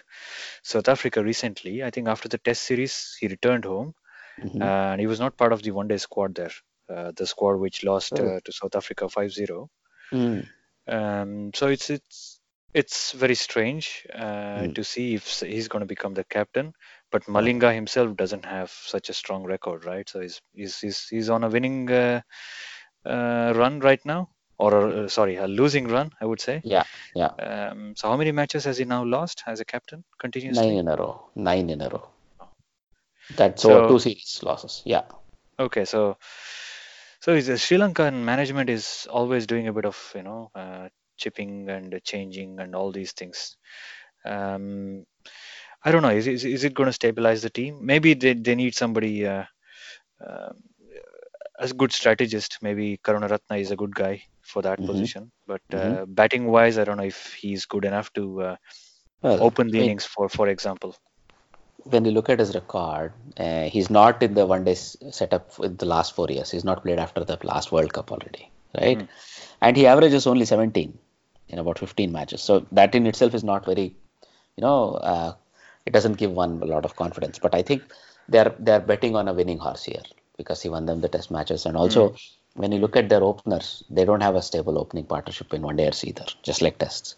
South 0.64 0.90
Africa 0.90 1.24
recently, 1.24 1.84
I 1.84 1.92
think 1.92 2.08
after 2.08 2.30
the 2.30 2.40
test 2.40 2.64
series, 2.64 3.18
he 3.20 3.28
returned 3.28 3.66
home 3.66 3.96
Mhm. 4.38 4.62
uh, 4.62 4.92
and 4.94 5.02
he 5.02 5.08
was 5.08 5.20
not 5.20 5.38
part 5.38 5.54
of 5.54 5.64
the 5.64 5.72
one 5.72 5.88
day 5.88 5.98
squad 5.98 6.36
there. 6.36 6.52
Uh, 6.90 7.12
the 7.18 7.28
squad 7.28 7.56
which 7.60 7.84
lost 7.84 8.20
Oh. 8.20 8.22
uh, 8.22 8.40
to 8.46 8.54
South 8.54 8.76
Africa 8.76 9.10
5 9.10 9.32
0. 9.34 9.70
Mm. 10.14 10.48
Um, 10.88 11.52
so 11.54 11.68
it's 11.68 11.90
it's 11.90 12.40
it's 12.74 13.12
very 13.14 13.36
strange 13.36 14.06
uh, 14.14 14.68
Mm. 14.68 14.76
to 14.76 14.84
see 14.84 15.16
if 15.16 15.40
he's 15.42 15.68
going 15.68 15.82
to 15.82 15.86
become 15.88 16.14
the 16.14 16.24
captain. 16.26 16.74
But 17.12 17.24
Malinga 17.26 17.74
himself 17.74 18.16
doesn't 18.18 18.46
have 18.46 18.72
such 18.72 19.10
a 19.10 19.14
strong 19.14 19.44
record, 19.46 19.86
right? 19.86 20.08
So 20.10 20.22
he's 20.22 20.42
he's 20.54 20.80
he's, 20.80 21.08
he's 21.10 21.30
on 21.30 21.44
a 21.44 21.50
winning 21.50 21.90
uh, 21.92 22.22
uh, 23.06 23.54
run 23.56 23.80
right 23.80 24.04
now, 24.06 24.30
or 24.60 24.88
uh, 24.88 25.08
sorry, 25.08 25.36
a 25.36 25.48
losing 25.48 25.88
run, 25.88 26.12
I 26.20 26.26
would 26.26 26.42
say. 26.42 26.62
Yeah, 26.64 26.84
yeah. 27.16 27.28
Um, 27.28 27.96
so 27.96 28.10
how 28.10 28.18
many 28.18 28.32
matches 28.32 28.66
has 28.66 28.78
he 28.78 28.86
now 28.86 29.04
lost 29.04 29.44
as 29.46 29.60
a 29.60 29.66
captain 29.66 30.04
continuously? 30.20 30.68
Nine 30.70 30.78
in 30.80 30.88
a 30.88 30.96
row. 30.96 31.30
Nine 31.36 31.70
in 31.70 31.82
a 31.82 31.90
row. 31.90 32.10
That's 33.36 33.62
So- 33.62 33.78
over 33.78 33.88
two 33.90 34.00
series 34.00 34.40
losses. 34.44 34.82
Yeah. 34.86 35.04
Okay, 35.60 35.86
so 35.86 36.18
so 37.20 37.34
is 37.34 37.48
the 37.48 37.58
Sri 37.58 37.78
Lankan 37.78 38.24
management 38.24 38.70
is 38.70 39.08
always 39.10 39.48
doing 39.48 39.68
a 39.68 39.74
bit 39.74 39.86
of 39.86 39.98
you 40.16 40.24
know 40.24 40.52
uh, 40.56 40.90
chipping 41.18 41.70
and 41.70 42.00
changing 42.04 42.60
and 42.60 42.76
all 42.76 42.92
these 42.92 43.12
things. 43.12 43.58
Um, 44.26 45.06
I 45.84 45.92
don't 45.92 46.02
know. 46.02 46.10
Is 46.10 46.28
is, 46.28 46.46
is 46.46 46.64
it 46.64 46.74
going 46.74 46.88
to 46.88 46.94
stabilize 46.94 47.42
the 47.42 47.50
team? 47.50 47.80
Maybe 47.82 48.14
they, 48.14 48.34
they 48.34 48.56
need 48.56 48.76
somebody 48.76 49.26
uh, 49.26 49.46
uh, 50.26 50.50
as 51.60 51.72
a 51.72 51.76
good 51.76 51.92
strategist. 51.92 52.60
Maybe 52.62 52.98
Karunaratne 53.04 53.60
is 53.60 53.72
a 53.72 53.76
good 53.76 53.94
guy 53.96 54.24
for 54.48 54.62
that 54.64 54.80
Mhm. 54.80 54.86
position. 54.86 55.32
But 55.48 55.62
uh, 55.74 55.78
Mhm. 55.78 56.16
batting 56.16 56.48
wise, 56.48 56.78
I 56.78 56.86
don't 56.86 56.98
know 56.98 57.04
if 57.16 57.34
he's 57.36 57.66
good 57.66 57.86
enough 57.86 58.14
to 58.14 58.42
uh, 58.42 58.56
Well, 59.22 59.40
open 59.50 59.70
the 59.72 59.80
I 59.80 59.82
mean, 59.82 59.90
innings 59.90 60.06
for 60.06 60.30
for 60.30 60.48
example. 60.50 60.96
when 61.86 62.06
you 62.06 62.12
look 62.12 62.30
at 62.30 62.40
his 62.40 62.54
record, 62.56 63.14
uh, 63.38 63.64
he's 63.64 63.90
not 63.90 64.22
in 64.24 64.34
the 64.34 64.46
one 64.46 64.64
day 64.64 64.74
setup 64.76 65.52
in 65.60 65.78
the 65.78 65.86
last 65.86 66.14
four 66.16 66.28
years. 66.30 66.52
He's 66.52 66.66
not 66.66 66.84
played 66.84 67.00
after 67.00 67.24
the 67.24 67.38
last 67.44 67.72
World 67.72 67.94
Cup 67.94 68.12
already, 68.12 68.50
right? 68.80 69.02
Mm. 69.02 69.08
And 69.62 69.78
he 69.78 69.88
averages 69.88 70.28
only 70.28 70.46
17 70.46 70.98
in 71.50 71.60
about 71.60 71.80
15 71.80 72.12
matches. 72.12 72.42
So 72.42 72.66
that 72.72 72.96
in 72.96 73.08
itself 73.08 73.34
is 73.34 73.44
not 73.44 73.66
very, 73.66 73.96
you 74.58 74.62
know, 74.62 74.96
uh, 74.96 75.34
it 75.86 75.94
doesn't 75.94 76.18
give 76.18 76.32
one 76.32 76.62
a 76.62 76.66
lot 76.66 76.86
of 76.86 76.96
confidence. 76.96 77.40
But 77.40 77.56
I 77.56 77.62
think 77.62 77.84
they're 78.28 78.54
they're 78.60 78.80
betting 78.82 79.16
on 79.16 79.28
a 79.28 79.34
winning 79.34 79.60
horse 79.60 79.84
here 79.86 80.04
because 80.38 80.62
he 80.62 80.70
won 80.70 80.86
them 80.86 81.02
the 81.02 81.10
Test 81.10 81.32
matches, 81.32 81.66
and 81.66 81.78
also 81.78 82.16
when 82.58 82.72
you 82.72 82.80
look 82.80 82.96
at 82.96 83.10
their 83.10 83.24
openers, 83.24 83.84
they 83.90 84.06
don't 84.06 84.22
have 84.22 84.36
a 84.36 84.42
stable 84.42 84.78
opening 84.78 85.06
partnership 85.06 85.54
in 85.54 85.62
one 85.62 85.78
days 85.78 86.04
either, 86.04 86.26
just 86.44 86.62
like 86.62 86.78
Tests 86.78 87.16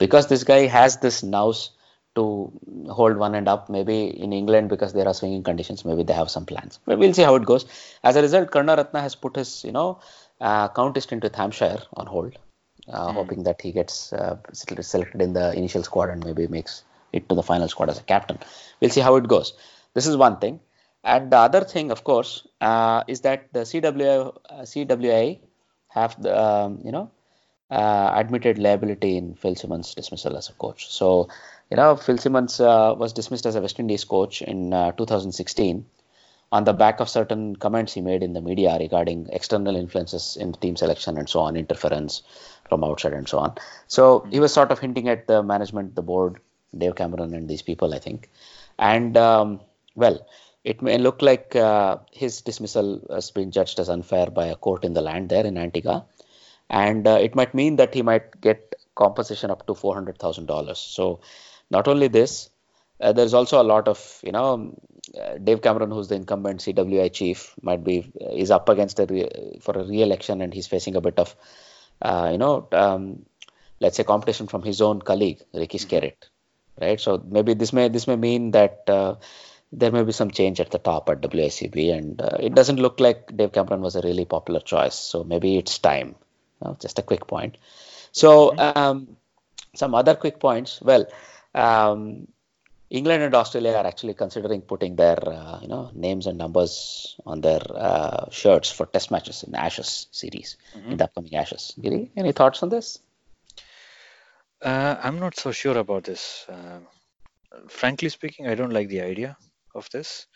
because 0.00 0.26
this 0.26 0.42
guy 0.42 0.66
has 0.66 0.96
this 0.96 1.22
nous 1.22 1.70
to 2.16 2.50
hold 2.88 3.16
one 3.16 3.36
end 3.36 3.46
up. 3.46 3.68
Maybe 3.68 4.06
in 4.24 4.32
England, 4.32 4.68
because 4.68 4.92
there 4.92 5.06
are 5.06 5.14
swinging 5.14 5.44
conditions, 5.44 5.84
maybe 5.84 6.02
they 6.02 6.14
have 6.14 6.30
some 6.30 6.44
plans. 6.44 6.80
But 6.84 6.98
we'll 6.98 7.14
see 7.14 7.22
how 7.22 7.36
it 7.36 7.44
goes. 7.44 7.66
As 8.02 8.16
a 8.16 8.22
result, 8.22 8.50
Karna 8.50 8.74
Ratna 8.74 9.00
has 9.00 9.14
put 9.14 9.36
his, 9.36 9.62
you 9.62 9.70
know, 9.70 10.00
uh, 10.40 10.68
countist 10.70 11.12
into 11.12 11.30
Hampshire 11.32 11.82
on 11.94 12.06
hold, 12.06 12.36
uh, 12.88 13.12
hoping 13.12 13.44
that 13.44 13.60
he 13.60 13.70
gets 13.70 14.12
uh, 14.12 14.38
selected 14.52 15.22
in 15.22 15.34
the 15.34 15.52
initial 15.52 15.84
squad 15.84 16.08
and 16.08 16.24
maybe 16.24 16.48
makes 16.48 16.82
it 17.12 17.28
to 17.28 17.34
the 17.36 17.42
final 17.42 17.68
squad 17.68 17.90
as 17.90 17.98
a 18.00 18.02
captain. 18.02 18.38
We'll 18.80 18.90
see 18.90 19.02
how 19.02 19.14
it 19.16 19.28
goes. 19.28 19.52
This 19.94 20.06
is 20.06 20.16
one 20.16 20.38
thing. 20.38 20.60
And 21.02 21.30
the 21.30 21.38
other 21.38 21.62
thing, 21.62 21.90
of 21.90 22.04
course, 22.04 22.46
uh, 22.60 23.04
is 23.08 23.22
that 23.22 23.52
the 23.52 23.60
CWI, 23.60 24.36
uh, 24.50 24.62
CWI 24.62 25.40
have 25.88 26.20
the, 26.22 26.38
um, 26.38 26.80
you 26.84 26.92
know, 26.92 27.10
uh, 27.70 28.12
admitted 28.14 28.58
liability 28.58 29.16
in 29.16 29.34
Phil 29.34 29.54
Simmons' 29.54 29.94
dismissal 29.94 30.36
as 30.36 30.48
a 30.48 30.52
coach. 30.54 30.90
So, 30.90 31.28
you 31.70 31.76
know, 31.76 31.96
Phil 31.96 32.18
Simmons 32.18 32.60
uh, 32.60 32.94
was 32.96 33.12
dismissed 33.12 33.46
as 33.46 33.54
a 33.54 33.60
West 33.60 33.78
Indies 33.78 34.04
coach 34.04 34.42
in 34.42 34.72
uh, 34.72 34.92
2016 34.92 35.86
on 36.52 36.64
the 36.64 36.72
back 36.72 36.98
of 37.00 37.08
certain 37.08 37.54
comments 37.56 37.94
he 37.94 38.00
made 38.00 38.22
in 38.22 38.32
the 38.32 38.40
media 38.40 38.76
regarding 38.78 39.28
external 39.30 39.76
influences 39.76 40.36
in 40.36 40.52
team 40.54 40.76
selection 40.76 41.16
and 41.16 41.28
so 41.28 41.40
on, 41.40 41.56
interference 41.56 42.22
from 42.68 42.82
outside 42.82 43.12
and 43.12 43.28
so 43.28 43.38
on. 43.38 43.54
So 43.86 44.26
he 44.30 44.40
was 44.40 44.52
sort 44.52 44.72
of 44.72 44.80
hinting 44.80 45.08
at 45.08 45.28
the 45.28 45.42
management, 45.42 45.94
the 45.94 46.02
board, 46.02 46.40
Dave 46.76 46.96
Cameron, 46.96 47.34
and 47.34 47.48
these 47.48 47.62
people, 47.62 47.94
I 47.94 48.00
think. 48.00 48.28
And 48.78 49.16
um, 49.16 49.60
well, 49.94 50.26
it 50.64 50.82
may 50.82 50.98
look 50.98 51.22
like 51.22 51.56
uh, 51.56 51.96
his 52.12 52.42
dismissal 52.42 53.00
has 53.10 53.30
been 53.30 53.50
judged 53.50 53.78
as 53.78 53.88
unfair 53.88 54.26
by 54.26 54.46
a 54.46 54.56
court 54.56 54.84
in 54.84 54.92
the 54.92 55.00
land 55.00 55.28
there 55.28 55.46
in 55.46 55.56
Antigua 55.56 56.04
and 56.70 57.06
uh, 57.06 57.18
it 57.20 57.34
might 57.34 57.54
mean 57.54 57.76
that 57.76 57.92
he 57.92 58.02
might 58.02 58.40
get 58.40 58.74
compensation 58.94 59.50
up 59.50 59.66
to 59.66 59.74
four 59.74 59.94
hundred 59.94 60.18
thousand 60.18 60.46
dollars. 60.46 60.78
So, 60.78 61.20
not 61.70 61.88
only 61.88 62.08
this, 62.08 62.48
uh, 63.00 63.12
there's 63.12 63.34
also 63.34 63.60
a 63.60 63.64
lot 63.64 63.88
of 63.88 64.20
you 64.22 64.32
know, 64.32 64.76
uh, 65.20 65.38
Dave 65.38 65.62
Cameron, 65.62 65.90
who's 65.90 66.08
the 66.08 66.14
incumbent 66.14 66.60
CWI 66.60 67.12
chief, 67.12 67.54
might 67.60 67.82
be 67.82 68.12
is 68.32 68.50
up 68.50 68.68
against 68.68 69.00
a 69.00 69.06
re- 69.06 69.58
for 69.60 69.78
a 69.78 69.84
re-election, 69.84 70.40
and 70.40 70.54
he's 70.54 70.68
facing 70.68 70.96
a 70.96 71.00
bit 71.00 71.18
of 71.18 71.34
uh, 72.02 72.28
you 72.30 72.38
know, 72.38 72.68
um, 72.72 73.26
let's 73.80 73.96
say 73.96 74.04
competition 74.04 74.46
from 74.46 74.62
his 74.62 74.80
own 74.80 75.02
colleague 75.02 75.42
Ricky 75.52 75.78
Skerritt, 75.78 76.28
right? 76.80 77.00
So 77.00 77.22
maybe 77.26 77.54
this 77.54 77.72
may 77.72 77.88
this 77.88 78.06
may 78.06 78.16
mean 78.16 78.52
that. 78.52 78.84
Uh, 79.72 79.76
there 79.76 79.92
may 79.92 80.02
be 80.02 80.12
some 80.12 80.30
change 80.30 80.60
at 80.60 80.70
the 80.70 80.78
top 80.78 81.08
at 81.08 81.20
WACB, 81.20 81.92
and 81.92 82.20
uh, 82.20 82.36
it 82.40 82.54
doesn't 82.54 82.76
look 82.76 83.00
like 83.00 83.36
Dave 83.36 83.52
Cameron 83.52 83.80
was 83.80 83.96
a 83.96 84.02
really 84.02 84.24
popular 84.24 84.60
choice. 84.60 84.94
So 84.94 85.24
maybe 85.24 85.56
it's 85.56 85.78
time. 85.78 86.16
No, 86.62 86.76
just 86.80 86.98
a 86.98 87.02
quick 87.02 87.26
point. 87.26 87.56
So 88.12 88.56
um, 88.58 89.16
some 89.74 89.94
other 89.94 90.14
quick 90.14 90.40
points. 90.40 90.80
Well, 90.82 91.06
um, 91.54 92.28
England 92.90 93.22
and 93.22 93.34
Australia 93.34 93.72
are 93.72 93.86
actually 93.86 94.14
considering 94.14 94.62
putting 94.62 94.96
their 94.96 95.18
uh, 95.28 95.60
you 95.62 95.68
know 95.68 95.90
names 95.94 96.26
and 96.26 96.36
numbers 96.36 97.16
on 97.24 97.40
their 97.40 97.60
uh, 97.74 98.30
shirts 98.30 98.70
for 98.70 98.86
Test 98.86 99.10
matches 99.10 99.44
in 99.44 99.54
Ashes 99.54 100.08
series 100.10 100.56
in 100.74 100.96
the 100.96 101.04
upcoming 101.04 101.36
Ashes. 101.36 101.72
Giri, 101.80 102.10
any 102.16 102.32
thoughts 102.32 102.62
on 102.62 102.68
this? 102.68 102.98
Uh, 104.60 104.96
I'm 105.02 105.20
not 105.20 105.36
so 105.36 105.52
sure 105.52 105.78
about 105.78 106.04
this. 106.04 106.44
Um 106.48 106.86
frankly 107.68 108.08
speaking, 108.08 108.46
I 108.46 108.54
don't 108.54 108.72
like 108.72 108.88
the 108.88 109.00
idea 109.00 109.36
of 109.74 109.88
this. 109.92 110.26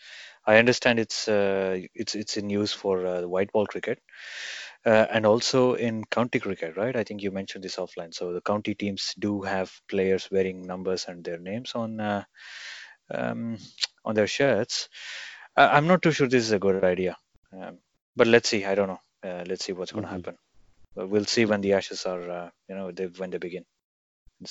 I 0.45 0.57
understand 0.57 0.99
it's 0.99 1.27
uh, 1.27 1.79
it's 1.93 2.15
it's 2.15 2.37
in 2.37 2.49
use 2.49 2.73
for 2.73 3.05
uh, 3.05 3.21
white 3.23 3.51
ball 3.51 3.65
cricket 3.67 3.99
uh, 4.85 5.05
and 5.11 5.25
also 5.25 5.73
in 5.75 6.03
county 6.05 6.39
cricket, 6.39 6.77
right? 6.77 6.95
I 6.95 7.03
think 7.03 7.21
you 7.23 7.31
mentioned 7.31 7.63
this 7.63 7.77
offline. 7.77 8.13
So 8.13 8.33
the 8.33 8.41
county 8.41 8.75
teams 8.75 9.13
do 9.19 9.41
have 9.43 9.71
players 9.89 10.29
wearing 10.31 10.65
numbers 10.67 11.05
and 11.07 11.23
their 11.23 11.39
names 11.39 11.73
on 11.75 11.99
uh, 11.99 12.23
um, 13.13 13.57
on 14.03 14.15
their 14.15 14.27
shirts. 14.27 14.89
I, 15.55 15.77
I'm 15.77 15.87
not 15.87 16.01
too 16.01 16.11
sure 16.11 16.27
this 16.27 16.43
is 16.43 16.51
a 16.51 16.59
good 16.59 16.83
idea, 16.83 17.17
um, 17.53 17.79
but 18.15 18.27
let's 18.27 18.49
see. 18.49 18.65
I 18.65 18.75
don't 18.75 18.87
know. 18.89 18.99
Uh, 19.23 19.43
let's 19.47 19.65
see 19.65 19.73
what's 19.73 19.91
going 19.91 20.05
to 20.05 20.11
Mhm. 20.11 20.11
happen. 20.11 20.37
But 20.95 21.09
we'll 21.09 21.25
see 21.25 21.45
when 21.45 21.61
the 21.61 21.73
ashes 21.73 22.05
are, 22.05 22.29
uh, 22.29 22.49
you 22.69 22.75
know, 22.75 22.91
they, 22.91 23.07
when 23.07 23.31
they 23.31 23.37
begin. 23.39 23.65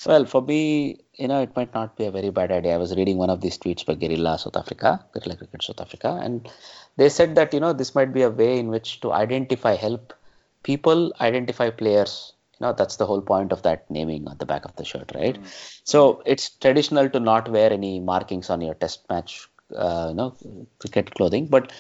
Well, 0.07 0.25
for 0.25 0.41
me, 0.43 0.99
you 1.15 1.29
know, 1.29 1.43
it 1.43 1.55
might 1.55 1.75
not 1.75 1.97
be 1.97 2.07
a 2.07 2.11
very 2.11 2.31
bad 2.31 2.51
idea. 2.51 2.75
I 2.75 2.79
was 2.79 2.97
reading 2.97 3.19
one 3.19 3.31
of 3.31 3.41
these 3.41 3.59
tweets 3.59 3.85
by 3.85 3.95
Guerilla 3.95 4.39
South 4.39 4.57
Africa, 4.57 5.05
Guerilla 5.13 5.37
Cricket 5.37 5.63
South 5.63 5.81
Africa, 5.81 6.19
and 6.23 6.49
they 6.97 7.09
said 7.11 7.35
that, 7.35 7.53
you 7.53 7.61
know, 7.61 7.73
this 7.73 7.95
might 7.95 8.13
be 8.13 8.23
a 8.23 8.31
way 8.31 8.59
in 8.59 8.69
which 8.69 9.01
to 9.01 9.13
identify, 9.13 9.75
help 9.75 10.15
people 10.63 11.13
identify 11.21 11.71
players. 11.71 12.33
You 12.59 12.67
know, 12.67 12.73
that's 12.73 12.97
the 12.97 13.07
whole 13.07 13.21
point 13.21 13.53
of 13.53 13.63
that 13.63 13.91
naming 13.91 14.27
on 14.27 14.39
the 14.39 14.47
back 14.47 14.65
of 14.65 14.75
the 14.77 14.85
shirt, 14.85 15.13
right? 15.15 15.37
Hmm. 15.37 15.45
So 15.85 16.23
it's 16.25 16.49
traditional 16.49 17.11
to 17.11 17.21
not 17.21 17.51
wear 17.51 17.71
any 17.73 18.01
markings 18.01 18.49
on 18.49 18.63
your 18.63 18.75
test 18.75 19.09
match, 19.11 19.49
uh, 19.77 20.07
you 20.11 20.15
know, 20.15 20.35
cricket 20.79 21.15
clothing, 21.15 21.47
but 21.47 21.73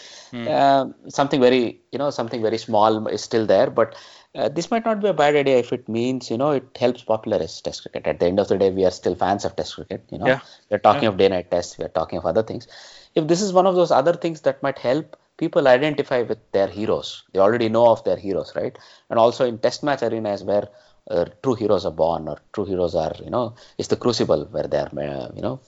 uh, 0.47 0.87
something 1.09 1.41
very, 1.41 1.81
you 1.93 1.99
know, 1.99 2.11
something 2.11 2.43
very 2.43 2.59
small 2.59 3.07
is 3.09 3.23
still 3.23 3.47
there. 3.47 3.71
But 3.71 3.95
uh, 4.35 4.49
this 4.49 4.71
might 4.71 4.85
not 4.85 5.01
be 5.01 5.09
a 5.09 5.15
bad 5.15 5.37
idea 5.37 5.59
if 5.59 5.73
it 5.73 5.89
means, 5.89 6.31
you 6.31 6.37
know, 6.37 6.51
it 6.51 6.65
helps 6.79 7.03
popularize 7.03 7.61
Test 7.61 7.83
cricket. 7.83 8.07
At 8.07 8.21
the 8.21 8.27
end 8.27 8.39
of 8.41 8.49
the 8.49 8.59
day, 8.59 8.71
we 8.71 8.85
are 8.85 8.91
still 8.91 9.15
fans 9.15 9.45
of 9.45 9.57
Test 9.57 9.75
cricket. 9.77 10.05
You 10.11 10.19
know, 10.19 10.27
Yeah. 10.27 10.41
we're 10.71 10.79
talking 10.79 11.09
of 11.09 11.17
day-night 11.17 11.51
tests, 11.51 11.79
we're 11.79 11.89
talking 11.89 12.19
of 12.19 12.27
other 12.27 12.43
things. 12.43 12.67
If 13.15 13.27
this 13.29 13.41
is 13.43 13.53
one 13.53 13.67
of 13.67 13.75
those 13.75 13.91
other 13.91 14.13
things 14.13 14.41
that 14.43 14.63
might 14.63 14.79
help 14.79 15.17
people 15.37 15.67
identify 15.69 16.23
with 16.23 16.39
their 16.53 16.69
heroes, 16.69 17.23
they 17.33 17.41
already 17.41 17.69
know 17.69 17.87
of 17.89 18.05
their 18.05 18.17
heroes, 18.17 18.53
right? 18.55 18.77
And 19.11 19.19
also 19.19 19.45
in 19.47 19.59
Test 19.59 19.83
match 19.83 20.03
arenas 20.03 20.43
where 20.45 20.69
uh, 21.11 21.27
true 21.43 21.55
heroes 21.55 21.85
are 21.85 21.93
born 21.93 22.29
or 22.29 22.39
true 22.53 22.65
heroes 22.65 22.95
are, 22.95 23.15
you 23.23 23.31
know, 23.31 23.55
it's 23.79 23.89
the 23.89 23.97
crucible 23.97 24.45
where 24.51 24.65
they're, 24.69 24.91
uh, 24.99 25.29
you 25.35 25.43
know, 25.43 25.61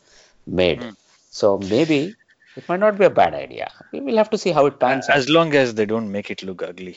made. 0.46 0.84
So 1.38 1.58
maybe 1.58 2.00
it 2.56 2.68
might 2.68 2.80
not 2.80 2.98
be 2.98 3.04
a 3.04 3.14
bad 3.22 3.34
idea. 3.34 3.70
We 3.92 4.00
will 4.00 4.16
have 4.16 4.30
to 4.30 4.38
see 4.38 4.52
how 4.58 4.66
it 4.66 4.80
pans 4.80 5.08
out. 5.08 5.16
as 5.16 5.28
long 5.28 5.54
as 5.54 5.74
they 5.74 5.86
don't 5.92 6.10
make 6.10 6.30
it 6.30 6.42
look 6.42 6.62
ugly. 6.62 6.96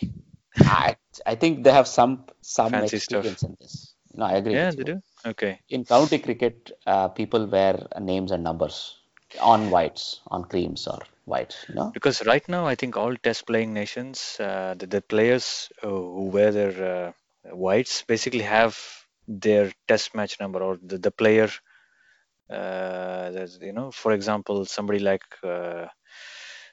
I, 0.57 0.95
I 1.25 1.35
think 1.35 1.63
they 1.63 1.71
have 1.71 1.87
some 1.87 2.13
some 2.41 2.71
Fancy 2.71 2.99
stuff. 2.99 3.25
experience 3.25 3.43
in 3.43 3.57
this. 3.59 3.93
No, 4.13 4.25
I 4.25 4.33
agree. 4.41 4.53
Yeah, 4.53 4.71
they 4.71 4.83
do. 4.83 5.01
Okay. 5.31 5.59
In 5.69 5.83
county 5.85 6.19
cricket, 6.19 6.71
uh, 6.87 7.07
people 7.09 7.45
wear 7.45 7.87
names 7.99 8.31
and 8.31 8.43
numbers 8.43 8.77
on 9.41 9.69
whites, 9.69 10.21
on 10.27 10.45
creams 10.45 10.87
or 10.87 10.99
whites. 11.25 11.65
You 11.67 11.75
know? 11.75 11.91
Because 11.93 12.25
right 12.25 12.47
now, 12.47 12.65
I 12.65 12.75
think 12.75 12.97
all 12.97 13.15
test 13.15 13.45
playing 13.45 13.73
nations, 13.73 14.37
uh, 14.39 14.75
the, 14.77 14.87
the 14.87 15.01
players 15.01 15.69
uh, 15.83 15.87
who 15.87 16.25
wear 16.33 16.51
their 16.51 16.75
uh, 16.93 17.11
whites 17.55 18.03
basically 18.03 18.45
have 18.57 18.79
their 19.27 19.71
test 19.87 20.15
match 20.15 20.39
number 20.39 20.61
or 20.63 20.79
the, 20.81 20.97
the 20.97 21.11
player. 21.11 21.49
Uh, 22.49 23.31
there's, 23.31 23.59
you 23.61 23.73
know, 23.73 23.91
for 23.91 24.11
example, 24.13 24.65
somebody 24.65 24.99
like 24.99 25.21
uh, 25.43 25.85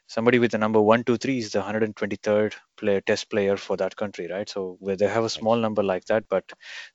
somebody 0.06 0.38
with 0.38 0.52
the 0.52 0.58
number 0.58 0.80
one, 0.80 1.04
two, 1.04 1.16
three 1.16 1.38
is 1.38 1.52
the 1.52 1.60
123rd 1.60 2.54
player 2.76 3.00
test 3.00 3.28
player 3.30 3.56
for 3.56 3.76
that 3.76 3.96
country, 3.96 4.28
right? 4.30 4.48
So 4.48 4.76
where 4.80 4.96
they 4.96 5.08
have 5.08 5.24
a 5.24 5.28
small 5.28 5.56
number 5.56 5.82
like 5.82 6.04
that, 6.06 6.24
but 6.28 6.44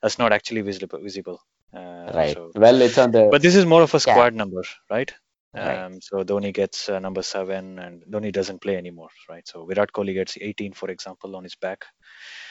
that's 0.01 0.17
not 0.19 0.33
actually 0.33 0.61
visible. 0.61 0.99
Visible. 1.01 1.39
Uh, 1.73 2.11
right. 2.13 2.33
so- 2.33 2.51
well, 2.55 2.81
it's 2.81 2.97
on 2.97 3.11
the. 3.11 3.27
but 3.31 3.41
this 3.41 3.55
is 3.55 3.65
more 3.65 3.81
of 3.83 3.93
a 3.93 3.99
squad 3.99 4.33
number, 4.33 4.63
right? 4.89 5.11
Right. 5.53 5.77
Um, 5.85 6.01
so 6.01 6.23
Dhoni 6.23 6.53
gets 6.53 6.87
uh, 6.87 6.99
number 6.99 7.21
seven, 7.21 7.77
and 7.77 8.03
Dhoni 8.09 8.31
doesn't 8.31 8.61
play 8.61 8.77
anymore, 8.77 9.09
right? 9.29 9.45
So 9.47 9.65
Virat 9.65 9.91
Kohli 9.91 10.13
gets 10.13 10.37
18, 10.39 10.71
for 10.73 10.89
example, 10.89 11.35
on 11.35 11.43
his 11.43 11.55
back, 11.55 11.83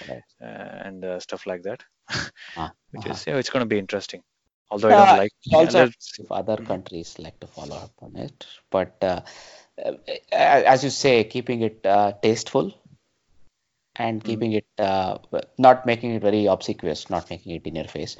Right. 0.07 0.23
uh, 0.43 0.87
and 0.87 1.05
uh, 1.05 1.19
stuff 1.21 1.47
like 1.47 1.63
that, 1.63 1.83
Ah, 2.57 2.73
which 2.91 3.07
uh-huh. 3.07 3.15
is 3.15 3.27
yeah, 3.27 3.37
it's 3.37 3.49
going 3.51 3.63
to 3.63 3.67
be 3.75 3.79
interesting. 3.79 4.23
Although 4.71 4.89
I 4.89 4.93
Uh, 4.93 5.07
don't 5.07 5.19
like. 5.19 5.33
it's 5.45 5.75
also 5.75 5.91
if 6.19 6.33
other 6.33 6.57
countries 6.57 7.19
like 7.19 7.39
to 7.41 7.47
follow 7.47 7.77
up 7.77 7.93
on 8.03 8.17
it, 8.17 8.47
but 8.71 8.97
uh, 9.03 9.21
uh, 9.85 9.93
as 10.33 10.85
you 10.85 10.91
say, 10.91 11.25
keeping 11.25 11.63
it 11.63 11.85
uh, 11.85 12.13
tasteful 12.23 12.73
and 13.97 14.23
keeping 14.23 14.53
it 14.53 14.67
uh, 14.79 15.19
not 15.59 15.87
making 15.87 16.15
it 16.15 16.23
very 16.23 16.47
obsequious, 16.47 17.11
not 17.11 17.29
making 17.31 17.55
it 17.57 17.67
in 17.67 17.75
your 17.75 17.85
face, 17.87 18.17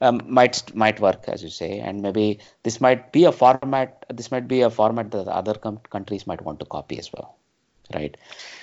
um, 0.00 0.20
might 0.28 0.74
might 0.74 1.00
work 1.00 1.24
as 1.28 1.42
you 1.42 1.48
say, 1.48 1.78
and 1.80 2.02
maybe 2.02 2.40
this 2.62 2.80
might 2.80 3.12
be 3.12 3.24
a 3.24 3.32
format. 3.32 4.04
This 4.08 4.30
might 4.30 4.46
be 4.46 4.60
a 4.62 4.70
format 4.70 5.10
that 5.12 5.26
other 5.28 5.54
com- 5.54 5.80
countries 5.90 6.26
might 6.26 6.42
want 6.42 6.60
to 6.60 6.66
copy 6.66 6.98
as 6.98 7.10
well. 7.12 7.36
Right. 7.94 8.16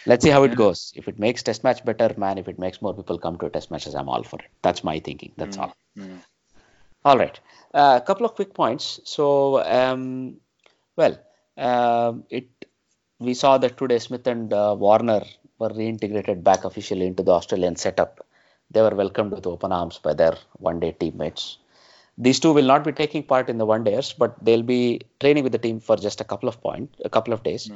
Let's 0.06 0.24
see 0.24 0.30
how 0.30 0.44
it 0.44 0.56
goes. 0.56 0.92
If 0.96 1.08
it 1.08 1.18
makes 1.18 1.44
test 1.44 1.64
match 1.64 1.86
better, 1.86 2.14
man. 2.18 2.38
If 2.38 2.50
it 2.50 2.60
makes 2.60 2.82
more 2.82 2.94
people 2.94 3.18
come 3.18 3.38
to 3.38 3.50
test 3.50 3.72
matches, 3.72 3.96
I'm 3.96 4.10
all 4.10 4.24
for 4.24 4.40
it. 4.40 4.52
That's 4.62 4.84
my 4.84 5.00
thinking. 5.00 5.32
That's 5.38 5.58
all. 5.58 5.74
Mm. 7.06 7.10
All 7.10 7.18
right. 7.18 7.40
A 7.74 8.02
couple 8.06 8.26
of 8.26 8.36
quick 8.36 8.54
points. 8.54 9.00
So, 9.06 9.64
um, 9.64 10.38
well, 10.96 11.18
um, 11.58 12.24
it 12.30 12.48
we 13.20 13.34
saw 13.34 13.58
that 13.58 13.78
today 13.78 14.00
Smith 14.00 14.28
and 14.28 14.52
uh, 14.54 14.76
Warner 14.78 15.24
were 15.60 15.70
reintegrated 15.70 16.44
back 16.44 16.66
officially 16.66 17.08
into 17.08 17.24
the 17.24 17.32
Australian 17.32 17.76
setup. 17.76 18.26
They 18.72 18.82
were 18.82 18.96
welcomed 18.96 19.32
with 19.32 19.48
open 19.48 19.72
arms 19.72 20.00
by 20.00 20.14
their 20.14 20.36
one-day 20.54 20.94
teammates. 20.94 21.58
These 22.18 22.40
two 22.42 22.54
will 22.54 22.66
not 22.66 22.84
be 22.84 22.92
taking 22.92 23.24
part 23.24 23.50
in 23.50 23.58
the 23.58 23.66
one-dayers, 23.66 24.16
but 24.18 24.36
they'll 24.44 24.64
be 24.64 25.02
training 25.20 25.44
with 25.44 25.52
the 25.54 25.58
team 25.60 25.80
for 25.80 25.96
just 25.98 26.22
a 26.22 26.24
couple 26.24 26.50
of 26.50 26.62
point, 26.62 26.96
a 27.06 27.10
couple 27.10 27.34
of 27.34 27.44
days, 27.44 27.72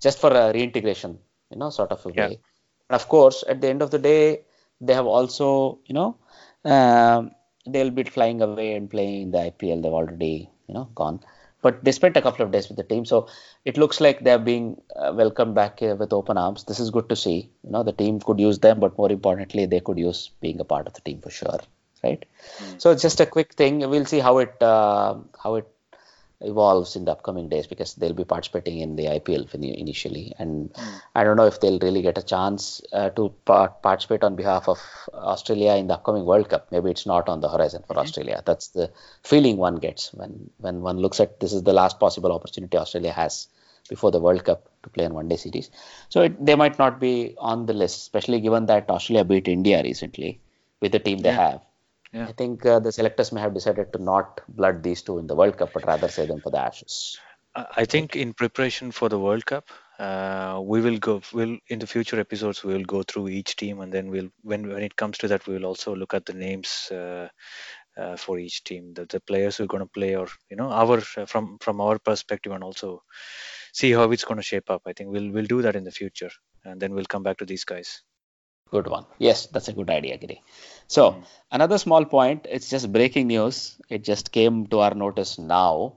just 0.00 0.18
for 0.18 0.30
a 0.30 0.52
reintegration, 0.52 1.18
you 1.50 1.58
know, 1.58 1.70
sort 1.70 1.92
of 1.92 2.04
a 2.06 2.12
Yeah. 2.12 2.28
way. 2.28 2.40
And 2.88 2.94
of 2.96 3.08
course, 3.08 3.44
at 3.48 3.60
the 3.60 3.68
end 3.68 3.82
of 3.82 3.90
the 3.90 3.98
day, 3.98 4.42
they 4.80 4.94
have 4.94 5.06
also, 5.06 5.80
you 5.86 5.94
know, 5.94 6.16
um, 6.64 7.32
they'll 7.66 7.90
be 7.90 8.04
flying 8.04 8.42
away 8.42 8.74
and 8.74 8.90
playing 8.90 9.22
in 9.22 9.30
the 9.30 9.38
IPL. 9.38 9.82
They've 9.82 9.92
already, 9.92 10.48
you 10.68 10.74
know, 10.74 10.88
gone. 10.94 11.20
But 11.62 11.84
they 11.84 11.92
spent 11.92 12.16
a 12.16 12.22
couple 12.22 12.44
of 12.44 12.52
days 12.52 12.68
with 12.68 12.78
the 12.78 12.84
team, 12.84 13.04
so 13.04 13.28
it 13.66 13.76
looks 13.76 14.00
like 14.00 14.24
they're 14.24 14.38
being 14.38 14.80
uh, 14.96 15.12
welcomed 15.14 15.54
back 15.54 15.82
uh, 15.82 15.94
with 15.98 16.12
open 16.12 16.38
arms. 16.38 16.64
This 16.64 16.80
is 16.80 16.90
good 16.90 17.08
to 17.10 17.16
see. 17.16 17.50
You 17.64 17.70
know, 17.70 17.82
the 17.82 17.92
team 17.92 18.18
could 18.20 18.40
use 18.40 18.58
them, 18.60 18.80
but 18.80 18.96
more 18.96 19.12
importantly, 19.12 19.66
they 19.66 19.80
could 19.80 19.98
use 19.98 20.30
being 20.40 20.58
a 20.60 20.64
part 20.64 20.86
of 20.86 20.94
the 20.94 21.02
team 21.02 21.20
for 21.20 21.28
sure, 21.28 21.58
right? 22.02 22.24
So 22.78 22.90
it's 22.92 23.02
just 23.02 23.20
a 23.20 23.26
quick 23.26 23.52
thing. 23.52 23.80
We'll 23.80 24.06
see 24.06 24.20
how 24.20 24.38
it 24.38 24.62
uh, 24.62 25.16
how 25.42 25.56
it 25.56 25.68
evolves 26.40 26.96
in 26.96 27.04
the 27.04 27.12
upcoming 27.12 27.48
days 27.48 27.66
because 27.66 27.94
they'll 27.94 28.14
be 28.14 28.24
participating 28.24 28.80
in 28.80 28.96
the 28.96 29.04
IPL 29.04 29.52
initially, 29.54 30.32
and 30.38 30.74
I 31.14 31.24
don't 31.24 31.36
know 31.36 31.46
if 31.46 31.60
they'll 31.60 31.78
really 31.78 32.02
get 32.02 32.18
a 32.18 32.22
chance 32.22 32.80
uh, 32.92 33.10
to 33.10 33.34
part- 33.44 33.82
participate 33.82 34.24
on 34.24 34.36
behalf 34.36 34.68
of 34.68 34.78
Australia 35.12 35.74
in 35.76 35.86
the 35.88 35.94
upcoming 35.94 36.24
World 36.24 36.48
Cup. 36.48 36.68
Maybe 36.72 36.90
it's 36.90 37.06
not 37.06 37.28
on 37.28 37.40
the 37.40 37.48
horizon 37.48 37.84
for 37.86 37.98
Australia. 37.98 38.42
That's 38.44 38.68
the 38.68 38.90
feeling 39.22 39.56
one 39.56 39.76
gets 39.76 40.12
when 40.14 40.50
when 40.58 40.80
one 40.80 40.98
looks 40.98 41.20
at 41.20 41.40
this 41.40 41.52
is 41.52 41.62
the 41.62 41.72
last 41.72 42.00
possible 42.00 42.32
opportunity 42.32 42.76
Australia 42.76 43.12
has 43.12 43.48
before 43.88 44.10
the 44.10 44.20
World 44.20 44.44
Cup 44.44 44.68
to 44.82 44.88
play 44.88 45.04
in 45.04 45.14
one 45.14 45.28
day 45.28 45.36
series. 45.36 45.70
So 46.08 46.22
it, 46.22 46.44
they 46.44 46.54
might 46.54 46.78
not 46.78 47.00
be 47.00 47.34
on 47.38 47.66
the 47.66 47.74
list, 47.74 47.98
especially 47.98 48.40
given 48.40 48.66
that 48.66 48.88
Australia 48.88 49.24
beat 49.24 49.48
India 49.48 49.82
recently 49.82 50.40
with 50.80 50.92
the 50.92 50.98
team 50.98 51.18
they 51.18 51.32
have. 51.32 51.60
Yeah. 52.12 52.26
I 52.26 52.32
think 52.32 52.66
uh, 52.66 52.80
the 52.80 52.92
selectors 52.92 53.30
may 53.32 53.40
have 53.40 53.54
decided 53.54 53.92
to 53.92 54.02
not 54.02 54.40
blood 54.48 54.82
these 54.82 55.02
two 55.02 55.18
in 55.18 55.26
the 55.26 55.34
World 55.36 55.56
Cup, 55.56 55.72
but 55.72 55.86
rather 55.86 56.08
save 56.08 56.28
them 56.28 56.40
for 56.40 56.50
the 56.50 56.58
Ashes. 56.58 57.18
I 57.54 57.84
think 57.84 58.14
in 58.14 58.32
preparation 58.32 58.92
for 58.92 59.08
the 59.08 59.18
World 59.18 59.44
Cup, 59.44 59.68
uh, 59.98 60.60
we 60.62 60.80
will 60.80 60.98
go. 60.98 61.20
We'll 61.32 61.58
in 61.68 61.80
the 61.80 61.86
future 61.86 62.18
episodes 62.20 62.62
we 62.62 62.74
will 62.74 62.84
go 62.84 63.02
through 63.02 63.28
each 63.28 63.56
team, 63.56 63.80
and 63.80 63.92
then 63.92 64.08
we'll 64.08 64.30
when 64.42 64.68
when 64.68 64.82
it 64.82 64.94
comes 64.94 65.18
to 65.18 65.28
that, 65.28 65.46
we 65.46 65.54
will 65.54 65.66
also 65.66 65.94
look 65.96 66.14
at 66.14 66.24
the 66.26 66.32
names 66.32 66.88
uh, 66.92 67.28
uh, 67.98 68.16
for 68.16 68.38
each 68.38 68.62
team, 68.62 68.94
the, 68.94 69.04
the 69.06 69.20
players 69.20 69.56
who 69.56 69.64
are 69.64 69.72
going 69.74 69.82
to 69.82 69.90
play, 69.98 70.14
or 70.14 70.28
you 70.48 70.56
know, 70.56 70.70
our 70.70 71.02
uh, 71.16 71.26
from 71.26 71.58
from 71.60 71.80
our 71.80 71.98
perspective, 71.98 72.52
and 72.52 72.62
also 72.62 73.02
see 73.72 73.90
how 73.90 74.10
it's 74.12 74.24
going 74.24 74.38
to 74.38 74.50
shape 74.52 74.70
up. 74.70 74.82
I 74.86 74.92
think 74.92 75.10
we'll 75.10 75.30
we'll 75.30 75.46
do 75.46 75.62
that 75.62 75.76
in 75.76 75.84
the 75.84 75.90
future, 75.90 76.30
and 76.64 76.80
then 76.80 76.94
we'll 76.94 77.12
come 77.16 77.24
back 77.24 77.38
to 77.38 77.44
these 77.46 77.64
guys. 77.64 78.02
Good 78.70 78.86
one. 78.86 79.04
Yes, 79.18 79.46
that's 79.46 79.68
a 79.68 79.72
good 79.72 79.90
idea, 79.90 80.16
Giri. 80.16 80.42
So, 80.86 81.22
another 81.50 81.78
small 81.78 82.04
point, 82.04 82.46
it's 82.48 82.70
just 82.70 82.92
breaking 82.92 83.26
news. 83.26 83.76
It 83.88 84.04
just 84.04 84.30
came 84.32 84.66
to 84.68 84.80
our 84.80 84.94
notice 84.94 85.38
now 85.38 85.96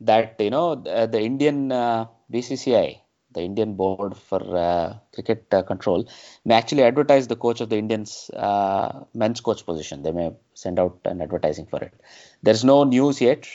that, 0.00 0.36
you 0.38 0.50
know, 0.50 0.74
the, 0.74 1.06
the 1.10 1.20
Indian 1.20 1.72
uh, 1.72 2.06
BCCI, 2.30 3.02
the 3.32 3.40
Indian 3.40 3.74
Board 3.74 4.16
for 4.16 4.40
uh, 4.56 4.98
Cricket 5.14 5.46
uh, 5.52 5.62
Control, 5.62 6.06
may 6.44 6.54
actually 6.56 6.82
advertise 6.82 7.26
the 7.28 7.36
coach 7.36 7.60
of 7.62 7.70
the 7.70 7.76
Indians 7.78 8.30
uh, 8.30 9.04
men's 9.14 9.40
coach 9.40 9.64
position. 9.64 10.02
They 10.02 10.12
may 10.12 10.32
send 10.54 10.78
out 10.78 10.98
an 11.06 11.22
advertising 11.22 11.66
for 11.66 11.82
it. 11.82 11.94
There's 12.42 12.64
no 12.64 12.84
news 12.84 13.20
yet, 13.22 13.46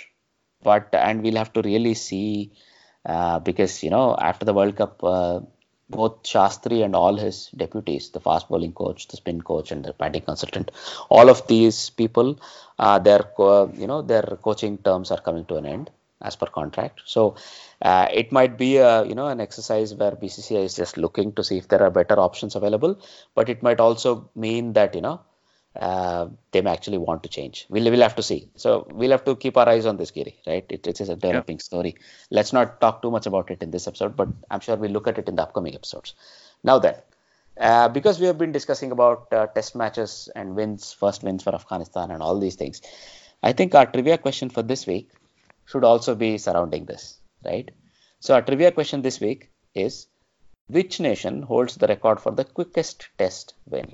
but, 0.63 0.89
and 0.93 1.21
we'll 1.21 1.35
have 1.35 1.53
to 1.53 1.61
really 1.61 1.93
see 1.93 2.53
uh, 3.05 3.39
because, 3.39 3.83
you 3.83 3.91
know, 3.91 4.15
after 4.19 4.45
the 4.45 4.53
World 4.53 4.75
Cup, 4.75 5.03
uh, 5.03 5.41
both 5.89 6.23
Shastri 6.23 6.83
and 6.83 6.95
all 6.95 7.15
his 7.15 7.49
deputies, 7.55 8.09
the 8.09 8.19
fast 8.19 8.49
bowling 8.49 8.73
coach, 8.73 9.07
the 9.07 9.17
spin 9.17 9.41
coach, 9.41 9.71
and 9.71 9.83
the 9.85 9.93
batting 9.93 10.23
consultant, 10.23 10.71
all 11.09 11.29
of 11.29 11.45
these 11.47 11.89
people, 11.91 12.39
uh, 12.79 12.99
their 12.99 13.21
you 13.73 13.87
know 13.87 14.01
their 14.01 14.23
coaching 14.41 14.77
terms 14.79 15.11
are 15.11 15.21
coming 15.21 15.45
to 15.45 15.57
an 15.57 15.65
end 15.65 15.91
as 16.21 16.35
per 16.35 16.47
contract. 16.47 17.01
So 17.05 17.35
uh, 17.81 18.07
it 18.11 18.31
might 18.31 18.57
be 18.57 18.77
a 18.77 19.05
you 19.05 19.15
know 19.15 19.27
an 19.27 19.39
exercise 19.41 19.93
where 19.93 20.11
BCCI 20.11 20.63
is 20.63 20.75
just 20.75 20.97
looking 20.97 21.33
to 21.33 21.43
see 21.43 21.57
if 21.57 21.67
there 21.67 21.83
are 21.83 21.91
better 21.91 22.19
options 22.19 22.55
available, 22.55 22.99
but 23.35 23.49
it 23.49 23.61
might 23.61 23.79
also 23.79 24.29
mean 24.35 24.73
that 24.73 24.95
you 24.95 25.01
know 25.01 25.21
uh, 25.75 26.27
they 26.51 26.61
may 26.61 26.71
actually 26.71 26.97
want 26.97 27.23
to 27.23 27.29
change. 27.29 27.65
We'll, 27.69 27.89
we'll 27.91 28.01
have 28.01 28.15
to 28.15 28.23
see. 28.23 28.49
So 28.55 28.87
we'll 28.91 29.11
have 29.11 29.25
to 29.25 29.35
keep 29.35 29.57
our 29.57 29.67
eyes 29.67 29.85
on 29.85 29.97
this, 29.97 30.11
Giri, 30.11 30.35
right? 30.47 30.65
It, 30.69 30.87
it 30.87 31.01
is 31.01 31.09
a 31.09 31.15
developing 31.15 31.59
story. 31.59 31.95
Let's 32.29 32.53
not 32.53 32.79
talk 32.79 33.01
too 33.01 33.11
much 33.11 33.25
about 33.25 33.51
it 33.51 33.61
in 33.61 33.71
this 33.71 33.87
episode, 33.87 34.15
but 34.15 34.29
I'm 34.49 34.61
sure 34.61 34.75
we'll 34.75 34.91
look 34.91 35.07
at 35.07 35.17
it 35.17 35.27
in 35.27 35.35
the 35.35 35.41
upcoming 35.41 35.75
episodes. 35.75 36.13
Now 36.63 36.79
then, 36.79 36.95
uh, 37.59 37.89
because 37.89 38.19
we 38.19 38.27
have 38.27 38.37
been 38.37 38.51
discussing 38.51 38.91
about 38.91 39.31
uh, 39.31 39.47
test 39.47 39.75
matches 39.75 40.29
and 40.35 40.55
wins, 40.55 40.93
first 40.93 41.23
wins 41.23 41.43
for 41.43 41.53
Afghanistan 41.53 42.11
and 42.11 42.21
all 42.21 42.39
these 42.39 42.55
things, 42.55 42.81
I 43.43 43.53
think 43.53 43.75
our 43.75 43.85
trivia 43.85 44.17
question 44.17 44.49
for 44.49 44.63
this 44.63 44.87
week 44.87 45.09
should 45.65 45.83
also 45.83 46.15
be 46.15 46.37
surrounding 46.37 46.85
this, 46.85 47.17
right? 47.43 47.69
So 48.19 48.33
our 48.33 48.41
trivia 48.41 48.71
question 48.71 49.01
this 49.01 49.19
week 49.19 49.49
is 49.73 50.07
which 50.67 50.99
nation 50.99 51.43
holds 51.43 51.75
the 51.75 51.87
record 51.87 52.19
for 52.19 52.31
the 52.31 52.43
quickest 52.43 53.07
test 53.17 53.53
win 53.67 53.93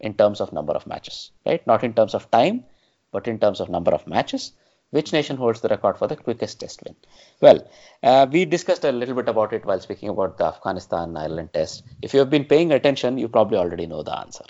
in 0.00 0.14
terms 0.14 0.40
of 0.40 0.52
number 0.52 0.72
of 0.72 0.86
matches, 0.86 1.30
right? 1.46 1.64
Not 1.66 1.84
in 1.84 1.94
terms 1.94 2.14
of 2.14 2.30
time, 2.30 2.64
but 3.12 3.26
in 3.28 3.38
terms 3.38 3.60
of 3.60 3.68
number 3.68 3.92
of 3.92 4.06
matches. 4.06 4.52
Which 4.90 5.12
nation 5.12 5.36
holds 5.36 5.60
the 5.60 5.68
record 5.68 5.98
for 5.98 6.08
the 6.08 6.16
quickest 6.16 6.58
test 6.58 6.82
win? 6.84 6.96
Well, 7.40 7.68
uh, 8.02 8.26
we 8.30 8.44
discussed 8.44 8.84
a 8.84 8.90
little 8.90 9.14
bit 9.14 9.28
about 9.28 9.52
it 9.52 9.64
while 9.64 9.78
speaking 9.78 10.08
about 10.08 10.36
the 10.36 10.46
Afghanistan 10.46 11.16
Ireland 11.16 11.50
test. 11.52 11.84
If 12.02 12.12
you 12.12 12.18
have 12.18 12.30
been 12.30 12.44
paying 12.44 12.72
attention, 12.72 13.16
you 13.16 13.28
probably 13.28 13.56
already 13.58 13.86
know 13.86 14.02
the 14.02 14.18
answer, 14.18 14.44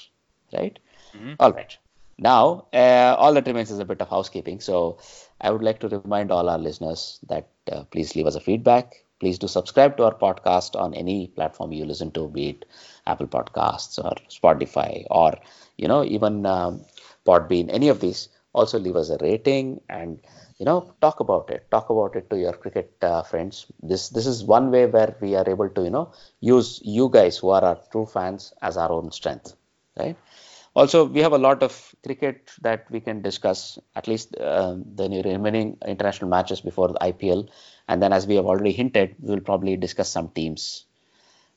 right? 0.54 0.78
All 1.38 1.52
right. 1.52 1.76
Now, 2.16 2.66
uh, 2.72 3.16
all 3.18 3.34
that 3.34 3.46
remains 3.46 3.70
is 3.70 3.80
a 3.80 3.84
bit 3.84 4.00
of 4.00 4.08
housekeeping. 4.08 4.60
So, 4.60 4.98
I 5.40 5.50
would 5.50 5.62
like 5.62 5.78
to 5.80 5.88
remind 5.88 6.30
all 6.30 6.48
our 6.48 6.58
listeners 6.58 7.18
that 7.28 7.48
uh, 7.70 7.84
please 7.84 8.14
leave 8.16 8.26
us 8.26 8.34
a 8.34 8.40
feedback. 8.40 9.04
Please 9.20 9.38
do 9.38 9.46
subscribe 9.48 9.96
to 9.98 10.04
our 10.04 10.14
podcast 10.14 10.80
on 10.80 10.94
any 10.94 11.28
platform 11.28 11.72
you 11.72 11.84
listen 11.84 12.10
to, 12.12 12.28
be 12.28 12.50
it 12.50 12.64
Apple 13.06 13.28
Podcasts 13.28 13.98
or 14.04 14.14
Spotify 14.28 15.04
or 15.10 15.34
you 15.76 15.88
know 15.88 16.04
even 16.04 16.46
um, 16.46 16.84
Podbean. 17.26 17.68
Any 17.72 17.88
of 17.88 18.00
these. 18.00 18.28
Also, 18.52 18.78
leave 18.80 18.96
us 18.96 19.10
a 19.10 19.18
rating 19.20 19.80
and 19.88 20.18
you 20.58 20.64
know 20.66 20.92
talk 21.00 21.20
about 21.20 21.50
it. 21.50 21.70
Talk 21.70 21.90
about 21.90 22.16
it 22.16 22.28
to 22.30 22.38
your 22.38 22.52
cricket 22.52 22.92
uh, 23.02 23.22
friends. 23.22 23.66
This 23.82 24.08
this 24.10 24.26
is 24.26 24.44
one 24.44 24.70
way 24.70 24.86
where 24.86 25.14
we 25.20 25.34
are 25.36 25.48
able 25.48 25.68
to 25.70 25.82
you 25.84 25.90
know 25.90 26.12
use 26.40 26.80
you 26.84 27.08
guys 27.10 27.38
who 27.38 27.50
are 27.50 27.64
our 27.64 27.78
true 27.92 28.06
fans 28.06 28.52
as 28.62 28.76
our 28.76 28.90
own 28.90 29.12
strength, 29.12 29.54
right? 29.98 30.16
Also, 30.74 31.04
we 31.04 31.20
have 31.20 31.32
a 31.32 31.38
lot 31.38 31.62
of 31.62 31.94
cricket 32.04 32.50
that 32.62 32.86
we 32.90 33.00
can 33.00 33.22
discuss, 33.22 33.78
at 33.96 34.06
least 34.06 34.36
uh, 34.36 34.76
the 34.94 35.22
remaining 35.24 35.76
international 35.86 36.30
matches 36.30 36.60
before 36.60 36.88
the 36.88 37.02
IPL, 37.02 37.48
And 37.88 38.00
then, 38.00 38.12
as 38.12 38.26
we 38.26 38.36
have 38.36 38.46
already 38.46 38.72
hinted, 38.72 39.16
we 39.20 39.34
will 39.34 39.40
probably 39.40 39.76
discuss 39.76 40.08
some 40.08 40.28
teams. 40.28 40.84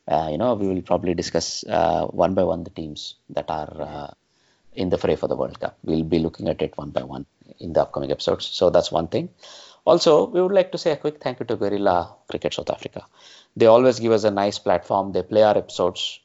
Uh, 0.08 0.28
you 0.32 0.38
know, 0.38 0.54
we 0.54 0.66
will 0.66 0.82
probably 0.82 1.14
discuss 1.14 1.64
uh, 1.64 2.06
one 2.06 2.34
by 2.34 2.42
one 2.42 2.64
the 2.64 2.70
teams 2.70 3.14
that 3.30 3.48
are 3.50 3.72
uh, 3.80 4.10
in 4.74 4.90
the 4.90 4.98
fray 4.98 5.16
for 5.16 5.28
the 5.28 5.36
World 5.36 5.60
Cup. 5.60 5.78
We'll 5.84 6.02
be 6.02 6.18
looking 6.18 6.48
at 6.48 6.60
it 6.60 6.76
one 6.76 6.90
by 6.90 7.04
one 7.04 7.26
in 7.58 7.72
the 7.72 7.82
upcoming 7.82 8.10
episodes. 8.10 8.46
So 8.46 8.70
that's 8.70 8.90
one 8.90 9.08
thing. 9.08 9.30
Also, 9.84 10.26
we 10.26 10.42
would 10.42 10.52
like 10.52 10.72
to 10.72 10.78
say 10.78 10.90
a 10.92 10.96
quick 10.96 11.22
thank 11.22 11.40
you 11.40 11.46
to 11.46 11.56
Guerilla 11.56 12.16
Cricket 12.28 12.54
South 12.54 12.70
Africa. 12.70 13.06
They 13.56 13.66
always 13.66 14.00
give 14.00 14.12
us 14.12 14.24
a 14.24 14.30
nice 14.30 14.58
platform. 14.58 15.12
They 15.12 15.22
play 15.22 15.42
our 15.42 15.56
episodes 15.56 16.20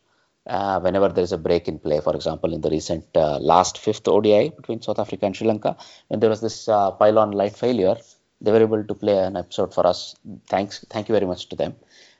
uh, 0.50 0.80
whenever 0.80 1.10
there 1.10 1.24
is 1.24 1.32
a 1.32 1.38
break 1.38 1.68
in 1.68 1.78
play. 1.78 2.00
For 2.02 2.16
example, 2.16 2.54
in 2.54 2.62
the 2.62 2.70
recent 2.70 3.06
uh, 3.16 3.38
last 3.38 3.78
fifth 3.78 4.08
ODI 4.08 4.50
between 4.50 4.82
South 4.82 5.00
Africa 5.00 5.28
and 5.28 5.36
Sri 5.36 5.48
Lanka, 5.48 5.78
when 6.08 6.20
there 6.20 6.30
was 6.30 6.42
this 6.42 6.68
uh, 6.68 6.92
pylon 6.92 7.32
light 7.32 7.56
failure, 7.56 7.96
they 8.42 8.52
were 8.52 8.62
able 8.62 8.84
to 8.84 8.96
play 8.96 9.18
an 9.18 9.38
episode 9.38 9.74
for 9.74 9.86
us. 9.86 10.16
Thanks, 10.48 10.84
thank 10.90 11.08
you 11.08 11.14
very 11.14 11.28
much 11.28 11.50
to 11.50 11.56
them 11.56 11.76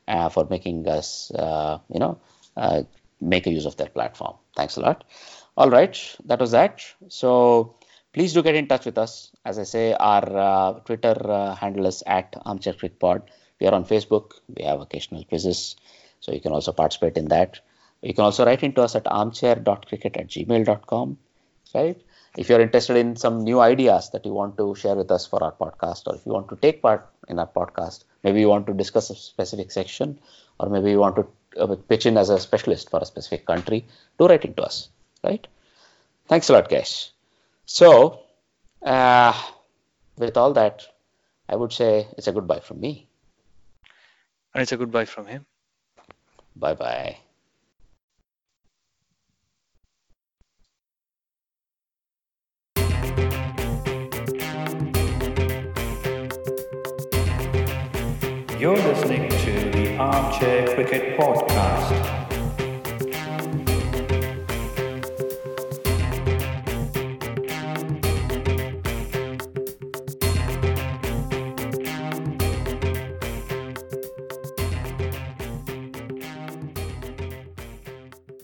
uh, 0.08 0.30
for 0.30 0.46
making 0.50 0.88
us, 0.88 1.32
uh, 1.32 1.80
you 1.92 2.00
know, 2.00 2.20
uh, 2.56 2.84
make 3.20 3.48
a 3.48 3.52
use 3.52 3.66
of 3.66 3.78
their 3.78 3.88
platform. 3.88 4.36
Thanks 4.56 4.78
a 4.78 4.82
lot. 4.82 5.06
All 5.58 5.70
right, 5.70 5.98
that 6.26 6.40
was 6.40 6.52
that. 6.52 6.84
So 7.08 7.76
please 8.14 8.34
do 8.34 8.44
get 8.44 8.56
in 8.56 8.68
touch 8.68 8.86
with 8.86 8.98
us. 8.98 9.32
As 9.44 9.58
I 9.58 9.64
say, 9.64 9.94
our 9.94 10.82
Twitter 10.82 11.56
handle 11.60 11.88
is 11.88 12.04
at 12.06 12.36
Armchair 12.46 12.74
Cricket 12.74 13.00
Pod. 13.00 13.32
We 13.60 13.68
are 13.68 13.74
on 13.74 13.86
Facebook. 13.86 14.34
We 14.56 14.64
have 14.66 14.80
occasional 14.82 15.24
quizzes, 15.26 15.76
so 16.20 16.32
you 16.32 16.40
can 16.40 16.52
also 16.52 16.72
participate 16.72 17.18
in 17.18 17.28
that. 17.30 17.60
You 18.02 18.14
can 18.14 18.24
also 18.24 18.46
write 18.46 18.64
into 18.64 18.82
us 18.82 18.96
at 18.96 19.08
armchair.cricket 19.08 20.18
at 20.18 20.28
gmail.com. 20.28 21.18
Right? 21.74 22.02
If 22.38 22.50
you're 22.50 22.62
interested 22.62 22.98
in 22.98 23.16
some 23.16 23.44
new 23.44 23.60
ideas 23.60 24.12
that 24.12 24.26
you 24.26 24.34
want 24.34 24.58
to 24.58 24.76
share 24.76 24.96
with 24.96 25.12
us 25.12 25.26
for 25.26 25.44
our 25.44 25.52
podcast, 25.52 26.08
or 26.08 26.16
if 26.16 26.26
you 26.26 26.32
want 26.32 26.50
to 26.50 26.56
take 26.56 26.82
part 26.82 27.08
in 27.28 27.40
our 27.40 27.48
podcast, 27.48 28.04
maybe 28.24 28.40
you 28.40 28.50
want 28.50 28.68
to 28.68 28.74
discuss 28.74 29.10
a 29.10 29.16
specific 29.16 29.72
section, 29.72 30.20
or 30.60 30.70
maybe 30.70 30.92
you 30.92 31.00
want 31.00 31.16
to 31.16 31.28
uh, 31.60 31.76
pitch 31.76 32.06
in 32.06 32.18
as 32.18 32.30
a 32.30 32.40
specialist 32.40 32.90
for 32.90 33.00
a 33.00 33.06
specific 33.06 33.46
country, 33.46 33.86
do 34.18 34.28
write 34.28 34.46
into 34.46 34.64
us. 34.64 34.90
Right? 35.24 35.46
Thanks 36.28 36.50
a 36.50 36.54
lot, 36.54 36.70
guys. 36.70 37.12
So, 37.66 38.22
uh, 38.82 39.34
with 40.18 40.38
all 40.38 40.54
that, 40.54 40.86
I 41.48 41.56
would 41.56 41.74
say 41.74 42.08
it's 42.18 42.28
a 42.28 42.32
goodbye 42.32 42.60
from 42.60 42.80
me. 42.80 43.08
And 44.54 44.62
it's 44.62 44.72
a 44.72 44.78
goodbye 44.78 45.06
from 45.06 45.26
him. 45.26 45.46
Bye 46.56 46.76
bye. 46.76 47.18
You're 58.70 58.78
listening 58.78 59.28
to 59.28 59.72
the 59.72 59.98
Armchair 59.98 60.76
Cricket 60.76 61.18
Podcast. 61.18 62.19